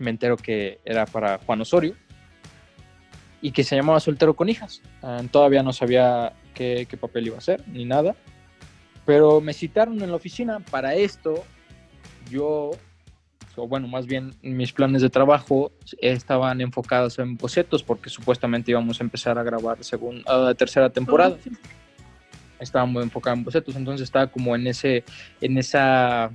me 0.00 0.10
entero 0.10 0.36
que 0.36 0.80
era 0.84 1.06
para 1.06 1.38
Juan 1.38 1.60
Osorio 1.60 1.94
y 3.40 3.52
que 3.52 3.64
se 3.64 3.76
llamaba 3.76 4.00
Soltero 4.00 4.34
con 4.34 4.48
Hijas. 4.48 4.82
Ah, 5.02 5.22
todavía 5.30 5.62
no 5.62 5.72
sabía 5.72 6.32
qué, 6.54 6.86
qué 6.88 6.96
papel 6.96 7.28
iba 7.28 7.36
a 7.36 7.38
hacer 7.38 7.66
ni 7.68 7.84
nada, 7.84 8.16
pero 9.06 9.40
me 9.40 9.52
citaron 9.52 10.00
en 10.02 10.10
la 10.10 10.16
oficina 10.16 10.60
para 10.60 10.94
esto. 10.94 11.44
Yo, 12.30 12.70
o 13.56 13.68
bueno, 13.68 13.88
más 13.88 14.06
bien 14.06 14.34
mis 14.42 14.72
planes 14.72 15.02
de 15.02 15.10
trabajo 15.10 15.72
estaban 16.00 16.60
enfocados 16.60 17.18
en 17.18 17.36
bocetos 17.36 17.82
porque 17.82 18.10
supuestamente 18.10 18.70
íbamos 18.70 19.00
a 19.00 19.04
empezar 19.04 19.38
a 19.38 19.42
grabar 19.42 19.82
según 19.82 20.22
a 20.26 20.36
la 20.36 20.54
tercera 20.54 20.90
temporada 20.90 21.36
estaba 22.60 22.84
muy 22.84 23.02
enfocado 23.02 23.36
en 23.36 23.44
bocetos, 23.44 23.74
entonces 23.74 24.04
estaba 24.04 24.26
como 24.28 24.54
en 24.54 24.66
ese, 24.66 25.02
en 25.40 25.58
esa, 25.58 26.30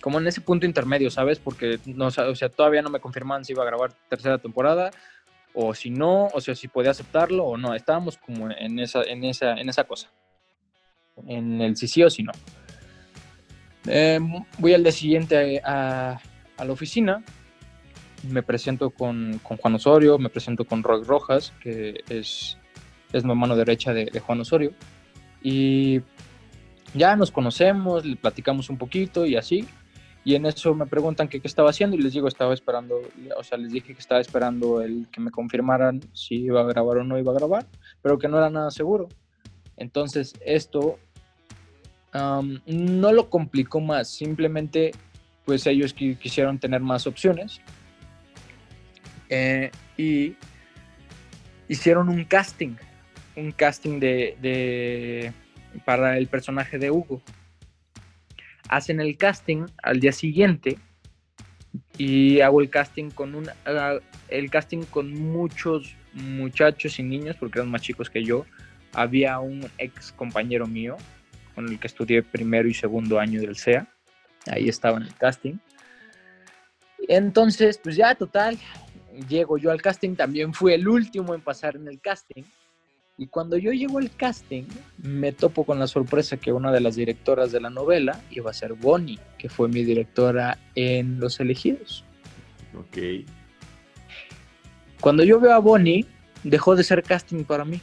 como 0.00 0.18
en 0.18 0.26
ese 0.26 0.40
punto 0.40 0.66
intermedio, 0.66 1.10
¿sabes? 1.10 1.38
Porque 1.38 1.78
no, 1.86 2.06
o 2.06 2.34
sea, 2.34 2.48
todavía 2.48 2.82
no 2.82 2.90
me 2.90 3.00
confirmaban 3.00 3.44
si 3.44 3.52
iba 3.52 3.62
a 3.62 3.66
grabar 3.66 3.92
tercera 4.08 4.38
temporada 4.38 4.90
o 5.52 5.74
si 5.74 5.90
no, 5.90 6.26
o 6.26 6.40
sea, 6.40 6.54
si 6.54 6.68
podía 6.68 6.92
aceptarlo 6.92 7.44
o 7.44 7.56
no. 7.56 7.74
Estábamos 7.74 8.16
como 8.16 8.50
en 8.50 8.78
esa, 8.78 9.02
en 9.02 9.24
esa, 9.24 9.54
en 9.54 9.68
esa 9.68 9.84
cosa, 9.84 10.10
en 11.26 11.60
el 11.60 11.76
si 11.76 11.88
sí 11.88 12.02
o 12.02 12.10
si 12.10 12.22
no. 12.22 12.32
Eh, 13.86 14.20
voy 14.58 14.74
al 14.74 14.82
día 14.82 14.92
siguiente 14.92 15.60
a, 15.64 16.20
a 16.56 16.64
la 16.64 16.72
oficina, 16.72 17.24
me 18.28 18.42
presento 18.42 18.90
con, 18.90 19.40
con 19.42 19.56
Juan 19.56 19.74
Osorio, 19.74 20.18
me 20.18 20.28
presento 20.28 20.64
con 20.64 20.82
Roy 20.82 21.02
Rojas, 21.04 21.52
que 21.62 22.02
es, 22.08 22.58
es 23.12 23.24
mi 23.24 23.34
mano 23.34 23.56
derecha 23.56 23.92
de, 23.92 24.06
de 24.06 24.20
Juan 24.20 24.40
Osorio. 24.40 24.72
Y 25.42 26.02
ya 26.94 27.16
nos 27.16 27.30
conocemos, 27.30 28.04
le 28.04 28.16
platicamos 28.16 28.68
un 28.68 28.76
poquito 28.76 29.24
y 29.24 29.36
así. 29.36 29.66
Y 30.24 30.34
en 30.34 30.44
eso 30.44 30.74
me 30.74 30.84
preguntan 30.86 31.28
qué 31.28 31.40
estaba 31.42 31.70
haciendo 31.70 31.96
y 31.96 32.00
les 32.02 32.12
digo, 32.12 32.28
estaba 32.28 32.52
esperando, 32.52 33.00
o 33.38 33.42
sea, 33.42 33.56
les 33.56 33.72
dije 33.72 33.94
que 33.94 34.00
estaba 34.00 34.20
esperando 34.20 34.82
el 34.82 35.08
que 35.10 35.20
me 35.20 35.30
confirmaran 35.30 36.00
si 36.12 36.34
iba 36.36 36.60
a 36.60 36.64
grabar 36.64 36.98
o 36.98 37.04
no 37.04 37.18
iba 37.18 37.32
a 37.32 37.34
grabar, 37.34 37.66
pero 38.02 38.18
que 38.18 38.28
no 38.28 38.36
era 38.36 38.50
nada 38.50 38.70
seguro. 38.70 39.08
Entonces, 39.78 40.34
esto 40.44 40.98
am, 42.12 42.60
no 42.66 43.12
lo 43.12 43.30
complicó 43.30 43.80
más, 43.80 44.08
simplemente 44.08 44.90
pues 45.46 45.66
ellos 45.66 45.96
qui- 45.96 46.18
quisieron 46.18 46.58
tener 46.58 46.80
más 46.82 47.06
opciones 47.06 47.60
eh, 49.30 49.70
y 49.96 50.34
hicieron 51.68 52.08
un 52.08 52.24
casting, 52.24 52.74
un 53.36 53.52
casting 53.52 53.98
de- 54.00 55.32
para 55.86 56.18
el 56.18 56.26
personaje 56.26 56.78
de 56.78 56.90
Hugo. 56.90 57.22
Hacen 58.70 59.00
el 59.00 59.16
casting 59.16 59.66
al 59.82 59.98
día 59.98 60.12
siguiente 60.12 60.78
y 61.98 62.40
hago 62.40 62.60
el 62.60 62.70
casting 62.70 63.10
con 63.10 63.34
un 63.34 63.50
ah, 63.66 63.98
el 64.28 64.48
casting 64.48 64.82
con 64.84 65.12
muchos 65.12 65.96
muchachos 66.12 67.00
y 67.00 67.02
niños 67.02 67.34
porque 67.38 67.58
eran 67.58 67.70
más 67.70 67.82
chicos 67.82 68.08
que 68.08 68.22
yo. 68.22 68.46
Había 68.92 69.40
un 69.40 69.68
ex 69.78 70.12
compañero 70.12 70.68
mío 70.68 70.96
con 71.56 71.68
el 71.68 71.80
que 71.80 71.88
estudié 71.88 72.22
primero 72.22 72.68
y 72.68 72.74
segundo 72.74 73.18
año 73.18 73.40
del 73.40 73.56
CEA. 73.56 73.88
Ahí 74.46 74.68
estaba 74.68 74.98
en 74.98 75.02
el 75.02 75.14
casting. 75.16 75.54
Entonces, 77.08 77.76
pues 77.82 77.96
ya 77.96 78.14
total, 78.14 78.56
llego 79.28 79.58
yo 79.58 79.72
al 79.72 79.82
casting, 79.82 80.14
también 80.14 80.54
fui 80.54 80.74
el 80.74 80.86
último 80.86 81.34
en 81.34 81.40
pasar 81.40 81.74
en 81.74 81.88
el 81.88 82.00
casting. 82.00 82.44
Y 83.20 83.26
cuando 83.26 83.58
yo 83.58 83.70
llego 83.72 83.98
al 83.98 84.10
casting, 84.16 84.62
me 85.02 85.32
topo 85.32 85.64
con 85.64 85.78
la 85.78 85.86
sorpresa 85.86 86.38
que 86.38 86.54
una 86.54 86.72
de 86.72 86.80
las 86.80 86.96
directoras 86.96 87.52
de 87.52 87.60
la 87.60 87.68
novela 87.68 88.18
iba 88.30 88.50
a 88.50 88.54
ser 88.54 88.72
Bonnie, 88.72 89.18
que 89.36 89.50
fue 89.50 89.68
mi 89.68 89.84
directora 89.84 90.56
en 90.74 91.20
Los 91.20 91.38
Elegidos. 91.38 92.02
Ok. 92.74 92.96
Cuando 95.02 95.22
yo 95.22 95.38
veo 95.38 95.52
a 95.52 95.58
Bonnie, 95.58 96.06
dejó 96.44 96.74
de 96.74 96.82
ser 96.82 97.02
casting 97.02 97.44
para 97.44 97.66
mí. 97.66 97.82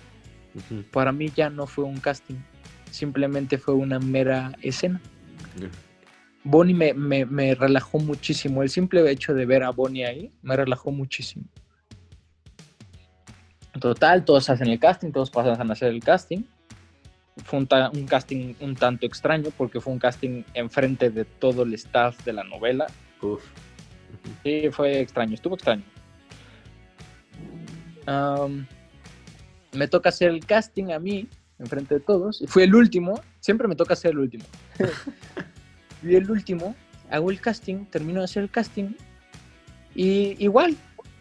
Para 0.92 1.12
mí 1.12 1.32
ya 1.36 1.52
no 1.52 1.68
fue 1.68 1.84
un 1.86 2.00
casting, 2.00 2.38
simplemente 2.90 3.60
fue 3.60 3.76
una 3.76 4.00
mera 4.00 4.54
escena. 4.64 5.00
Bonnie 6.44 6.74
me, 6.74 6.96
me- 6.96 7.28
me 7.28 7.54
relajó 7.54 8.00
muchísimo. 8.00 8.64
El 8.64 8.72
simple 8.72 9.08
hecho 9.12 9.36
de 9.36 9.46
ver 9.46 9.62
a 9.62 9.70
Bonnie 9.70 10.04
ahí 10.04 10.32
me 10.42 10.56
relajó 10.56 10.90
muchísimo. 10.90 11.46
Total, 13.80 14.24
todos 14.26 14.50
hacen 14.50 14.68
el 14.70 14.80
casting, 14.80 15.12
todos 15.12 15.30
pasan 15.30 15.70
a 15.70 15.74
hacer 15.74 15.90
el 15.90 16.04
casting. 16.04 16.44
Fue 17.46 17.60
un, 17.60 17.68
ta- 17.68 17.92
un 17.94 18.06
casting 18.08 18.56
un 18.62 18.76
tanto 18.76 19.06
extraño 19.06 19.50
porque 19.58 19.80
fue 19.80 19.94
un 19.94 20.00
casting 20.00 20.44
enfrente 20.54 21.10
de 21.12 21.24
todo 21.26 21.64
el 21.64 21.74
staff 21.76 22.24
de 22.26 22.34
la 22.34 22.44
novela. 22.44 22.88
Uf. 23.22 23.44
Sí, 24.44 24.70
fue 24.72 25.02
extraño, 25.02 25.36
estuvo 25.36 25.56
extraño. 25.56 25.84
Am, 28.06 28.66
me 29.74 29.88
toca 29.88 30.10
hacer 30.10 30.30
el 30.30 30.46
casting 30.46 30.92
a 30.92 31.00
mí, 31.00 31.28
enfrente 31.60 31.96
de 31.96 32.00
todos. 32.00 32.44
Fui 32.48 32.64
el 32.64 32.74
último, 32.74 33.22
siempre 33.40 33.68
me 33.68 33.76
toca 33.76 33.96
ser 33.96 34.12
el 34.12 34.20
último. 34.20 34.46
Fui 36.02 36.16
el 36.16 36.30
último, 36.32 36.76
hago 37.12 37.30
el 37.32 37.40
casting, 37.42 37.86
termino 37.86 38.20
de 38.20 38.26
hacer 38.26 38.44
el 38.44 38.50
casting 38.50 38.92
y 39.96 40.36
igual, 40.44 40.76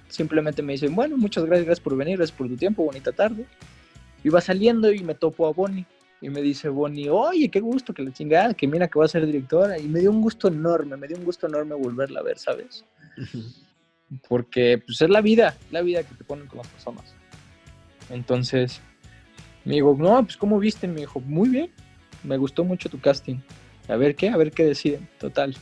simplemente 0.09 0.63
me 0.63 0.73
dicen, 0.73 0.95
bueno, 0.95 1.17
muchas 1.17 1.45
gracias, 1.45 1.67
gracias 1.67 1.85
por 1.85 1.97
venir, 1.97 2.17
gracias 2.17 2.37
por 2.37 2.49
tu 2.49 2.57
tiempo, 2.57 2.85
bonita 2.85 3.13
tarde. 3.13 3.47
Iba 4.25 4.41
saliendo 4.41 4.93
y 4.93 5.01
me 5.01 5.15
topo 5.15 5.47
a 5.47 5.53
Bonnie. 5.53 5.87
Y 6.21 6.31
me 6.31 6.41
dice 6.41 6.69
Bonnie, 6.69 7.11
oye, 7.11 7.51
qué 7.51 7.61
gusto 7.61 7.93
que 7.93 8.03
la 8.03 8.13
chingada, 8.13 8.55
que 8.55 8.67
mira 8.67 8.89
que 8.89 8.99
va 8.99 9.05
a 9.05 9.09
ser 9.09 9.27
directora. 9.27 9.79
Y 9.79 9.87
me 9.87 10.01
dio 10.01 10.11
un 10.11 10.23
gusto 10.23 10.49
enorme, 10.49 10.97
me 10.97 11.07
dio 11.07 11.17
un 11.17 11.25
gusto 11.25 11.47
enorme 11.47 11.75
volverla 11.75 12.21
a 12.21 12.23
ver, 12.23 12.39
¿sabes? 12.39 12.85
Porque 14.29 14.83
pues 14.85 15.01
es 15.03 15.11
la 15.11 15.21
vida, 15.21 15.57
la 15.71 15.83
vida 15.83 16.03
que 16.03 16.15
te 16.15 16.25
ponen 16.25 16.47
con 16.47 16.59
las 16.59 16.69
personas. 16.69 17.15
Entonces, 18.09 18.81
me 19.65 19.75
digo, 19.75 19.95
no, 19.99 20.23
pues 20.25 20.37
¿cómo 20.37 20.59
viste? 20.59 20.89
Me 20.89 21.01
dijo, 21.01 21.21
muy 21.21 21.49
bien, 21.49 21.71
me 22.23 22.37
gustó 22.37 22.65
mucho 22.65 22.89
tu 22.89 23.01
casting. 23.01 23.37
A 23.89 23.97
ver 23.97 24.17
qué, 24.17 24.31
a 24.31 24.37
ver 24.37 24.53
qué 24.53 24.65
deciden, 24.65 25.09
total. 25.19 25.55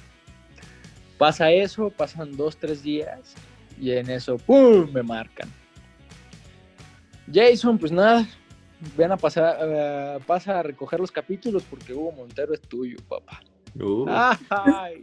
Pasa 1.19 1.51
eso, 1.51 1.91
pasan 1.91 2.37
dos, 2.37 2.57
tres 2.57 2.83
días 2.83 3.35
y 3.79 3.93
en 3.93 4.11
eso, 4.11 4.39
¡pum!, 4.39 4.91
me 4.93 5.03
marcan. 5.03 5.49
Jason, 7.33 7.79
pues 7.79 7.91
nada, 7.91 8.27
ven 8.97 9.13
a 9.13 9.17
pasar, 9.17 10.21
pasa 10.27 10.61
a 10.61 10.63
recoger 10.63 11.01
los 11.01 11.11
capítulos 11.11 11.63
porque 11.69 11.93
Hugo 11.93 12.13
Montero 12.13 12.53
es 12.55 12.61
tuyo, 12.61 12.97
papá. 13.09 13.41
Uh. 13.81 14.07
Ay, 14.51 15.03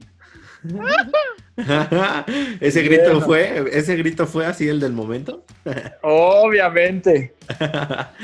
ese 2.61 2.83
grito 2.83 3.03
Bueno. 3.03 3.21
fue, 3.21 3.65
ese 3.73 3.95
grito 3.97 4.27
fue 4.27 4.45
así 4.45 4.67
el 4.67 4.79
del 4.79 4.93
momento. 4.93 5.43
obviamente. 6.03 7.35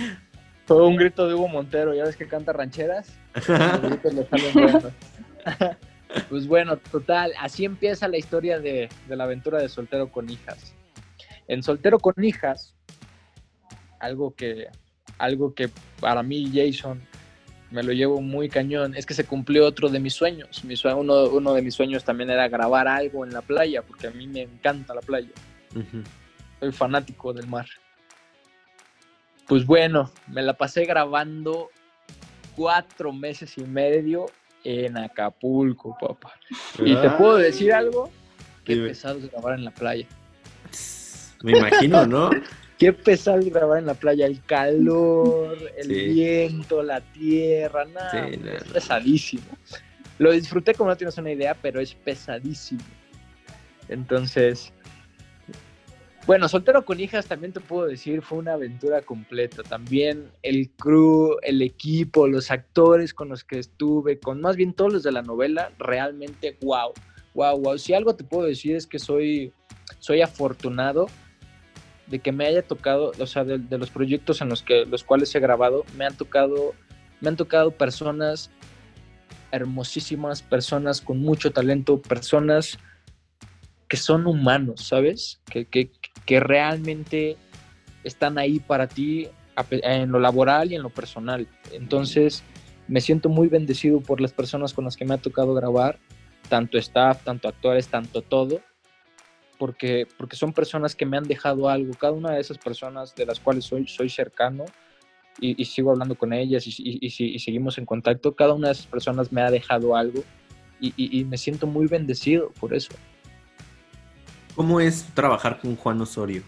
Fue 0.65 0.85
un 0.85 0.97
grito 0.97 1.29
de 1.29 1.33
Hugo 1.33 1.47
Montero, 1.47 1.93
ya 1.93 2.03
ves 2.03 2.17
que 2.17 2.27
canta 2.27 2.51
rancheras. 2.51 3.17
Los 3.47 3.81
gritos 3.81 4.13
le 4.13 4.25
salen 4.27 4.53
buenos. 4.53 4.83
Pues 6.29 6.47
bueno, 6.47 6.77
total, 6.77 7.33
así 7.39 7.65
empieza 7.65 8.07
la 8.07 8.17
historia 8.17 8.59
de, 8.59 8.89
de 9.07 9.15
la 9.15 9.25
aventura 9.25 9.59
de 9.59 9.69
Soltero 9.69 10.11
con 10.11 10.29
Hijas. 10.29 10.73
En 11.47 11.63
Soltero 11.63 11.99
con 11.99 12.13
Hijas, 12.23 12.75
algo 13.99 14.33
que, 14.35 14.67
algo 15.17 15.53
que 15.53 15.69
para 15.99 16.23
mí, 16.23 16.51
Jason, 16.53 17.01
me 17.71 17.83
lo 17.83 17.91
llevo 17.91 18.21
muy 18.21 18.47
cañón, 18.49 18.95
es 18.95 19.05
que 19.05 19.13
se 19.13 19.25
cumplió 19.25 19.65
otro 19.65 19.89
de 19.89 19.99
mis 19.99 20.13
sueños. 20.13 20.63
Mi 20.63 20.75
sue- 20.77 20.93
uno, 20.93 21.25
uno 21.25 21.53
de 21.53 21.61
mis 21.61 21.73
sueños 21.75 22.03
también 22.03 22.29
era 22.29 22.47
grabar 22.47 22.87
algo 22.87 23.25
en 23.25 23.33
la 23.33 23.41
playa, 23.41 23.81
porque 23.81 24.07
a 24.07 24.11
mí 24.11 24.27
me 24.27 24.41
encanta 24.43 24.93
la 24.93 25.01
playa. 25.01 25.29
Soy 26.59 26.71
fanático 26.71 27.33
del 27.33 27.47
mar. 27.47 27.67
Pues 29.47 29.65
bueno, 29.65 30.11
me 30.27 30.41
la 30.41 30.53
pasé 30.53 30.85
grabando 30.85 31.69
cuatro 32.55 33.13
meses 33.13 33.57
y 33.57 33.61
medio 33.63 34.25
en 34.63 34.97
Acapulco, 34.97 35.97
papá. 35.99 36.33
Y 36.79 36.95
te 36.95 37.09
puedo 37.11 37.37
decir 37.37 37.73
algo, 37.73 38.09
qué 38.63 38.75
Dime. 38.75 38.89
pesado 38.89 39.19
es 39.19 39.31
grabar 39.31 39.57
en 39.57 39.65
la 39.65 39.71
playa. 39.71 40.05
Me 41.43 41.51
imagino, 41.57 42.05
¿no? 42.05 42.29
Qué 42.77 42.93
pesado 42.93 43.39
es 43.39 43.49
grabar 43.51 43.79
en 43.79 43.87
la 43.87 43.95
playa, 43.95 44.27
el 44.27 44.39
calor, 44.43 45.57
el 45.77 45.87
Sí. 45.87 45.93
viento, 46.09 46.83
la 46.83 47.01
tierra, 47.01 47.85
nada, 47.85 48.11
Sí, 48.11 48.37
no, 48.37 48.51
es 48.51 48.63
pesadísimo. 48.65 49.43
Lo 50.19 50.31
disfruté 50.31 50.75
como 50.75 50.91
no 50.91 50.95
tienes 50.95 51.17
una 51.17 51.31
idea, 51.31 51.55
pero 51.59 51.79
es 51.79 51.95
pesadísimo. 51.95 52.81
Entonces, 53.89 54.71
bueno, 56.27 56.49
Soltero 56.49 56.83
con 56.83 56.99
Hijas 56.99 57.25
también 57.25 57.53
te 57.53 57.61
puedo 57.61 57.87
decir, 57.87 58.21
fue 58.21 58.39
una 58.39 58.53
aventura 58.53 59.01
completa. 59.01 59.63
También 59.63 60.29
el 60.43 60.69
crew, 60.71 61.37
el 61.41 61.61
equipo, 61.61 62.27
los 62.27 62.51
actores 62.51 63.13
con 63.13 63.29
los 63.29 63.45
que 63.45 63.59
estuve, 63.59 64.19
con 64.19 64.41
más 64.41 64.57
bien 64.57 64.73
todos 64.73 64.91
los 64.91 65.03
de 65.03 65.13
la 65.13 65.21
novela, 65.21 65.71
realmente 65.79 66.57
wow, 66.61 66.91
wow, 67.33 67.57
wow. 67.57 67.77
Si 67.77 67.93
algo 67.93 68.13
te 68.13 68.25
puedo 68.25 68.45
decir 68.45 68.75
es 68.75 68.85
que 68.85 68.99
soy, 68.99 69.53
soy 69.99 70.21
afortunado 70.21 71.07
de 72.07 72.19
que 72.19 72.33
me 72.33 72.45
haya 72.45 72.61
tocado, 72.61 73.13
o 73.17 73.25
sea, 73.25 73.45
de, 73.45 73.77
los 73.77 73.89
proyectos 73.89 74.41
en 74.41 74.49
los 74.49 74.61
que 74.61 74.85
los 74.85 75.05
cuales 75.05 75.33
he 75.33 75.39
grabado, 75.39 75.85
me 75.95 76.05
han 76.05 76.17
tocado, 76.17 76.73
me 77.21 77.29
han 77.29 77.37
tocado 77.37 77.71
personas 77.71 78.51
hermosísimas, 79.51 80.41
personas 80.41 80.99
con 80.99 81.19
mucho 81.19 81.51
talento, 81.51 82.01
personas 82.01 82.77
que 83.87 83.97
son 83.97 84.27
humanos, 84.27 84.81
¿sabes? 84.87 85.39
Que, 85.45 85.65
que, 85.65 85.91
que 86.25 86.39
realmente 86.39 87.37
están 88.03 88.37
ahí 88.37 88.59
para 88.59 88.87
ti 88.87 89.27
en 89.71 90.11
lo 90.11 90.19
laboral 90.19 90.71
y 90.71 90.75
en 90.75 90.83
lo 90.83 90.89
personal. 90.89 91.47
Entonces, 91.71 92.43
me 92.87 93.01
siento 93.01 93.29
muy 93.29 93.47
bendecido 93.47 93.99
por 94.01 94.21
las 94.21 94.31
personas 94.31 94.73
con 94.73 94.85
las 94.85 94.95
que 94.95 95.05
me 95.05 95.13
ha 95.13 95.17
tocado 95.17 95.53
grabar, 95.53 95.97
tanto 96.49 96.77
staff, 96.77 97.23
tanto 97.23 97.47
actores, 97.47 97.87
tanto 97.87 98.21
todo, 98.21 98.61
porque, 99.57 100.07
porque 100.17 100.35
son 100.35 100.53
personas 100.53 100.95
que 100.95 101.05
me 101.05 101.17
han 101.17 101.27
dejado 101.27 101.69
algo. 101.69 101.95
Cada 101.95 102.13
una 102.13 102.31
de 102.31 102.41
esas 102.41 102.57
personas 102.57 103.15
de 103.15 103.25
las 103.25 103.39
cuales 103.39 103.65
soy, 103.65 103.87
soy 103.87 104.09
cercano 104.09 104.65
y, 105.39 105.63
sigo 105.65 105.91
hablando 105.91 106.15
con 106.15 106.33
ellas 106.33 106.65
y, 106.67 106.73
y- 106.77 107.05
y 107.05 107.39
seguimos 107.39 107.77
en 107.77 107.85
contacto, 107.85 108.35
cada 108.35 108.53
una 108.53 108.67
de 108.67 108.73
esas 108.73 108.87
personas 108.87 109.31
me 109.31 109.41
ha 109.41 109.51
dejado 109.51 109.95
algo 109.95 110.23
y 110.79 111.25
me 111.25 111.37
siento 111.37 111.65
muy 111.65 111.87
bendecido 111.87 112.51
por 112.59 112.75
eso. 112.75 112.93
¿Cómo 114.57 114.79
es 114.81 115.03
trabajar 115.13 115.59
con 115.59 115.75
Juan 115.75 116.01
Osorio? 116.01 116.41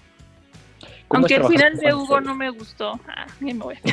¿Cómo 1.08 1.20
Aunque 1.22 1.36
el 1.36 1.46
final 1.46 1.74
de 1.78 1.82
Juan 1.84 1.94
Hugo 1.94 2.04
Osorio? 2.06 2.22
no 2.30 2.36
me 2.36 2.50
gustó. 2.50 3.00
Ah, 3.08 3.28
me 3.40 3.54
voy. 3.54 3.76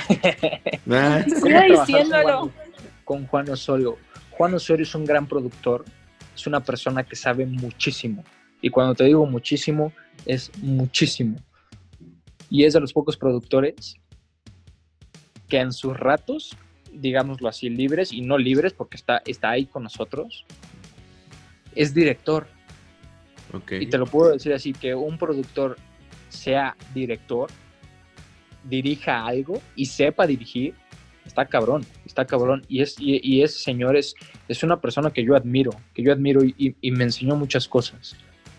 Ah, 0.90 1.22
¿Cómo 1.24 1.46
Siga 1.46 1.66
trabajar 1.66 1.76
con 1.76 1.86
diciéndolo. 1.86 2.38
Juan- 2.40 2.52
Con 3.04 3.26
Juan 3.26 3.50
Osorio. 3.50 3.98
Juan 4.30 4.54
Osorio 4.54 4.82
es 4.84 4.94
un 4.94 5.04
gran 5.04 5.26
productor, 5.26 5.84
es 6.34 6.46
una 6.46 6.60
persona 6.60 7.04
que 7.04 7.14
sabe 7.14 7.46
muchísimo. 7.46 8.24
Y 8.62 8.70
cuando 8.70 8.94
te 8.94 9.04
digo 9.04 9.24
muchísimo, 9.26 9.92
es 10.24 10.50
muchísimo. 10.62 11.36
Y 12.50 12.64
es 12.64 12.72
de 12.74 12.80
los 12.80 12.92
pocos 12.92 13.16
productores 13.16 13.96
que 15.48 15.60
en 15.60 15.72
sus 15.72 15.96
ratos 15.96 16.56
digámoslo 16.92 17.48
así, 17.48 17.68
libres 17.68 18.10
y 18.10 18.22
no 18.22 18.38
libres 18.38 18.72
porque 18.72 18.96
está, 18.96 19.20
está 19.26 19.50
ahí 19.50 19.66
con 19.66 19.82
nosotros, 19.82 20.46
es 21.74 21.92
director. 21.92 22.48
Ok. 23.52 23.72
Y 23.80 23.86
te 23.86 23.98
lo 23.98 24.06
puedo 24.06 24.32
decir 24.32 24.52
así, 24.52 24.72
que 24.72 24.94
un 24.94 25.18
productor 25.18 25.76
sea 26.28 26.76
director, 26.94 27.48
dirija 28.64 29.24
algo 29.26 29.60
y 29.76 29.86
sepa 29.86 30.26
dirigir, 30.26 30.74
está 31.24 31.46
cabrón, 31.46 31.84
está 32.04 32.24
cabrón. 32.24 32.64
Y, 32.68 32.82
es, 32.82 32.96
y, 32.98 33.20
y 33.22 33.42
ese 33.42 33.58
señor 33.60 33.96
es, 33.96 34.14
es 34.48 34.62
una 34.62 34.80
persona 34.80 35.10
que 35.12 35.24
yo 35.24 35.36
admiro, 35.36 35.70
que 35.94 36.02
yo 36.02 36.12
admiro 36.12 36.42
y, 36.44 36.54
y- 36.58 36.74
y 36.80 36.90
me 36.90 37.04
enseñó 37.04 37.36
muchas 37.36 37.68
cosas. 37.68 38.16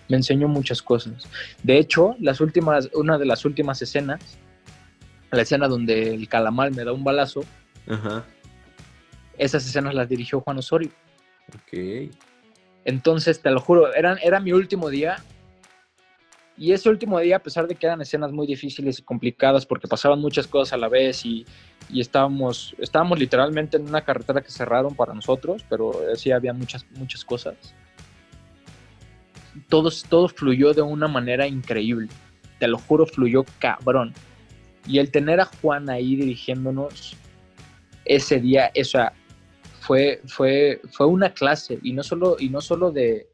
Me 0.10 0.16
enseñó 0.16 0.48
muchas 0.48 0.82
cosas. 0.82 1.28
De 1.64 1.78
hecho, 1.78 2.16
las 2.20 2.40
últimas, 2.40 2.90
una 2.94 3.18
de 3.18 3.26
las 3.26 3.44
últimas 3.44 3.82
escenas, 3.82 4.22
la 5.32 5.42
escena 5.42 5.68
donde 5.68 6.14
el 6.14 6.30
calamar 6.30 6.72
me 6.72 6.86
da 6.86 6.94
un 6.94 7.04
balazo, 7.04 7.42
Ajá. 7.90 8.24
esas 9.38 9.66
escenas 9.68 9.94
las 9.94 10.08
dirigió 10.08 10.40
Juan 10.40 10.58
Osorio. 10.60 10.90
Ok. 11.54 12.10
Entonces, 12.88 13.42
te 13.42 13.52
lo 13.52 13.60
juro, 13.60 13.94
eran, 13.94 14.18
era 14.24 14.40
mi 14.40 14.54
último 14.54 14.90
día. 14.90 15.18
Y 16.58 16.72
ese 16.72 16.90
último 16.90 17.20
día, 17.20 17.36
a 17.36 17.40
pesar 17.40 17.68
de 17.68 17.76
que 17.76 17.86
eran 17.86 18.02
escenas 18.02 18.32
muy 18.32 18.48
difíciles 18.48 19.00
y 19.00 19.02
complicadas, 19.02 19.66
porque 19.66 19.90
pasaban 19.90 20.22
muchas 20.22 20.48
cosas 20.48 20.72
a 20.72 20.78
la 20.78 20.88
vez 20.88 21.26
y, 21.26 21.46
y 21.90 22.00
estábamos, 22.00 22.74
estábamos 22.80 23.20
literalmente 23.20 23.76
en 23.76 23.90
una 23.90 24.06
carretera 24.06 24.42
que 24.42 24.50
cerraron 24.50 24.96
para 24.96 25.14
nosotros, 25.14 25.66
pero 25.70 25.92
eh, 26.10 26.16
sí 26.16 26.32
había 26.32 26.54
muchas, 26.54 26.86
muchas 26.96 27.26
cosas. 27.26 27.56
Todo, 29.68 29.92
todo 30.08 30.30
fluyó 30.30 30.74
de 30.74 30.82
una 30.82 31.10
manera 31.10 31.46
increíble. 31.46 32.08
Te 32.58 32.70
lo 32.70 32.78
juro, 32.78 33.06
fluyó 33.06 33.44
cabrón. 33.60 34.14
Y 34.88 35.00
el 35.00 35.12
tener 35.12 35.42
a 35.42 35.46
Juan 35.62 35.90
ahí 35.90 36.16
dirigiéndonos 36.16 37.18
ese 38.06 38.40
día, 38.40 38.72
o 38.80 38.86
fue, 39.88 40.22
fue, 40.28 40.82
fue 40.92 41.06
una 41.06 41.34
clase 41.34 41.80
y 41.82 41.94
no 41.94 42.04
solo, 42.04 42.36
y 42.38 42.50
no 42.50 42.60
solo 42.60 42.92
de, 42.92 43.28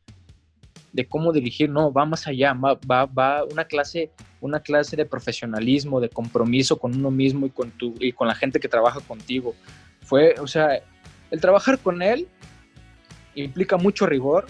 de 0.91 1.07
cómo 1.07 1.33
dirigir, 1.33 1.67
no, 1.67 1.91
va 1.91 2.05
más 2.05 2.27
allá, 2.27 2.53
va, 2.53 2.79
va, 2.89 3.07
va 3.07 3.43
una 3.45 3.65
clase, 3.65 4.11
una 4.39 4.59
clase 4.59 4.95
de 4.95 5.07
profesionalismo, 5.07 5.99
de 5.99 6.09
compromiso 6.09 6.77
con 6.77 6.95
uno 6.95 7.09
mismo 7.09 7.47
y 7.47 7.49
con 7.49 7.71
tu, 7.71 7.95
y 7.99 8.11
con 8.11 8.27
la 8.27 8.35
gente 8.35 8.59
que 8.59 8.67
trabaja 8.67 8.99
contigo. 8.99 9.55
Fue, 10.01 10.35
o 10.39 10.45
sea, 10.45 10.79
el 11.31 11.41
trabajar 11.41 11.79
con 11.79 12.03
él 12.03 12.27
implica 13.33 13.77
mucho 13.77 14.05
rigor, 14.05 14.45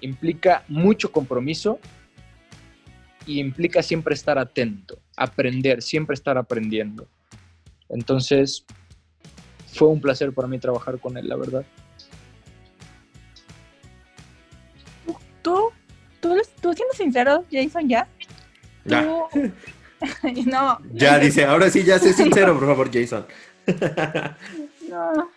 implica 0.00 0.62
mucho 0.68 1.10
compromiso 1.10 1.80
y 3.26 3.40
implica 3.40 3.82
siempre 3.82 4.14
estar 4.14 4.38
atento, 4.38 4.96
aprender, 5.16 5.82
siempre 5.82 6.14
estar 6.14 6.38
aprendiendo. 6.38 7.08
Entonces, 7.88 8.64
fue 9.76 9.88
un 9.88 10.00
placer 10.00 10.32
para 10.32 10.48
mí 10.48 10.58
trabajar 10.58 10.98
con 10.98 11.16
él, 11.16 11.28
la 11.28 11.36
verdad. 11.36 11.64
Tú, 15.42 15.70
tú, 16.20 16.34
tú 16.60 16.72
siendo 16.72 16.94
sincero, 16.94 17.44
Jason, 17.50 17.88
ya. 17.88 18.08
Ya. 18.84 19.02
Tú- 19.02 19.52
no. 20.46 20.78
Ya 20.92 21.18
dice, 21.18 21.44
ahora 21.44 21.70
sí, 21.70 21.84
ya 21.84 21.98
sé 21.98 22.12
sincero, 22.12 22.54
por 22.58 22.66
favor, 22.66 22.90
Jason. 22.92 23.26
No. 24.88 25.28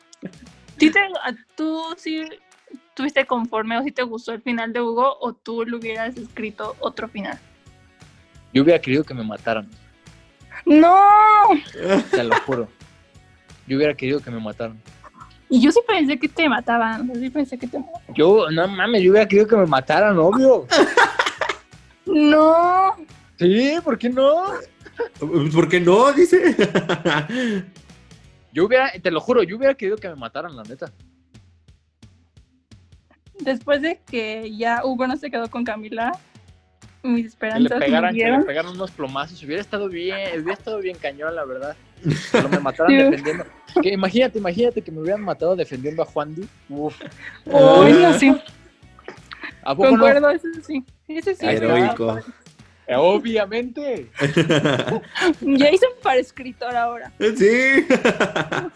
¿Sí 0.78 0.92
te- 0.92 1.00
a- 1.00 1.36
¿Tú 1.56 1.82
sí 1.98 2.22
estuviste 2.72 3.26
conforme 3.26 3.78
o 3.80 3.84
si 3.84 3.92
te 3.92 4.04
gustó 4.04 4.32
el 4.32 4.44
final 4.44 4.72
de 4.72 4.80
Hugo 4.80 5.18
o 5.22 5.34
tú 5.34 5.66
le 5.66 5.76
hubieras 5.76 6.16
escrito 6.16 6.76
otro 6.80 7.08
final? 7.08 7.40
Yo 8.54 8.62
hubiera 8.62 8.80
querido 8.80 9.04
que 9.04 9.16
me 9.16 9.24
mataran, 9.24 9.68
¡No! 10.66 11.00
te 12.12 12.24
lo 12.24 12.36
juro. 12.42 12.68
Yo 13.70 13.78
hubiera 13.78 13.94
querido 13.94 14.20
que 14.20 14.32
me 14.32 14.40
mataran. 14.40 14.82
Y 15.48 15.62
yo 15.62 15.72
sí 15.72 15.80
pensé 15.88 16.18
que 16.18 16.28
te 16.28 16.50
mataban. 16.50 17.08
Yo 17.08 17.20
sí 17.20 17.30
pensé 17.30 17.58
que 17.58 17.68
te 17.68 17.78
mataban. 17.78 18.16
Yo, 18.16 18.50
no 18.50 18.68
mames, 18.68 19.04
yo 19.04 19.12
hubiera 19.12 19.28
querido 19.28 19.48
que 19.48 19.56
me 19.56 19.68
mataran, 19.68 20.18
obvio. 20.18 20.66
¡No! 22.08 22.96
Sí, 23.38 23.76
¿por 23.84 24.00
qué 24.00 24.10
no? 24.10 24.46
¿Por 25.54 25.70
qué 25.70 25.80
no? 25.80 26.12
Dice. 26.12 26.56
Yo 28.52 28.66
hubiera, 28.66 28.92
te 28.92 29.12
lo 29.12 29.22
juro, 29.22 29.44
yo 29.44 29.58
hubiera 29.58 29.76
querido 29.76 29.96
que 29.96 30.10
me 30.10 30.16
mataran, 30.16 30.56
la 30.56 30.64
neta. 30.64 30.92
Después 33.40 33.80
de 33.80 34.02
que 34.08 34.52
ya 34.58 34.84
Hugo 34.84 35.06
no 35.06 35.16
se 35.18 35.30
quedó 35.30 35.48
con 35.52 35.64
Camila, 35.64 36.12
mis 37.04 37.14
Que 37.14 37.22
le 37.22 37.28
esperanzas 37.28 37.80
pegaran, 37.80 38.16
que 38.16 38.26
le 38.30 38.40
pegaran 38.44 38.72
unos 38.72 38.92
plomazos, 38.92 39.42
hubiera 39.44 39.62
estado 39.62 39.88
bien, 39.90 40.18
hubiera 40.34 40.54
estado 40.54 40.80
bien 40.80 40.98
cañón, 40.98 41.36
la 41.36 41.46
verdad. 41.46 41.76
Pero 42.32 42.50
me 42.50 42.60
mataran 42.60 42.92
Sí. 42.92 42.98
defendiendo. 42.98 43.46
Que 43.82 43.90
imagínate, 43.90 44.38
imagínate 44.40 44.82
que 44.82 44.92
me 44.92 45.00
hubieran 45.02 45.22
matado 45.22 45.56
defendiendo 45.56 46.02
a 46.02 46.06
Juan 46.06 46.36
Di. 46.36 46.48
Uf, 46.70 46.96
Uy, 47.46 47.94
no, 47.94 48.14
sí. 48.14 48.36
¿a 49.64 49.76
poco 49.76 49.86
no? 49.86 49.90
Concuerdo, 49.92 50.30
eso 50.30 50.48
sí. 50.66 50.84
Ese 51.08 51.36
sí. 51.36 51.46
Heroico. 51.46 52.20
Eh, 52.88 52.96
Obviamente. 52.98 54.10
Jason 54.18 55.92
para 56.02 56.20
escritor 56.20 56.76
ahora. 56.76 57.12
Sí. 57.20 57.86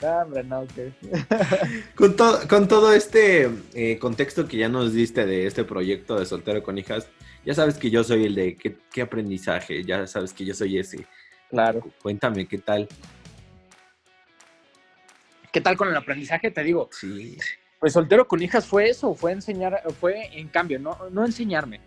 Ah, 0.04 0.24
no. 0.46 0.68
Con, 1.96 2.16
todo 2.16 2.48
con 2.48 2.68
todo 2.68 2.94
este 2.94 3.50
eh, 3.74 3.98
contexto 3.98 4.48
que 4.48 4.58
ya 4.58 4.70
nos 4.70 4.94
diste 4.94 5.26
de 5.26 5.48
este 5.48 5.64
proyecto 5.64 6.20
de 6.20 6.28
Soltero 6.28 6.62
con 6.62 6.78
Hijas, 6.78 7.08
ya 7.46 7.54
sabes 7.54 7.78
que 7.78 7.90
yo 7.90 8.04
soy 8.04 8.26
el 8.26 8.36
de 8.36 8.56
qué, 8.56 8.78
qué 8.92 9.02
aprendizaje, 9.02 9.84
ya 9.84 10.08
sabes 10.08 10.34
que 10.34 10.46
yo 10.46 10.54
soy 10.54 10.78
ese. 10.78 11.06
Claro. 11.50 11.82
Cuéntame, 12.02 12.48
¿qué 12.48 12.58
tal? 12.58 12.88
¿Qué 15.52 15.62
tal 15.62 15.78
con 15.78 15.88
el 15.88 15.96
aprendizaje? 15.96 16.50
Te 16.52 16.64
digo, 16.64 16.90
Sí. 16.92 17.38
pues 17.80 17.94
soltero 17.94 18.28
con 18.28 18.42
hijas 18.42 18.66
fue 18.66 18.90
eso, 18.90 19.14
fue 19.14 19.32
enseñar, 19.34 19.82
fue 20.00 20.26
en 20.38 20.48
cambio, 20.48 20.80
no, 20.80 20.98
no 21.12 21.26
enseñarme, 21.26 21.80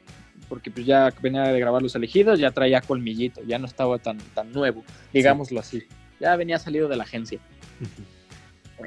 porque 0.48 0.70
pues 0.70 0.86
ya 0.86 1.12
venía 1.20 1.42
de 1.42 1.58
grabar 1.58 1.82
los 1.82 1.94
elegidos, 1.96 2.38
ya 2.38 2.52
traía 2.52 2.80
colmillito, 2.80 3.42
ya 3.44 3.58
no 3.58 3.66
estaba 3.66 3.98
tan, 3.98 4.18
tan 4.34 4.52
nuevo, 4.52 4.84
digámoslo 5.12 5.58
así, 5.58 5.82
ya 6.20 6.36
venía 6.36 6.58
salido 6.58 6.86
de 6.88 6.96
la 6.96 7.02
agencia. 7.04 7.40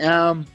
Am, 0.01 0.45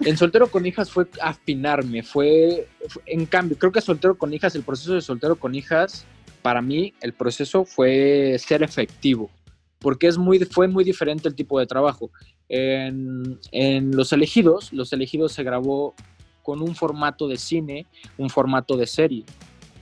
en 0.00 0.16
soltero 0.16 0.48
con 0.50 0.66
hijas 0.66 0.90
fue 0.90 1.06
afinarme, 1.22 2.02
fue, 2.02 2.68
fue- 2.88 3.02
en 3.06 3.26
cambio, 3.26 3.56
creo 3.58 3.72
que 3.72 3.80
soltero 3.80 4.16
con 4.16 4.32
hijas, 4.34 4.54
el 4.54 4.62
proceso 4.62 4.94
de 4.94 5.00
soltero 5.00 5.36
con 5.36 5.54
hijas, 5.54 6.04
para 6.42 6.60
mí 6.60 6.92
el 7.00 7.12
proceso 7.12 7.64
fue 7.64 8.36
ser 8.38 8.62
efectivo, 8.62 9.30
porque 9.78 10.06
es 10.08 10.18
muy, 10.18 10.38
fue 10.40 10.68
muy 10.68 10.84
diferente 10.84 11.28
el 11.28 11.34
tipo 11.34 11.58
de 11.58 11.66
trabajo. 11.66 12.10
En 12.48 13.90
Los 13.96 14.12
Elegidos, 14.12 14.72
Los 14.72 14.92
Elegidos 14.92 15.32
se 15.32 15.42
grabó 15.42 15.94
con 16.42 16.60
un 16.60 16.74
formato 16.74 17.26
de 17.26 17.38
cine, 17.38 17.86
un 18.18 18.28
formato 18.28 18.76
de 18.76 18.86
serie. 18.86 19.24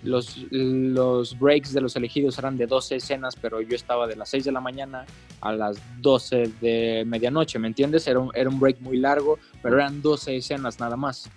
Los, 0.03 0.36
los 0.50 1.38
breaks 1.38 1.72
de 1.72 1.80
Los 1.80 1.94
Elegidos 1.94 2.36
eran 2.38 2.57
de 2.57 2.66
12 2.66 2.96
escenas, 2.96 3.36
pero 3.36 3.61
yo 3.61 3.76
estaba 3.76 4.07
de 4.09 4.16
las 4.16 4.28
6 4.30 4.44
de 4.44 4.53
la 4.53 4.61
mañana 4.61 5.07
a 5.40 5.53
las 5.53 5.78
12 6.00 6.50
de 6.61 7.05
medianoche, 7.07 7.59
¿me 7.61 7.68
entiendes? 7.68 8.07
Era 8.09 8.18
un, 8.18 8.30
era 8.34 8.50
un 8.50 8.59
break 8.59 8.80
muy 8.80 8.96
largo, 8.98 9.38
pero 9.62 9.76
eran 9.76 10.03
12 10.03 10.36
escenas 10.36 10.80
nada 10.80 10.96
más. 10.96 11.30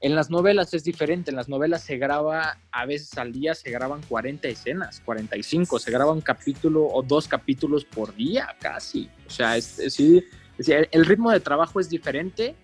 En 0.00 0.14
las 0.14 0.30
novelas 0.30 0.74
es 0.74 0.84
diferente, 0.84 1.30
en 1.30 1.36
las 1.36 1.48
novelas 1.48 1.82
se 1.82 1.98
graba, 1.98 2.58
a 2.70 2.86
veces 2.86 3.16
al 3.18 3.32
día 3.32 3.54
se 3.54 3.70
graban 3.70 4.00
40 4.08 4.46
escenas, 4.48 5.00
45, 5.04 5.78
se 5.78 5.90
graba 5.90 6.12
un 6.12 6.20
capítulo 6.20 6.84
o 6.86 7.02
dos 7.02 7.26
capítulos 7.28 7.84
por 7.84 8.14
día 8.14 8.56
casi. 8.60 9.08
O 9.26 9.30
sea, 9.30 9.56
es, 9.56 9.78
es- 9.78 9.94
sí, 9.94 10.18
es 10.52 10.66
decir, 10.66 10.74
el, 10.76 10.88
el 10.92 11.04
ritmo 11.06 11.30
de 11.30 11.40
trabajo 11.40 11.78
es 11.80 11.88
diferente 11.88 12.54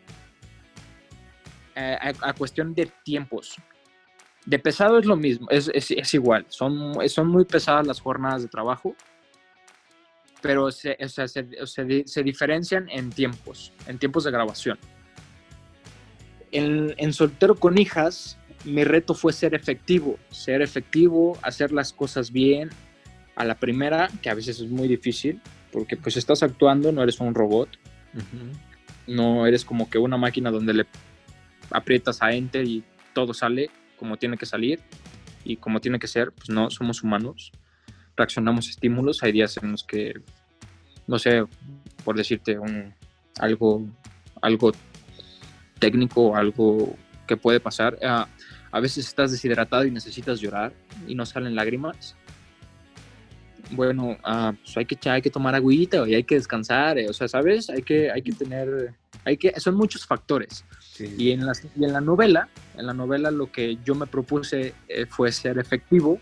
eh, 1.77 1.99
a, 2.01 2.29
a 2.29 2.33
cuestión 2.35 2.75
de 2.75 2.87
tiempos. 3.05 3.57
De 4.47 4.59
pesado 4.59 4.99
es 4.99 5.07
lo 5.07 5.17
mismo, 5.17 5.49
es, 5.51 5.71
es- 5.73 5.91
es 5.91 6.15
igual, 6.15 6.45
son, 6.49 6.95
son 7.09 7.29
muy 7.29 7.45
pesadas 7.45 7.87
las 7.87 8.01
jornadas 8.01 8.43
de 8.43 8.49
trabajo, 8.49 8.95
pero 10.43 10.71
se, 10.71 10.97
o 11.03 11.09
sea, 11.09 11.27
se- 11.29 11.45
di- 11.85 12.03
se 12.07 12.23
diferencian 12.23 12.89
en 12.91 13.11
tiempos, 13.11 13.73
en 13.87 13.99
tiempos 13.99 14.25
de 14.25 14.31
grabación 14.31 14.79
en, 16.53 16.95
en 16.99 17.13
soltero 17.13 17.55
con 17.57 17.79
hijas, 17.79 18.39
mi 18.65 18.85
reto 18.85 19.15
fue 19.15 19.33
ser 19.33 19.55
efectivo, 19.55 20.19
ser 20.31 20.63
efectivo, 20.63 21.37
hacer 21.43 21.73
las 21.73 21.93
cosas 21.93 22.31
bien 22.31 22.71
a 23.37 23.45
la 23.45 23.57
primera, 23.57 24.09
que 24.23 24.31
a 24.31 24.35
veces 24.35 24.61
es 24.61 24.69
muy 24.69 24.87
difícil, 24.87 25.41
porque 25.73 25.97
pues 25.97 26.17
estás 26.17 26.43
actuando, 26.45 26.93
no 26.93 27.03
eres 27.03 27.19
un 27.19 27.35
robot, 27.35 27.69
Ujú. 28.15 29.13
no 29.13 29.47
eres 29.47 29.65
como 29.65 29.91
que 29.91 29.99
una 29.99 30.17
máquina 30.17 30.51
donde 30.53 30.75
le 30.75 30.87
aprietas 31.71 32.23
a 32.23 32.33
enter 32.33 32.65
y 32.65 32.85
todo 33.13 33.35
sale 33.35 33.71
como 33.99 34.17
tiene 34.17 34.37
que 34.37 34.47
salir 34.47 34.81
y 35.45 35.57
como 35.57 35.81
tiene 35.81 35.99
que 35.99 36.07
ser, 36.07 36.33
pues 36.33 36.49
no, 36.49 36.71
somos 36.71 37.03
humanos, 37.03 37.53
reaccionamos 38.17 38.67
a 38.67 38.71
estímulos, 38.71 39.23
hay 39.23 39.33
días 39.33 39.57
en 39.63 39.73
los 39.73 39.85
que, 39.85 40.15
no 41.07 41.19
sé, 41.19 41.45
por 42.05 42.17
decirte 42.17 42.59
un, 42.59 42.95
algo, 43.39 43.87
algo 44.41 44.73
técnico, 45.79 46.37
algo 46.37 46.97
que 47.27 47.37
puede 47.37 47.61
pasar, 47.61 47.99
ah, 48.03 48.29
a 48.71 48.81
veces 48.81 49.07
estás 49.07 49.31
deshidratado 49.31 49.85
y 49.85 49.91
necesitas 49.91 50.41
llorar 50.41 50.73
y 51.07 51.15
no 51.15 51.25
salen 51.27 51.55
lágrimas. 51.55 52.17
bueno, 53.71 54.17
ah, 54.25 54.53
pues 54.63 54.77
hay 54.77 54.85
que, 54.85 55.09
hay 55.09 55.23
que 55.23 55.31
tomar 55.31 55.55
agüita 55.55 56.09
y 56.09 56.15
hay 56.15 56.25
que 56.25 56.35
descansar, 56.35 56.99
eh, 56.99 57.09
o 57.09 57.13
sea, 57.13 57.29
¿sabes? 57.29 57.71
Hay 57.71 57.83
que, 57.83 58.11
hay 58.11 58.23
que 58.23 58.33
tener, 58.33 58.95
hay 59.25 59.37
que, 59.37 59.59
son 59.59 59.77
muchos 59.77 60.07
factores. 60.07 60.65
Sí. 60.95 61.13
Y 61.19 61.33
en, 61.33 61.45
las- 61.45 61.65
y 61.77 61.85
en 61.85 61.93
la 61.93 62.01
novela, 62.01 62.49
en 62.77 62.87
la 62.87 62.95
novela 62.95 63.33
lo 63.33 63.51
que 63.51 63.79
yo 63.85 63.97
me 63.97 64.07
propuse 64.07 64.75
eh, 64.89 65.07
fue 65.07 65.33
ser 65.33 65.59
efectivo, 65.59 66.21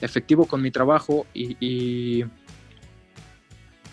efectivo 0.00 0.46
con 0.46 0.62
mi 0.62 0.70
trabajo 0.70 1.26
y, 1.34 1.54
y, 1.60 2.24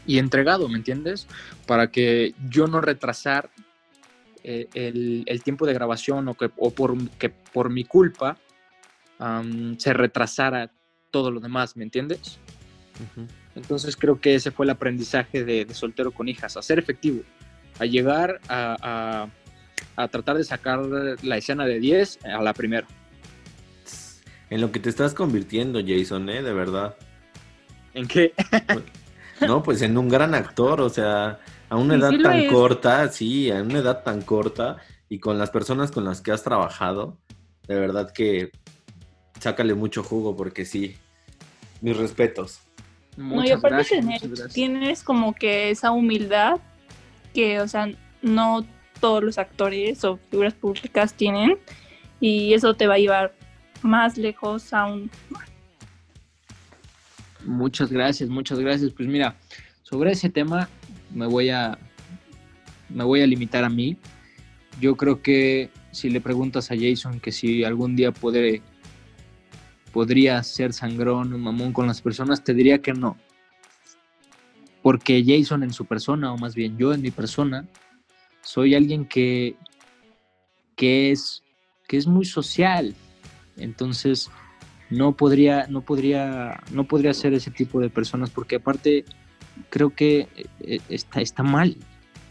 y 0.06 0.18
entregado, 0.18 0.70
¿me 0.70 0.78
entiendes? 0.78 1.28
Para 1.66 1.92
que 1.92 2.34
yo 2.50 2.68
no 2.68 2.80
retrasar 2.80 3.50
eh, 4.46 4.68
el, 4.74 5.24
el 5.26 5.44
tiempo 5.44 5.66
de 5.66 5.74
grabación 5.74 6.30
o, 6.30 6.36
que, 6.36 6.50
o 6.56 6.72
por, 6.72 6.96
que 7.18 7.30
por 7.30 7.70
mi 7.70 7.84
culpa 7.84 8.38
se 9.78 9.94
retrasara 9.94 10.72
todo 11.12 11.32
lo 11.32 11.40
demás, 11.42 11.76
¿me 11.76 11.84
entiendes? 11.84 12.38
Entonces 13.56 13.98
creo 13.98 14.22
que 14.22 14.36
ese 14.36 14.52
fue 14.52 14.66
el 14.66 14.70
aprendizaje 14.70 15.44
de, 15.44 15.66
de 15.66 15.74
soltero 15.74 16.12
con 16.12 16.30
hijas, 16.30 16.56
a 16.56 16.62
ser 16.62 16.80
efectivo, 16.80 17.24
a 17.80 17.86
llegar 17.86 18.40
a, 18.48 18.78
a- 18.82 19.30
a 19.98 20.08
tratar 20.08 20.38
de 20.38 20.44
sacar 20.46 20.80
la 20.80 21.38
escena 21.38 21.66
de 21.66 21.80
10 21.80 22.20
a 22.24 22.42
la 22.42 22.54
primera. 22.54 22.88
En 24.50 24.62
lo 24.62 24.72
que 24.72 24.80
te 24.80 24.90
estás 24.90 25.14
convirtiendo, 25.14 25.82
Jason, 25.86 26.30
¿eh? 26.30 26.42
De 26.42 26.54
verdad. 26.54 26.96
¿En 27.94 28.08
qué? 28.08 28.34
No, 29.42 29.62
pues 29.62 29.82
en 29.82 29.98
un 29.98 30.08
gran 30.08 30.34
actor, 30.36 30.80
o 30.82 30.90
sea, 30.90 31.40
a 31.70 31.76
una 31.76 31.96
edad 31.96 32.12
sí 32.12 32.22
tan 32.22 32.38
es. 32.38 32.52
corta, 32.52 33.12
sí, 33.12 33.52
a 33.52 33.62
una 33.62 33.80
edad 33.80 34.04
tan 34.04 34.22
corta 34.22 34.78
y 35.10 35.20
con 35.20 35.38
las 35.38 35.50
personas 35.50 35.92
con 35.92 36.06
las 36.06 36.22
que 36.22 36.32
has 36.32 36.44
trabajado, 36.44 37.18
de 37.68 37.76
verdad 37.80 38.12
que 38.14 38.52
sácale 39.40 39.74
mucho 39.74 40.04
jugo 40.04 40.36
porque 40.36 40.64
sí, 40.66 40.96
mis 41.82 41.98
respetos. 41.98 42.60
No, 43.18 43.44
y 43.44 43.50
aparte 43.52 43.84
tener- 43.84 44.22
tienes 44.54 45.04
como 45.04 45.34
que 45.34 45.72
esa 45.72 45.92
humildad 45.92 46.60
que, 47.34 47.60
o 47.62 47.68
sea, 47.68 47.90
no 48.22 48.66
todos 49.00 49.24
los 49.24 49.38
actores 49.38 50.04
o 50.04 50.20
figuras 50.30 50.54
públicas 50.54 51.14
tienen 51.14 51.58
y 52.20 52.54
eso 52.54 52.74
te 52.74 52.88
va 52.88 52.96
a 52.96 53.00
llevar 53.00 53.34
más 53.82 54.18
lejos 54.18 54.74
aún. 54.74 55.10
Muchas 57.46 57.92
gracias, 57.92 58.30
muchas 58.30 58.60
gracias. 58.60 58.92
Pues 58.92 59.08
mira, 59.08 59.36
sobre 59.84 60.12
ese 60.12 60.30
tema 60.30 60.70
me 61.14 61.28
voy 61.28 61.50
a 61.50 61.78
me 62.90 63.04
voy 63.04 63.22
a 63.22 63.28
limitar 63.28 63.64
a 63.64 63.70
mí. 63.70 63.98
Yo 64.80 64.96
creo 64.96 65.22
que 65.22 65.70
si 65.92 66.10
le 66.10 66.22
preguntas 66.22 66.72
a 66.72 66.76
Jason 66.78 67.20
que 67.20 67.32
si 67.32 67.64
algún 67.64 67.96
día 67.96 68.12
podré 68.12 68.62
podría 69.92 70.44
ser 70.44 70.74
sangrón 70.74 71.34
o 71.34 71.38
mamón 71.38 71.74
con 71.74 71.88
las 71.88 72.02
personas, 72.02 72.44
te 72.44 72.54
diría 72.54 72.82
que 72.82 72.94
no. 72.94 73.18
Porque 74.84 75.24
Jason 75.26 75.64
en 75.64 75.74
su 75.74 75.86
persona, 75.86 76.32
o 76.32 76.38
más 76.38 76.54
bien 76.54 76.78
yo 76.78 76.94
en 76.94 77.02
mi 77.02 77.12
persona, 77.12 77.66
soy 78.48 78.76
alguien 78.76 79.06
que, 79.06 79.58
que, 80.78 81.12
es, 81.12 81.44
que 81.86 81.98
es 81.98 82.08
muy 82.08 82.24
social. 82.24 82.96
Entonces, 83.58 84.32
no 84.90 85.18
podría, 85.18 85.68
no 85.68 85.82
podría, 85.82 86.64
no 86.72 86.86
podría 86.86 87.14
ser 87.14 87.34
ese 87.34 87.52
tipo 87.52 87.82
de 87.82 87.90
personas, 87.90 88.30
porque 88.30 88.56
aparte 88.56 89.04
creo 89.70 89.90
que 89.94 90.30
eh, 90.62 90.80
está, 90.88 91.20
está 91.20 91.44
mal. 91.44 91.76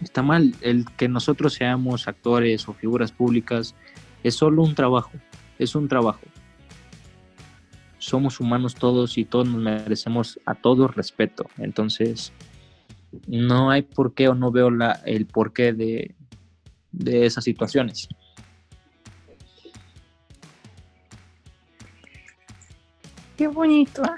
Está 0.02 0.22
mal 0.22 0.54
el 0.62 0.86
que 0.96 1.06
nosotros 1.06 1.52
seamos 1.52 2.08
actores 2.08 2.66
o 2.66 2.72
figuras 2.72 3.12
públicas. 3.12 3.74
Es 4.24 4.36
solo 4.36 4.62
un 4.62 4.74
trabajo. 4.74 5.12
Es 5.58 5.74
un 5.74 5.86
trabajo 5.86 6.20
somos 7.98 8.38
humanos 8.38 8.76
todos 8.76 9.18
y 9.18 9.24
todos 9.24 9.48
nos 9.48 9.60
merecemos 9.60 10.38
a 10.46 10.54
todos 10.54 10.94
respeto. 10.94 11.46
Entonces, 11.58 12.32
no 13.26 13.70
hay 13.70 13.82
por 13.82 14.14
qué 14.14 14.28
o 14.28 14.34
no 14.34 14.50
veo 14.50 14.70
la, 14.70 14.92
el 15.04 15.26
porqué 15.26 15.72
de, 15.72 16.14
de 16.92 17.26
esas 17.26 17.44
situaciones. 17.44 18.08
Qué 23.36 23.48
bonito. 23.48 24.02
ah. 24.04 24.16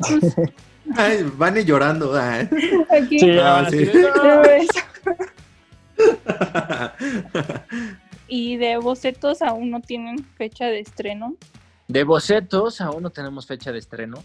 Ay, 0.96 1.22
van 1.36 1.54
llorando. 1.56 2.16
ay. 2.16 2.48
aquí. 2.90 3.18
Ah, 3.38 3.66
sí. 3.70 3.86
Y 8.28 8.56
de 8.56 8.78
bocetos 8.78 9.42
aún 9.42 9.70
no 9.70 9.82
tienen 9.82 10.24
fecha 10.38 10.64
de 10.64 10.80
estreno. 10.80 11.36
De 11.86 12.02
bocetos, 12.02 12.80
aún 12.80 13.02
no 13.02 13.10
tenemos 13.10 13.46
fecha 13.46 13.72
de 13.72 13.78
estreno. 13.78 14.24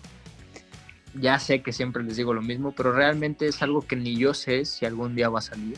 Ya 1.19 1.39
sé 1.39 1.61
que 1.61 1.71
siempre 1.71 2.03
les 2.03 2.17
digo 2.17 2.33
lo 2.33 2.41
mismo, 2.41 2.71
pero 2.71 2.91
realmente 2.91 3.47
es 3.47 3.61
algo 3.61 3.81
que 3.81 3.95
ni 3.95 4.15
yo 4.17 4.33
sé 4.33 4.65
si 4.65 4.85
algún 4.85 5.15
día 5.15 5.29
va 5.29 5.39
a 5.39 5.41
salir. 5.41 5.77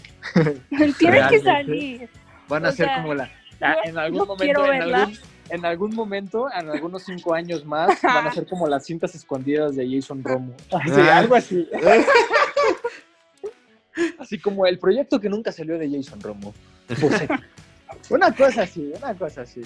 Tiene 0.98 1.28
que 1.30 1.40
salir. 1.40 2.10
Van 2.48 2.66
a 2.66 2.70
O 2.70 2.72
ser 2.72 2.88
sea, 2.88 3.02
como 3.02 3.14
la... 3.14 3.32
ah, 3.62 3.76
en 3.84 3.98
algún 3.98 4.28
momento, 4.28 4.72
en 4.74 4.82
algún, 4.82 5.18
en 5.50 5.66
algún 5.66 5.96
momento, 5.96 6.48
en 6.52 6.70
algunos 6.70 7.04
cinco 7.04 7.34
años 7.34 7.64
más, 7.66 8.02
van 8.02 8.28
a 8.28 8.32
ser 8.32 8.46
como 8.48 8.68
las 8.68 8.86
cintas 8.86 9.14
escondidas 9.16 9.76
de 9.76 9.88
Jason 9.90 10.24
Romo. 10.24 10.54
Así, 10.72 10.92
Ah. 11.02 11.18
algo 11.20 11.36
así. 11.36 11.68
Así 14.18 14.40
como 14.40 14.66
el 14.66 14.80
proyecto 14.80 15.20
que 15.20 15.30
nunca 15.30 15.52
salió 15.52 15.78
de 15.78 15.90
Jason 15.90 16.22
Romo. 16.22 16.54
Boceto. 17.02 17.34
Una 18.10 18.32
cosa 18.34 18.64
así, 18.64 18.92
una 18.98 19.14
cosa 19.16 19.42
así. 19.42 19.62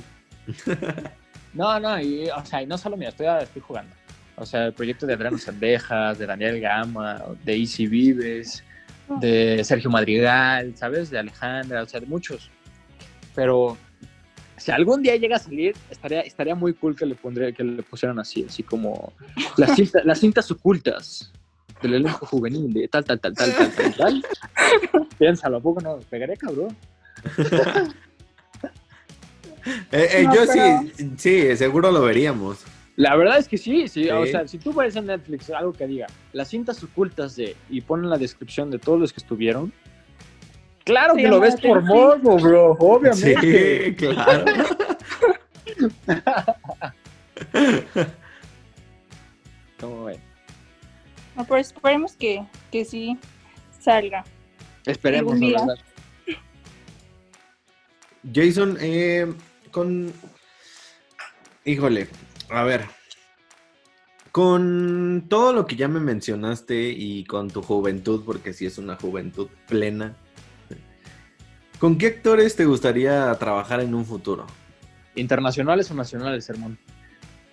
No, 1.53 1.79
no, 1.79 2.01
y, 2.01 2.27
o 2.31 2.43
sea, 2.43 2.63
y 2.63 2.65
no 2.65 2.79
solo 2.79 2.97
mira, 2.97 3.09
estoy, 3.11 3.27
estoy 3.27 3.61
jugando. 3.61 3.95
O 4.35 4.45
sea, 4.45 4.65
el 4.65 4.73
proyecto 4.73 5.05
de 5.05 5.13
Adriano 5.13 5.37
Sandejas, 5.37 6.17
de 6.17 6.25
Daniel 6.25 6.59
Gama, 6.59 7.21
de 7.43 7.55
Easy 7.57 7.85
Vives, 7.87 8.63
de 9.21 9.63
Sergio 9.63 9.89
Madrigal, 9.91 10.75
¿sabes? 10.75 11.09
De 11.09 11.19
Alejandra, 11.19 11.83
o 11.83 11.85
sea, 11.87 11.99
de 11.99 12.05
muchos. 12.07 12.49
Pero 13.35 13.77
si 14.57 14.71
algún 14.71 15.03
día 15.03 15.15
llega 15.17 15.35
a 15.35 15.39
salir, 15.39 15.75
estaría, 15.91 16.21
estaría 16.21 16.55
muy 16.55 16.73
cool 16.73 16.95
que 16.95 17.05
le, 17.05 17.15
pondría, 17.15 17.51
que 17.51 17.63
le 17.63 17.83
pusieran 17.83 18.17
así, 18.19 18.45
así 18.47 18.63
como 18.63 19.13
las, 19.57 19.75
cinta- 19.75 20.01
las 20.03 20.19
cintas 20.19 20.49
ocultas 20.51 21.31
del 21.81 21.95
elenco 21.95 22.25
juvenil, 22.25 22.71
de 22.73 22.87
tal, 22.87 23.03
tal, 23.03 23.19
tal, 23.19 23.35
tal, 23.35 23.53
tal, 23.53 23.71
tal, 23.71 23.95
tal. 23.95 24.25
Piénsalo, 25.19 25.57
¿a 25.57 25.61
poco 25.61 25.81
no? 25.81 25.97
Pegaré, 26.09 26.37
cabrón. 26.37 26.75
Eh, 29.91 30.07
eh, 30.11 30.23
No, 30.25 30.33
yo 30.35 30.41
pero- 30.47 30.81
sí, 30.97 31.11
sí, 31.17 31.55
seguro 31.57 31.91
lo 31.91 32.01
veríamos. 32.01 32.59
La 32.95 33.15
verdad 33.15 33.39
es 33.39 33.47
que 33.47 33.57
sí, 33.57 33.87
sí, 33.87 34.03
Sí. 34.03 34.09
o 34.09 34.25
sea, 34.27 34.47
si 34.47 34.59
tú 34.59 34.71
ves 34.73 34.95
en 34.95 35.07
Netflix 35.07 35.49
algo 35.49 35.73
que 35.73 35.87
diga 35.87 36.07
las 36.31 36.49
cintas 36.49 36.83
ocultas 36.83 37.35
de 37.35 37.55
y 37.69 37.81
ponen 37.81 38.09
la 38.09 38.17
descripción 38.17 38.69
de 38.69 38.77
todos 38.77 38.99
los 38.99 39.11
que 39.11 39.19
estuvieron, 39.19 39.73
claro 40.83 41.15
Se 41.15 41.21
que 41.23 41.27
lo 41.27 41.39
ves 41.39 41.59
por 41.59 41.81
morbo, 41.81 42.37
bro, 42.37 42.71
obviamente. 42.79 43.89
Sí, 43.89 43.95
claro. 43.95 44.45
¿Cómo 49.79 50.05
ven? 50.05 50.19
No, 51.35 51.45
pero 51.45 51.57
esperemos 51.57 52.15
que, 52.15 52.45
que 52.71 52.85
sí 52.85 53.17
salga. 53.79 54.23
Esperemos, 54.85 55.39
la 55.39 55.47
verdad. 55.61 55.75
Jason, 58.33 58.77
eh, 58.79 59.33
con... 59.71 60.13
Híjole, 61.65 62.07
a 62.53 62.63
ver. 62.63 62.81
Con 64.31 65.25
todo 65.29 65.53
lo 65.53 65.67
que 65.67 65.75
ya 65.75 65.87
me 65.87 65.99
mencionaste 65.99 66.89
y 66.89 67.23
con 67.25 67.49
tu 67.51 67.61
juventud, 67.61 68.23
porque 68.25 68.53
sí 68.53 68.65
es 68.65 68.79
una 68.79 68.95
juventud 68.95 69.47
plena, 69.67 70.15
¿con 71.79 71.97
qué 71.99 72.07
actores 72.07 72.55
te 72.55 72.65
gustaría 72.65 73.31
trabajar 73.35 73.79
en 73.81 73.93
un 73.93 74.05
futuro? 74.05 74.47
¿Internacionales 75.15 75.91
o 75.91 75.93
nacionales, 75.93 76.49
hermano? 76.49 76.77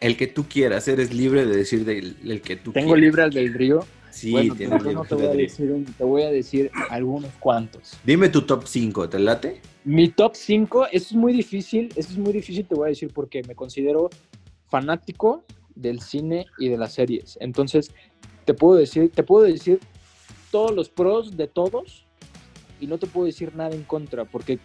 El 0.00 0.16
que 0.16 0.26
tú 0.26 0.46
quieras, 0.48 0.88
eres 0.88 1.12
libre 1.12 1.44
de 1.44 1.54
decir 1.54 1.84
del 1.84 2.16
el 2.24 2.40
que 2.40 2.56
tú 2.56 2.72
Tengo 2.72 2.94
quieras. 2.94 3.00
libre 3.02 3.22
al 3.24 3.30
del 3.30 3.52
río. 3.52 3.84
Sí, 4.10 4.30
bueno, 4.32 4.54
tienes 4.54 4.72
entonces 4.78 4.94
no 4.94 5.04
te 5.04 5.14
libre 5.14 5.26
voy, 5.28 5.34
a 5.34 5.36
de- 5.36 5.42
decir, 5.44 5.70
un- 5.70 5.84
te 5.84 6.04
voy 6.04 6.22
a 6.22 6.30
decir 6.30 6.70
algunos 6.88 7.30
cuantos. 7.38 7.92
Dime 8.04 8.30
tu 8.30 8.40
top 8.42 8.64
5, 8.66 9.06
¿te 9.08 9.18
late? 9.18 9.60
Mi 9.84 10.08
top 10.08 10.34
5, 10.34 10.86
eso 10.86 11.08
es 11.10 11.12
muy 11.12 11.34
difícil, 11.34 11.90
eso 11.94 12.10
es 12.10 12.16
muy 12.16 12.32
difícil, 12.32 12.64
te 12.66 12.74
voy 12.74 12.86
a 12.86 12.88
decir 12.88 13.10
porque 13.14 13.42
me 13.46 13.54
considero 13.54 14.08
fanático 14.70 15.44
del 15.74 16.00
cine 16.00 16.46
y 16.58 16.68
de 16.68 16.78
las 16.78 16.94
series. 16.94 17.36
Entonces, 17.40 17.92
te 18.44 18.54
puedo 18.54 18.78
decir, 18.78 19.10
te 19.10 19.22
puedo 19.22 19.44
decir 19.44 19.80
todos 20.50 20.72
los 20.72 20.88
pros 20.88 21.36
de 21.36 21.46
todos 21.46 22.06
y 22.80 22.86
no 22.86 22.98
te 22.98 23.06
puedo 23.06 23.26
decir 23.26 23.54
nada 23.54 23.74
en 23.74 23.84
contra, 23.84 24.24
porque 24.24 24.58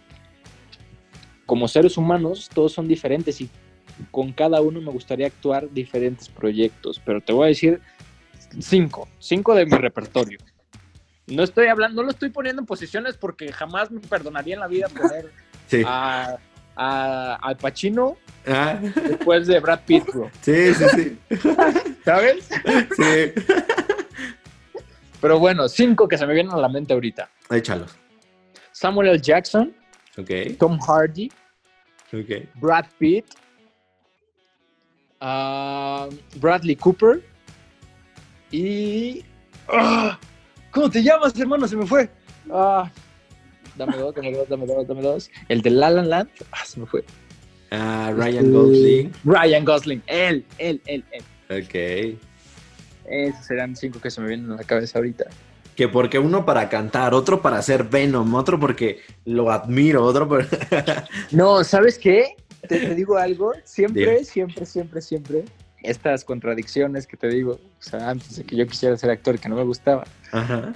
como 1.44 1.68
seres 1.68 1.96
humanos 1.96 2.50
todos 2.52 2.72
son 2.72 2.88
diferentes 2.88 3.40
y 3.40 3.48
con 4.10 4.32
cada 4.32 4.60
uno 4.60 4.80
me 4.80 4.90
gustaría 4.90 5.26
actuar 5.26 5.70
diferentes 5.70 6.28
proyectos, 6.28 7.00
pero 7.04 7.20
te 7.20 7.32
voy 7.32 7.44
a 7.44 7.48
decir 7.48 7.80
cinco, 8.58 9.08
cinco 9.18 9.54
de 9.54 9.66
mi 9.66 9.76
repertorio. 9.76 10.38
No 11.26 11.42
estoy 11.42 11.66
hablando, 11.66 12.02
no 12.02 12.06
lo 12.06 12.10
estoy 12.12 12.30
poniendo 12.30 12.60
en 12.62 12.66
posiciones 12.66 13.16
porque 13.16 13.52
jamás 13.52 13.90
me 13.90 14.00
perdonaría 14.00 14.54
en 14.54 14.60
la 14.60 14.68
vida 14.68 14.88
poner 14.88 15.32
Sí. 15.68 15.82
a, 15.84 16.36
a- 16.76 17.34
al 17.42 17.56
Pacino 17.56 18.16
Ah, 18.46 18.78
después 18.80 19.46
de 19.48 19.58
Brad 19.58 19.80
Pitt, 19.86 20.04
bro. 20.12 20.30
sí, 20.40 20.72
sí, 20.74 20.84
sí. 20.94 21.18
¿Sabes? 22.04 22.48
Sí. 22.96 23.32
Pero 25.20 25.38
bueno, 25.40 25.68
cinco 25.68 26.06
que 26.06 26.16
se 26.16 26.26
me 26.26 26.34
vienen 26.34 26.52
a 26.52 26.56
la 26.58 26.68
mente 26.68 26.92
ahorita. 26.94 27.28
Échalos. 27.50 27.96
Samuel 28.72 29.08
L. 29.08 29.20
Jackson, 29.20 29.74
Ok, 30.18 30.30
Tom 30.58 30.78
Hardy, 30.80 31.30
ok. 32.12 32.48
Brad 32.60 32.84
Pitt, 32.98 33.26
ah, 35.20 36.08
Bradley 36.36 36.76
Cooper 36.76 37.22
y... 38.50 39.24
¡Ah! 39.68 40.18
¿Cómo 40.70 40.88
te 40.90 41.02
llamas, 41.02 41.38
hermano? 41.38 41.66
Se 41.66 41.76
me 41.76 41.86
fue. 41.86 42.08
Ah, 42.52 42.90
dame 43.76 43.96
dos, 43.96 44.14
dame 44.14 44.32
dos, 44.32 44.48
dame 44.48 44.66
dos, 44.66 44.86
dame 44.86 45.02
dos. 45.02 45.30
El 45.48 45.62
de 45.62 45.70
La 45.70 45.90
La 45.90 46.02
Land. 46.02 46.30
Ah, 46.52 46.64
se 46.64 46.80
me 46.80 46.86
fue. 46.86 47.04
Ah, 47.70 48.12
Ryan 48.14 48.44
Este, 48.44 48.50
Gosling. 48.50 49.12
Ryan 49.24 49.64
Gosling. 49.64 50.02
Él, 50.06 50.44
él, 50.58 50.80
él, 50.86 51.04
él. 51.10 51.24
Ok. 51.62 52.18
Esos 53.08 53.44
serán 53.46 53.76
cinco 53.76 54.00
que 54.00 54.10
se 54.10 54.20
me 54.20 54.28
vienen 54.28 54.50
a 54.52 54.56
la 54.56 54.64
cabeza 54.64 54.98
ahorita. 54.98 55.26
Que 55.74 55.88
porque 55.88 56.18
uno 56.18 56.46
para 56.46 56.68
cantar, 56.68 57.12
otro 57.12 57.42
para 57.42 57.58
hacer 57.58 57.84
Venom, 57.84 58.34
otro 58.34 58.58
porque 58.58 59.00
lo 59.24 59.50
admiro, 59.50 60.04
otro 60.04 60.26
por... 60.26 60.46
No, 61.30 61.62
¿sabes 61.64 61.98
qué? 61.98 62.34
Te, 62.66 62.78
te 62.80 62.94
digo 62.94 63.16
algo. 63.16 63.52
Siempre, 63.64 64.24
siempre, 64.24 64.64
siempre, 64.64 65.00
siempre. 65.02 65.44
Estas 65.82 66.24
contradicciones 66.24 67.06
que 67.06 67.16
te 67.16 67.28
digo, 67.28 67.52
o 67.52 67.82
sea, 67.82 68.10
antes 68.10 68.36
de 68.36 68.44
que 68.44 68.56
yo 68.56 68.66
quisiera 68.66 68.96
ser 68.96 69.10
actor, 69.10 69.38
que 69.38 69.48
no 69.48 69.54
me 69.56 69.62
gustaba. 69.62 70.04
Ajá. 70.32 70.72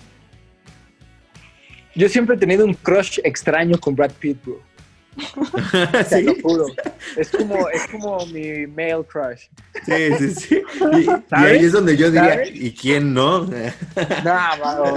Yo 1.95 2.09
siempre 2.09 2.37
he 2.37 2.39
tenido 2.39 2.65
un 2.65 2.75
crush 2.75 3.19
extraño 3.25 3.79
con 3.79 3.95
Brad 3.95 4.13
Pitt, 4.13 4.43
bro. 4.45 4.61
Te 6.09 6.23
lo 6.23 6.35
sí, 6.35 6.41
juro. 6.41 6.67
Es 7.17 7.31
como, 7.31 7.69
es 7.69 7.87
como 7.89 8.25
mi 8.27 8.67
male 8.67 9.05
crush. 9.05 9.49
sí, 9.85 10.15
sí, 10.19 10.35
sí. 10.35 10.63
Y, 10.93 11.05
y 11.05 11.11
ahí 11.31 11.65
es 11.65 11.73
donde 11.73 11.97
yo 11.97 12.11
diría, 12.11 12.35
¿Sabes? 12.35 12.51
¿y 12.55 12.73
quién 12.73 13.13
no? 13.13 13.41
No, 13.41 13.51
mano. 14.25 14.95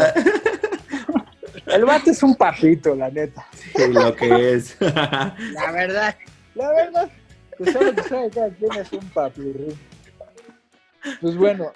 El 1.65 1.85
vato 1.85 2.11
es 2.11 2.21
un 2.21 2.35
papito, 2.35 2.95
la 2.95 3.09
neta. 3.09 3.45
Sí, 3.75 3.91
lo 3.91 4.15
que 4.15 4.53
es. 4.53 4.77
La 4.79 5.71
verdad. 5.71 6.15
La 6.55 6.71
verdad. 6.71 7.11
Pues 7.57 7.73
solo 7.73 7.95
que 7.95 8.03
sabe 8.03 8.29
cada 8.29 8.49
quien 8.49 8.71
es 8.73 8.91
un 8.91 9.09
papirrín. 9.09 9.79
Pues 11.21 11.35
bueno, 11.35 11.71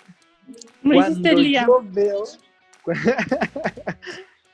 Me 0.82 0.98
hiciste 0.98 1.34
cuando 1.34 1.42
yo 1.42 1.84
veo 1.92 2.24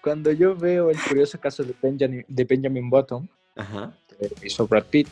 cuando 0.03 0.31
yo 0.31 0.55
veo 0.55 0.89
el 0.91 0.97
curioso 1.07 1.39
caso 1.39 1.63
de 1.63 1.73
Benjamin, 1.81 2.25
de 2.27 2.43
Benjamin 2.43 2.89
Button 2.89 3.29
Ajá, 3.55 3.97
que 4.19 4.47
hizo 4.47 4.67
Brad 4.67 4.83
Pitt 4.85 5.07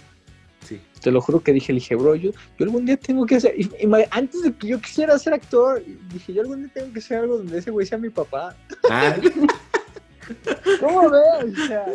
sí. 0.68 0.80
te 1.02 1.10
lo 1.12 1.22
juro 1.22 1.40
que 1.40 1.54
dije, 1.54 1.72
le 1.74 1.80
dije, 1.80 1.96
bro, 1.96 2.14
yo, 2.16 2.32
yo 2.32 2.66
algún 2.66 2.86
día 2.86 2.98
tengo 2.98 3.26
que 3.26 3.36
hacer, 3.38 3.54
y- 3.58 3.70
y 3.80 3.88
ma- 3.88 4.00
antes 4.12 4.42
de 4.44 4.52
que 4.54 4.68
yo 4.68 4.82
quisiera 4.82 5.18
ser 5.18 5.34
actor, 5.34 5.82
dije, 6.12 6.34
yo 6.34 6.42
algún 6.42 6.64
día 6.64 6.72
tengo 6.74 6.92
que 6.92 7.00
hacer 7.00 7.20
algo 7.20 7.38
donde 7.38 7.58
ese 7.58 7.72
güey 7.72 7.86
sea 7.88 7.98
mi 7.98 8.10
papá. 8.10 8.56
Ah, 8.90 9.16
¿Cómo 10.80 11.10
ves? 11.10 11.54
O 11.60 11.68
sea, 11.68 11.86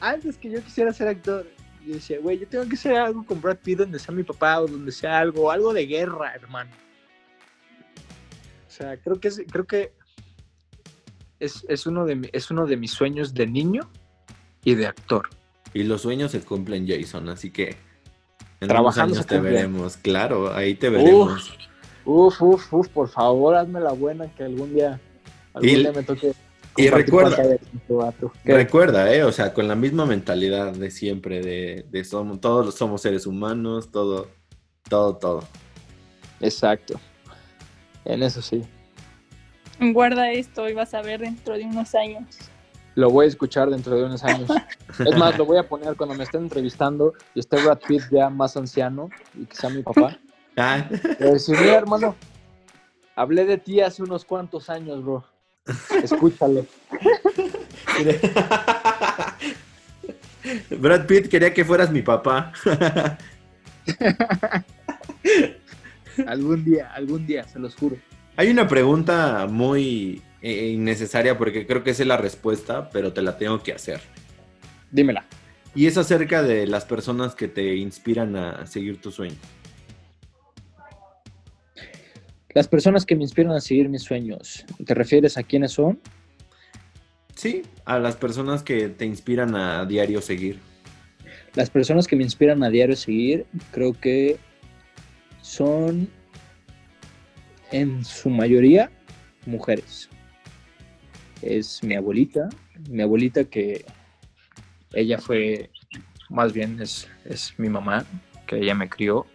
antes 0.00 0.36
que 0.36 0.50
yo 0.50 0.62
quisiera 0.62 0.92
ser 0.92 1.08
actor, 1.08 1.46
yo 1.86 1.94
decía, 1.94 2.18
güey, 2.20 2.38
yo 2.38 2.46
tengo 2.48 2.66
que 2.68 2.74
hacer 2.76 2.94
algo 2.96 3.24
con 3.26 3.40
Brad 3.40 3.58
Pitt 3.58 3.78
donde 3.80 3.98
sea 3.98 4.14
mi 4.14 4.22
papá 4.22 4.60
o 4.60 4.66
donde 4.68 4.92
sea 4.92 5.18
algo, 5.18 5.50
algo 5.50 5.72
de 5.72 5.86
guerra, 5.86 6.34
hermano. 6.34 6.70
O 8.66 8.70
sea, 8.70 8.96
creo 8.96 9.20
que 9.20 9.28
es, 9.28 9.42
creo 9.50 9.64
que 9.66 9.92
es, 11.42 11.64
es 11.68 11.86
uno 11.86 12.04
de 12.06 12.30
es 12.32 12.50
uno 12.50 12.66
de 12.66 12.76
mis 12.76 12.92
sueños 12.92 13.34
de 13.34 13.46
niño 13.46 13.90
y 14.64 14.74
de 14.74 14.86
actor. 14.86 15.28
y 15.74 15.82
los 15.84 16.02
sueños 16.02 16.30
se 16.30 16.40
cumplen, 16.40 16.86
Jason, 16.86 17.28
así 17.28 17.50
que 17.50 17.76
en 18.60 18.68
Trabajando 18.68 19.14
años 19.14 19.26
te 19.26 19.40
veremos. 19.40 19.96
Claro, 19.96 20.54
ahí 20.54 20.74
te 20.74 20.88
veremos. 20.88 21.52
Uf, 22.04 22.40
uf, 22.42 22.72
uf, 22.72 22.88
por 22.88 23.08
favor, 23.08 23.54
hazme 23.56 23.80
la 23.80 23.92
buena 23.92 24.26
que 24.34 24.44
algún 24.44 24.74
día, 24.74 25.00
algún 25.54 25.68
Y- 25.70 25.76
día 25.76 25.92
me 25.92 26.02
toque. 26.02 26.32
y 26.76 26.88
recuerda-. 26.88 27.36
¿Qué? 28.44 28.54
Recuerda, 28.54 29.12
¿eh? 29.14 29.24
O 29.24 29.32
sea, 29.32 29.52
con 29.52 29.66
la 29.68 29.74
misma 29.74 30.06
mentalidad 30.06 30.72
de 30.72 30.90
siempre, 30.90 31.40
de, 31.42 31.84
de 31.90 32.04
somos, 32.04 32.40
todos 32.40 32.74
somos 32.74 33.02
seres 33.02 33.26
humanos, 33.26 33.90
todo, 33.90 34.28
todo, 34.88 35.16
todo. 35.16 35.44
Exacto. 36.40 37.00
En 38.04 38.22
eso 38.22 38.42
sí. 38.42 38.62
Guarda 39.92 40.30
esto 40.30 40.68
y 40.68 40.74
vas 40.74 40.94
a 40.94 41.02
ver 41.02 41.20
dentro 41.20 41.54
de 41.54 41.64
unos 41.64 41.94
años. 41.94 42.24
Lo 42.94 43.10
voy 43.10 43.24
a 43.24 43.28
escuchar 43.28 43.70
dentro 43.70 43.96
de 43.96 44.04
unos 44.04 44.22
años. 44.22 44.50
Es 44.98 45.16
más, 45.16 45.38
lo 45.38 45.46
voy 45.46 45.56
a 45.56 45.66
poner 45.66 45.96
cuando 45.96 46.14
me 46.14 46.24
estén 46.24 46.42
entrevistando 46.42 47.14
y 47.34 47.40
esté 47.40 47.62
Brad 47.62 47.78
Pitt 47.86 48.02
ya 48.10 48.28
más 48.28 48.54
anciano 48.56 49.08
y 49.34 49.46
sea 49.54 49.70
mi 49.70 49.82
papá. 49.82 50.18
Ah, 50.54 50.86
Voy 51.18 51.28
a 51.28 51.32
decir, 51.32 51.56
mira, 51.58 51.76
hermano, 51.76 52.14
hablé 53.16 53.46
de 53.46 53.56
ti 53.56 53.80
hace 53.80 54.02
unos 54.02 54.26
cuantos 54.26 54.68
años, 54.68 55.02
bro. 55.02 55.24
Escúchalo. 56.02 56.66
Brad 60.78 61.06
Pitt 61.06 61.28
quería 61.28 61.54
que 61.54 61.64
fueras 61.64 61.90
mi 61.90 62.02
papá. 62.02 62.52
Algún 66.26 66.66
día, 66.66 66.92
algún 66.92 67.26
día, 67.26 67.44
se 67.44 67.58
los 67.58 67.74
juro. 67.74 67.96
Hay 68.36 68.48
una 68.48 68.66
pregunta 68.66 69.46
muy 69.48 70.22
eh, 70.40 70.68
innecesaria 70.68 71.36
porque 71.36 71.66
creo 71.66 71.84
que 71.84 71.92
sé 71.92 72.04
la 72.04 72.16
respuesta, 72.16 72.88
pero 72.90 73.12
te 73.12 73.20
la 73.20 73.36
tengo 73.36 73.62
que 73.62 73.72
hacer. 73.72 74.00
Dímela. 74.90 75.26
Y 75.74 75.86
es 75.86 75.98
acerca 75.98 76.42
de 76.42 76.66
las 76.66 76.84
personas 76.84 77.34
que 77.34 77.48
te 77.48 77.76
inspiran 77.76 78.36
a 78.36 78.66
seguir 78.66 79.00
tu 79.00 79.10
sueño. 79.10 79.36
Las 82.54 82.68
personas 82.68 83.06
que 83.06 83.16
me 83.16 83.22
inspiran 83.22 83.52
a 83.52 83.60
seguir 83.60 83.88
mis 83.88 84.02
sueños, 84.02 84.64
¿te 84.84 84.94
refieres 84.94 85.38
a 85.38 85.42
quiénes 85.42 85.72
son? 85.72 86.00
Sí, 87.34 87.62
a 87.86 87.98
las 87.98 88.16
personas 88.16 88.62
que 88.62 88.88
te 88.88 89.06
inspiran 89.06 89.54
a 89.56 89.86
diario 89.86 90.20
seguir. 90.20 90.58
Las 91.54 91.70
personas 91.70 92.06
que 92.06 92.16
me 92.16 92.22
inspiran 92.22 92.62
a 92.62 92.68
diario 92.70 92.94
a 92.94 92.96
seguir, 92.96 93.46
creo 93.70 93.94
que 93.94 94.38
son 95.40 96.08
en 97.72 98.04
su 98.04 98.30
mayoría 98.30 98.90
mujeres. 99.46 100.08
Es 101.40 101.82
mi 101.82 101.96
abuelita, 101.96 102.48
mi 102.88 103.02
abuelita 103.02 103.44
que 103.44 103.84
ella 104.92 105.18
fue, 105.18 105.70
más 106.28 106.52
bien 106.52 106.80
es, 106.80 107.08
es 107.24 107.54
mi 107.58 107.68
mamá, 107.68 108.04
que 108.46 108.58
ella 108.58 108.74
me 108.74 108.88
crió. 108.88 109.26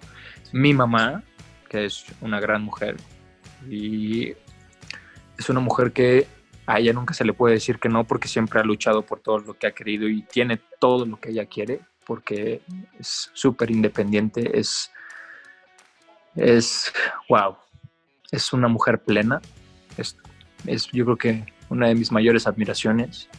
Mi 0.54 0.74
mamá, 0.74 1.24
que 1.70 1.86
es 1.86 2.06
una 2.22 2.40
gran 2.40 2.64
mujer. 2.64 2.96
Y 3.70 4.30
es 5.38 5.50
una 5.50 5.60
mujer 5.60 5.92
que 5.92 6.28
a 6.66 6.80
ella 6.80 6.94
nunca 6.94 7.14
se 7.14 7.26
le 7.26 7.34
puede 7.34 7.56
decir 7.56 7.80
que 7.80 7.90
no 7.90 8.06
porque 8.06 8.28
siempre 8.28 8.60
ha 8.60 8.64
luchado 8.64 9.02
por 9.02 9.20
todo 9.20 9.40
lo 9.40 9.54
que 9.54 9.68
ha 9.68 9.72
querido 9.72 10.08
y 10.08 10.22
tiene 10.22 10.60
todo 10.80 11.06
lo 11.06 11.20
que 11.20 11.32
ella 11.32 11.46
quiere 11.46 11.82
porque 12.06 12.62
es 12.98 13.30
súper 13.34 13.70
independiente, 13.70 14.58
es, 14.58 14.90
es, 16.36 16.94
wow, 17.28 17.58
es 18.32 18.54
una 18.54 18.68
mujer 18.68 19.00
plena, 19.00 19.42
es, 19.98 20.18
es 20.66 20.88
yo 20.92 21.06
creo 21.06 21.18
que 21.18 21.46
una 21.70 21.88
de 21.88 21.96
mis 21.96 22.12
mayores 22.12 22.48
admiraciones. 22.48 23.30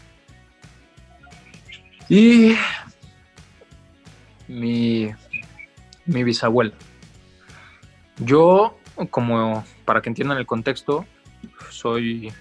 Y 2.09 2.55
mi, 4.49 5.11
mi 6.07 6.25
bisabuela. 6.25 6.73
Yo, 8.19 8.79
como 9.11 9.65
para 9.85 10.01
que 10.03 10.09
entiendan 10.09 10.39
el 10.39 10.47
contexto, 10.47 11.07
soy, 11.71 12.33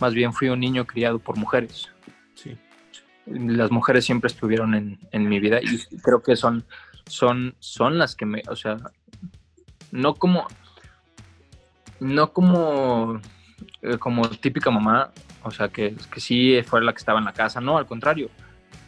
más 0.00 0.14
bien 0.14 0.32
fui 0.32 0.48
un 0.48 0.60
niño 0.60 0.86
criado 0.86 1.18
por 1.18 1.36
mujeres 1.36 1.88
Sí. 2.34 2.56
las 3.26 3.70
mujeres 3.70 4.06
siempre 4.06 4.28
estuvieron 4.28 4.74
en, 4.74 4.98
en 5.12 5.28
mi 5.28 5.38
vida 5.40 5.60
y 5.62 5.78
creo 5.98 6.22
que 6.22 6.36
son, 6.36 6.64
son, 7.06 7.54
son 7.58 7.98
las 7.98 8.16
que 8.16 8.24
me, 8.24 8.42
o 8.48 8.56
sea, 8.56 8.78
no 9.90 10.14
como, 10.14 10.46
no 12.00 12.32
como, 12.32 13.20
eh, 13.82 13.98
como 13.98 14.28
típica 14.28 14.70
mamá, 14.70 15.12
o 15.42 15.50
sea, 15.50 15.68
que, 15.68 15.94
que 16.12 16.20
sí 16.20 16.60
fue 16.64 16.82
la 16.82 16.92
que 16.92 16.98
estaba 16.98 17.18
en 17.18 17.24
la 17.24 17.32
casa, 17.32 17.60
no, 17.60 17.78
al 17.78 17.86
contrario, 17.86 18.30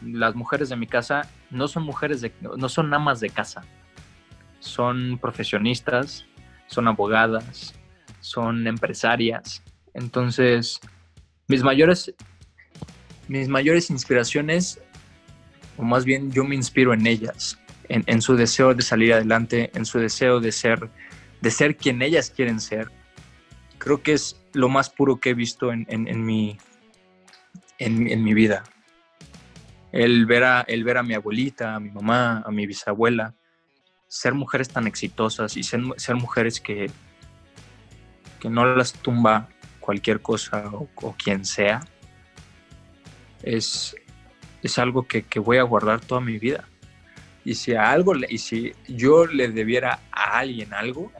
las 0.01 0.35
mujeres 0.35 0.69
de 0.69 0.75
mi 0.75 0.87
casa 0.87 1.29
no 1.49 1.67
son 1.67 1.83
mujeres 1.83 2.21
de, 2.21 2.33
no 2.57 2.69
son 2.69 2.93
amas 2.93 3.19
de 3.19 3.29
casa, 3.29 3.63
son 4.59 5.17
profesionistas, 5.19 6.25
son 6.67 6.87
abogadas, 6.87 7.73
son 8.19 8.67
empresarias, 8.67 9.63
entonces 9.93 10.79
mis 11.47 11.63
mayores 11.63 12.13
mis 13.27 13.47
mayores 13.47 13.89
inspiraciones, 13.89 14.79
o 15.77 15.83
más 15.83 16.05
bien 16.05 16.31
yo 16.31 16.43
me 16.43 16.55
inspiro 16.55 16.93
en 16.93 17.07
ellas, 17.07 17.59
en, 17.89 18.03
en 18.07 18.21
su 18.21 18.35
deseo 18.35 18.73
de 18.73 18.83
salir 18.83 19.13
adelante, 19.13 19.71
en 19.73 19.85
su 19.85 19.99
deseo 19.99 20.39
de 20.39 20.51
ser, 20.51 20.89
de 21.41 21.51
ser 21.51 21.75
quien 21.75 22.01
ellas 22.01 22.31
quieren 22.35 22.59
ser. 22.59 22.91
Creo 23.83 24.01
que 24.01 24.13
es 24.13 24.41
lo 24.53 24.69
más 24.69 24.89
puro 24.89 25.19
que 25.19 25.31
he 25.31 25.33
visto 25.33 25.73
en, 25.73 26.25
mi, 26.25 26.57
en, 27.79 28.23
mi 28.23 28.33
vida. 28.33 28.63
El 29.91 30.25
ver, 30.25 30.45
a, 30.45 30.61
el 30.61 30.85
ver 30.85 30.97
a 30.97 31.03
mi 31.03 31.13
abuelita, 31.13 31.75
a 31.75 31.81
mi 31.81 31.91
mamá, 31.91 32.41
a 32.45 32.49
mi 32.49 32.65
bisabuela, 32.65 33.35
ser 34.07 34.35
mujeres 34.35 34.69
tan 34.69 34.87
exitosas 34.87 35.57
y 35.57 35.63
ser, 35.63 35.81
mujeres 36.15 36.61
que, 36.61 36.89
que 38.39 38.49
no 38.49 38.73
las 38.73 38.93
tumba 38.93 39.49
cualquier 39.81 40.21
cosa 40.21 40.69
o, 40.71 40.87
o 40.95 41.15
quien 41.21 41.43
sea, 41.43 41.81
es, 43.41 43.97
es 44.61 44.79
algo 44.79 45.09
que, 45.09 45.23
que, 45.23 45.39
voy 45.39 45.57
a 45.57 45.63
guardar 45.63 45.99
toda 45.99 46.21
mi 46.21 46.39
vida. 46.39 46.69
Y 47.43 47.55
si 47.55 47.75
a 47.75 47.91
algo, 47.91 48.13
y 48.29 48.37
si 48.37 48.71
yo 48.87 49.25
le 49.25 49.49
debiera 49.49 49.99
a 50.09 50.37
alguien 50.37 50.73
algo, 50.73 51.11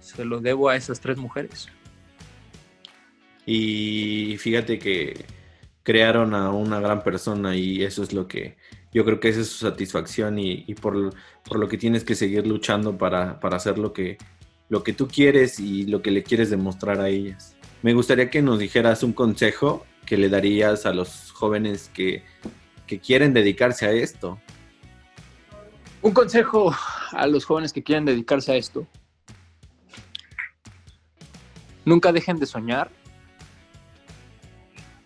se 0.00 0.24
lo 0.24 0.40
debo 0.40 0.70
a 0.70 0.76
esas 0.76 0.98
tres 0.98 1.18
mujeres. 1.18 1.68
Y 3.52 4.36
fíjate 4.38 4.78
que 4.78 5.24
crearon 5.82 6.34
a 6.34 6.50
una 6.50 6.78
gran 6.78 7.02
persona 7.02 7.56
y 7.56 7.82
eso 7.82 8.04
es 8.04 8.12
lo 8.12 8.28
que 8.28 8.56
yo 8.92 9.04
creo 9.04 9.18
que 9.18 9.28
esa 9.28 9.40
es 9.40 9.48
su 9.48 9.66
satisfacción 9.66 10.38
y, 10.38 10.62
y 10.68 10.76
por, 10.76 11.12
por, 11.42 11.58
lo 11.58 11.66
que 11.66 11.76
tienes 11.76 12.04
que 12.04 12.14
seguir 12.14 12.46
luchando 12.46 12.96
para, 12.96 13.40
para, 13.40 13.56
hacer 13.56 13.76
lo 13.76 13.92
que, 13.92 14.18
lo 14.68 14.84
que 14.84 14.92
tú 14.92 15.08
quieres 15.08 15.58
y 15.58 15.84
lo 15.86 16.00
que 16.00 16.12
le 16.12 16.22
quieres 16.22 16.48
demostrar 16.48 17.00
a 17.00 17.08
ellas. 17.08 17.56
Me 17.82 17.92
gustaría 17.92 18.30
que 18.30 18.40
nos 18.40 18.60
dijeras 18.60 19.02
un 19.02 19.12
consejo 19.12 19.84
que 20.06 20.16
le 20.16 20.28
darías 20.28 20.86
a 20.86 20.94
los 20.94 21.32
jóvenes 21.32 21.90
que, 21.92 22.22
que 22.86 23.00
quieren 23.00 23.34
dedicarse 23.34 23.84
a 23.84 23.90
esto. 23.90 24.40
Un 26.02 26.12
consejo 26.12 26.72
a 27.10 27.26
los 27.26 27.44
jóvenes 27.44 27.72
que 27.72 27.82
quieren 27.82 28.04
dedicarse 28.04 28.52
a 28.52 28.54
esto. 28.54 28.86
Nunca 31.84 32.12
dejen 32.12 32.38
de 32.38 32.46
soñar 32.46 32.92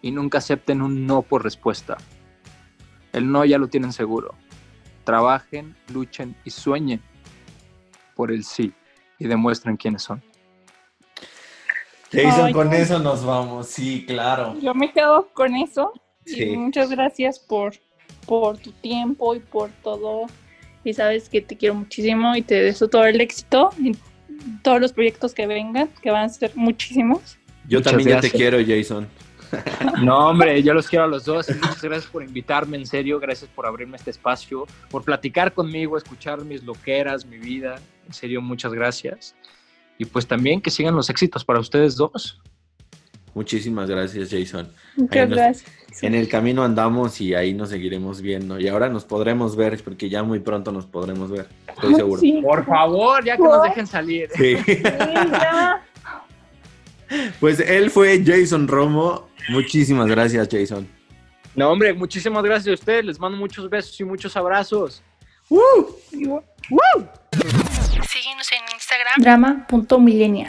y 0.05 0.11
nunca 0.11 0.37
acepten 0.37 0.83
un 0.83 1.07
no 1.07 1.23
por 1.23 1.43
respuesta. 1.43 1.97
El 3.15 3.33
no 3.33 3.43
ya 3.47 3.57
lo 3.57 3.69
tienen 3.69 3.91
seguro. 3.91 4.35
Trabajen, 5.03 5.75
luchen 5.89 6.37
y 6.45 6.51
sueñen 6.51 7.01
por 8.15 8.31
el 8.31 8.45
sí 8.45 8.75
y 9.19 9.27
demuestren 9.27 9.79
quiénes 9.79 10.03
son. 10.03 10.23
Jason, 12.13 12.45
Ay, 12.45 12.53
con 12.53 12.75
eso 12.75 12.99
nos 12.99 13.25
vamos, 13.25 13.69
sí, 13.69 14.05
claro. 14.07 14.55
Yo 14.61 14.75
me 14.75 14.93
quedo 14.93 15.31
con 15.33 15.57
eso. 15.57 15.95
Sí. 16.27 16.43
Y 16.43 16.57
muchas 16.59 16.91
gracias 16.91 17.39
por, 17.39 17.73
por 18.27 18.59
tu 18.59 18.73
tiempo 18.73 19.35
y 19.35 19.41
por 19.41 19.71
todo. 19.83 20.27
Y 20.85 20.93
sabes 20.93 21.31
que 21.31 21.41
te 21.41 21.57
quiero 21.57 21.77
muchísimo 21.77 22.37
y 22.37 22.43
te 22.43 22.57
deseo 22.57 22.91
todo 22.91 23.07
el 23.07 23.23
éxito 23.23 23.71
en 23.79 23.97
todos 24.63 24.83
los 24.83 24.93
proyectos 24.93 25.33
que 25.33 25.47
vengan, 25.47 25.89
que 26.03 26.11
van 26.11 26.25
a 26.25 26.29
ser 26.29 26.53
muchísimos. 26.57 27.39
Yo 27.67 27.79
muchas 27.79 27.93
también 27.93 28.11
gracias. 28.11 28.33
ya 28.33 28.37
te 28.37 28.39
quiero, 28.39 28.59
Jason. 28.59 29.09
No, 30.03 30.29
hombre, 30.29 30.63
yo 30.63 30.75
los 30.75 30.89
quiero 30.89 31.05
a 31.05 31.09
los 31.09 31.25
dos. 31.25 31.49
Muchas 31.49 31.83
gracias 31.83 32.11
por 32.11 32.23
invitarme, 32.23 32.77
en 32.77 32.87
serio. 32.87 33.21
Gracias 33.21 33.51
por 33.55 33.67
abrirme 33.67 33.97
este 33.97 34.11
espacio, 34.11 34.67
por 34.91 35.05
platicar 35.05 35.53
conmigo, 35.53 35.97
escuchar 35.97 36.45
mis 36.45 36.63
loqueras, 36.65 37.25
mi 37.25 37.39
vida. 37.39 37.77
En 38.07 38.13
serio, 38.13 38.41
muchas 38.41 38.73
gracias. 38.73 39.35
Y 39.99 40.05
pues 40.05 40.27
también 40.27 40.61
que 40.61 40.71
sigan 40.71 40.95
los 40.95 41.09
éxitos 41.11 41.45
para 41.45 41.61
ustedes 41.61 41.97
dos. 41.97 42.41
Muchísimas 43.35 43.91
gracias, 43.91 44.31
Jason. 44.31 44.69
Muchas 44.97 45.29
nos, 45.29 45.39
gracias. 45.39 46.03
En 46.03 46.15
el 46.15 46.29
camino 46.29 46.63
andamos 46.63 47.21
y 47.21 47.35
ahí 47.35 47.53
nos 47.53 47.71
seguiremos 47.71 48.21
viendo. 48.21 48.61
Y 48.61 48.69
ahora 48.69 48.89
nos 48.89 49.05
podremos 49.05 49.57
ver, 49.57 49.83
porque 49.83 50.09
ya 50.09 50.23
muy 50.23 50.39
pronto 50.39 50.71
nos 50.71 50.87
podremos 50.87 51.31
ver. 51.31 51.47
Estoy 51.69 51.95
seguro. 51.95 52.21
Sí. 52.21 52.41
Por 52.43 52.65
favor, 52.65 53.25
ya 53.25 53.37
que 53.37 53.43
nos 53.43 53.63
dejen 53.63 53.87
salir. 53.87 54.29
Sí. 54.35 54.57
Pues 57.41 57.61
él 57.61 57.91
fue 57.91 58.23
Jason 58.25 58.69
Romo. 58.69 59.29
Muchísimas 59.49 60.07
gracias, 60.07 60.49
Jason. 60.51 60.89
No, 61.55 61.71
hombre, 61.71 61.93
muchísimas 61.93 62.43
gracias 62.43 62.69
a 62.69 62.75
ustedes. 62.75 63.05
Les 63.05 63.21
mando 63.21 63.39
muchos 63.39 63.69
besos 63.71 63.99
y 64.01 64.05
muchos 64.05 64.37
abrazos. 64.37 65.03
¡Woo! 65.49 65.61
¡Woo! 66.13 67.09
Síguenos 68.09 68.51
en 68.53 68.75
Instagram. 68.75 69.15
Drama.millennial. 69.19 70.49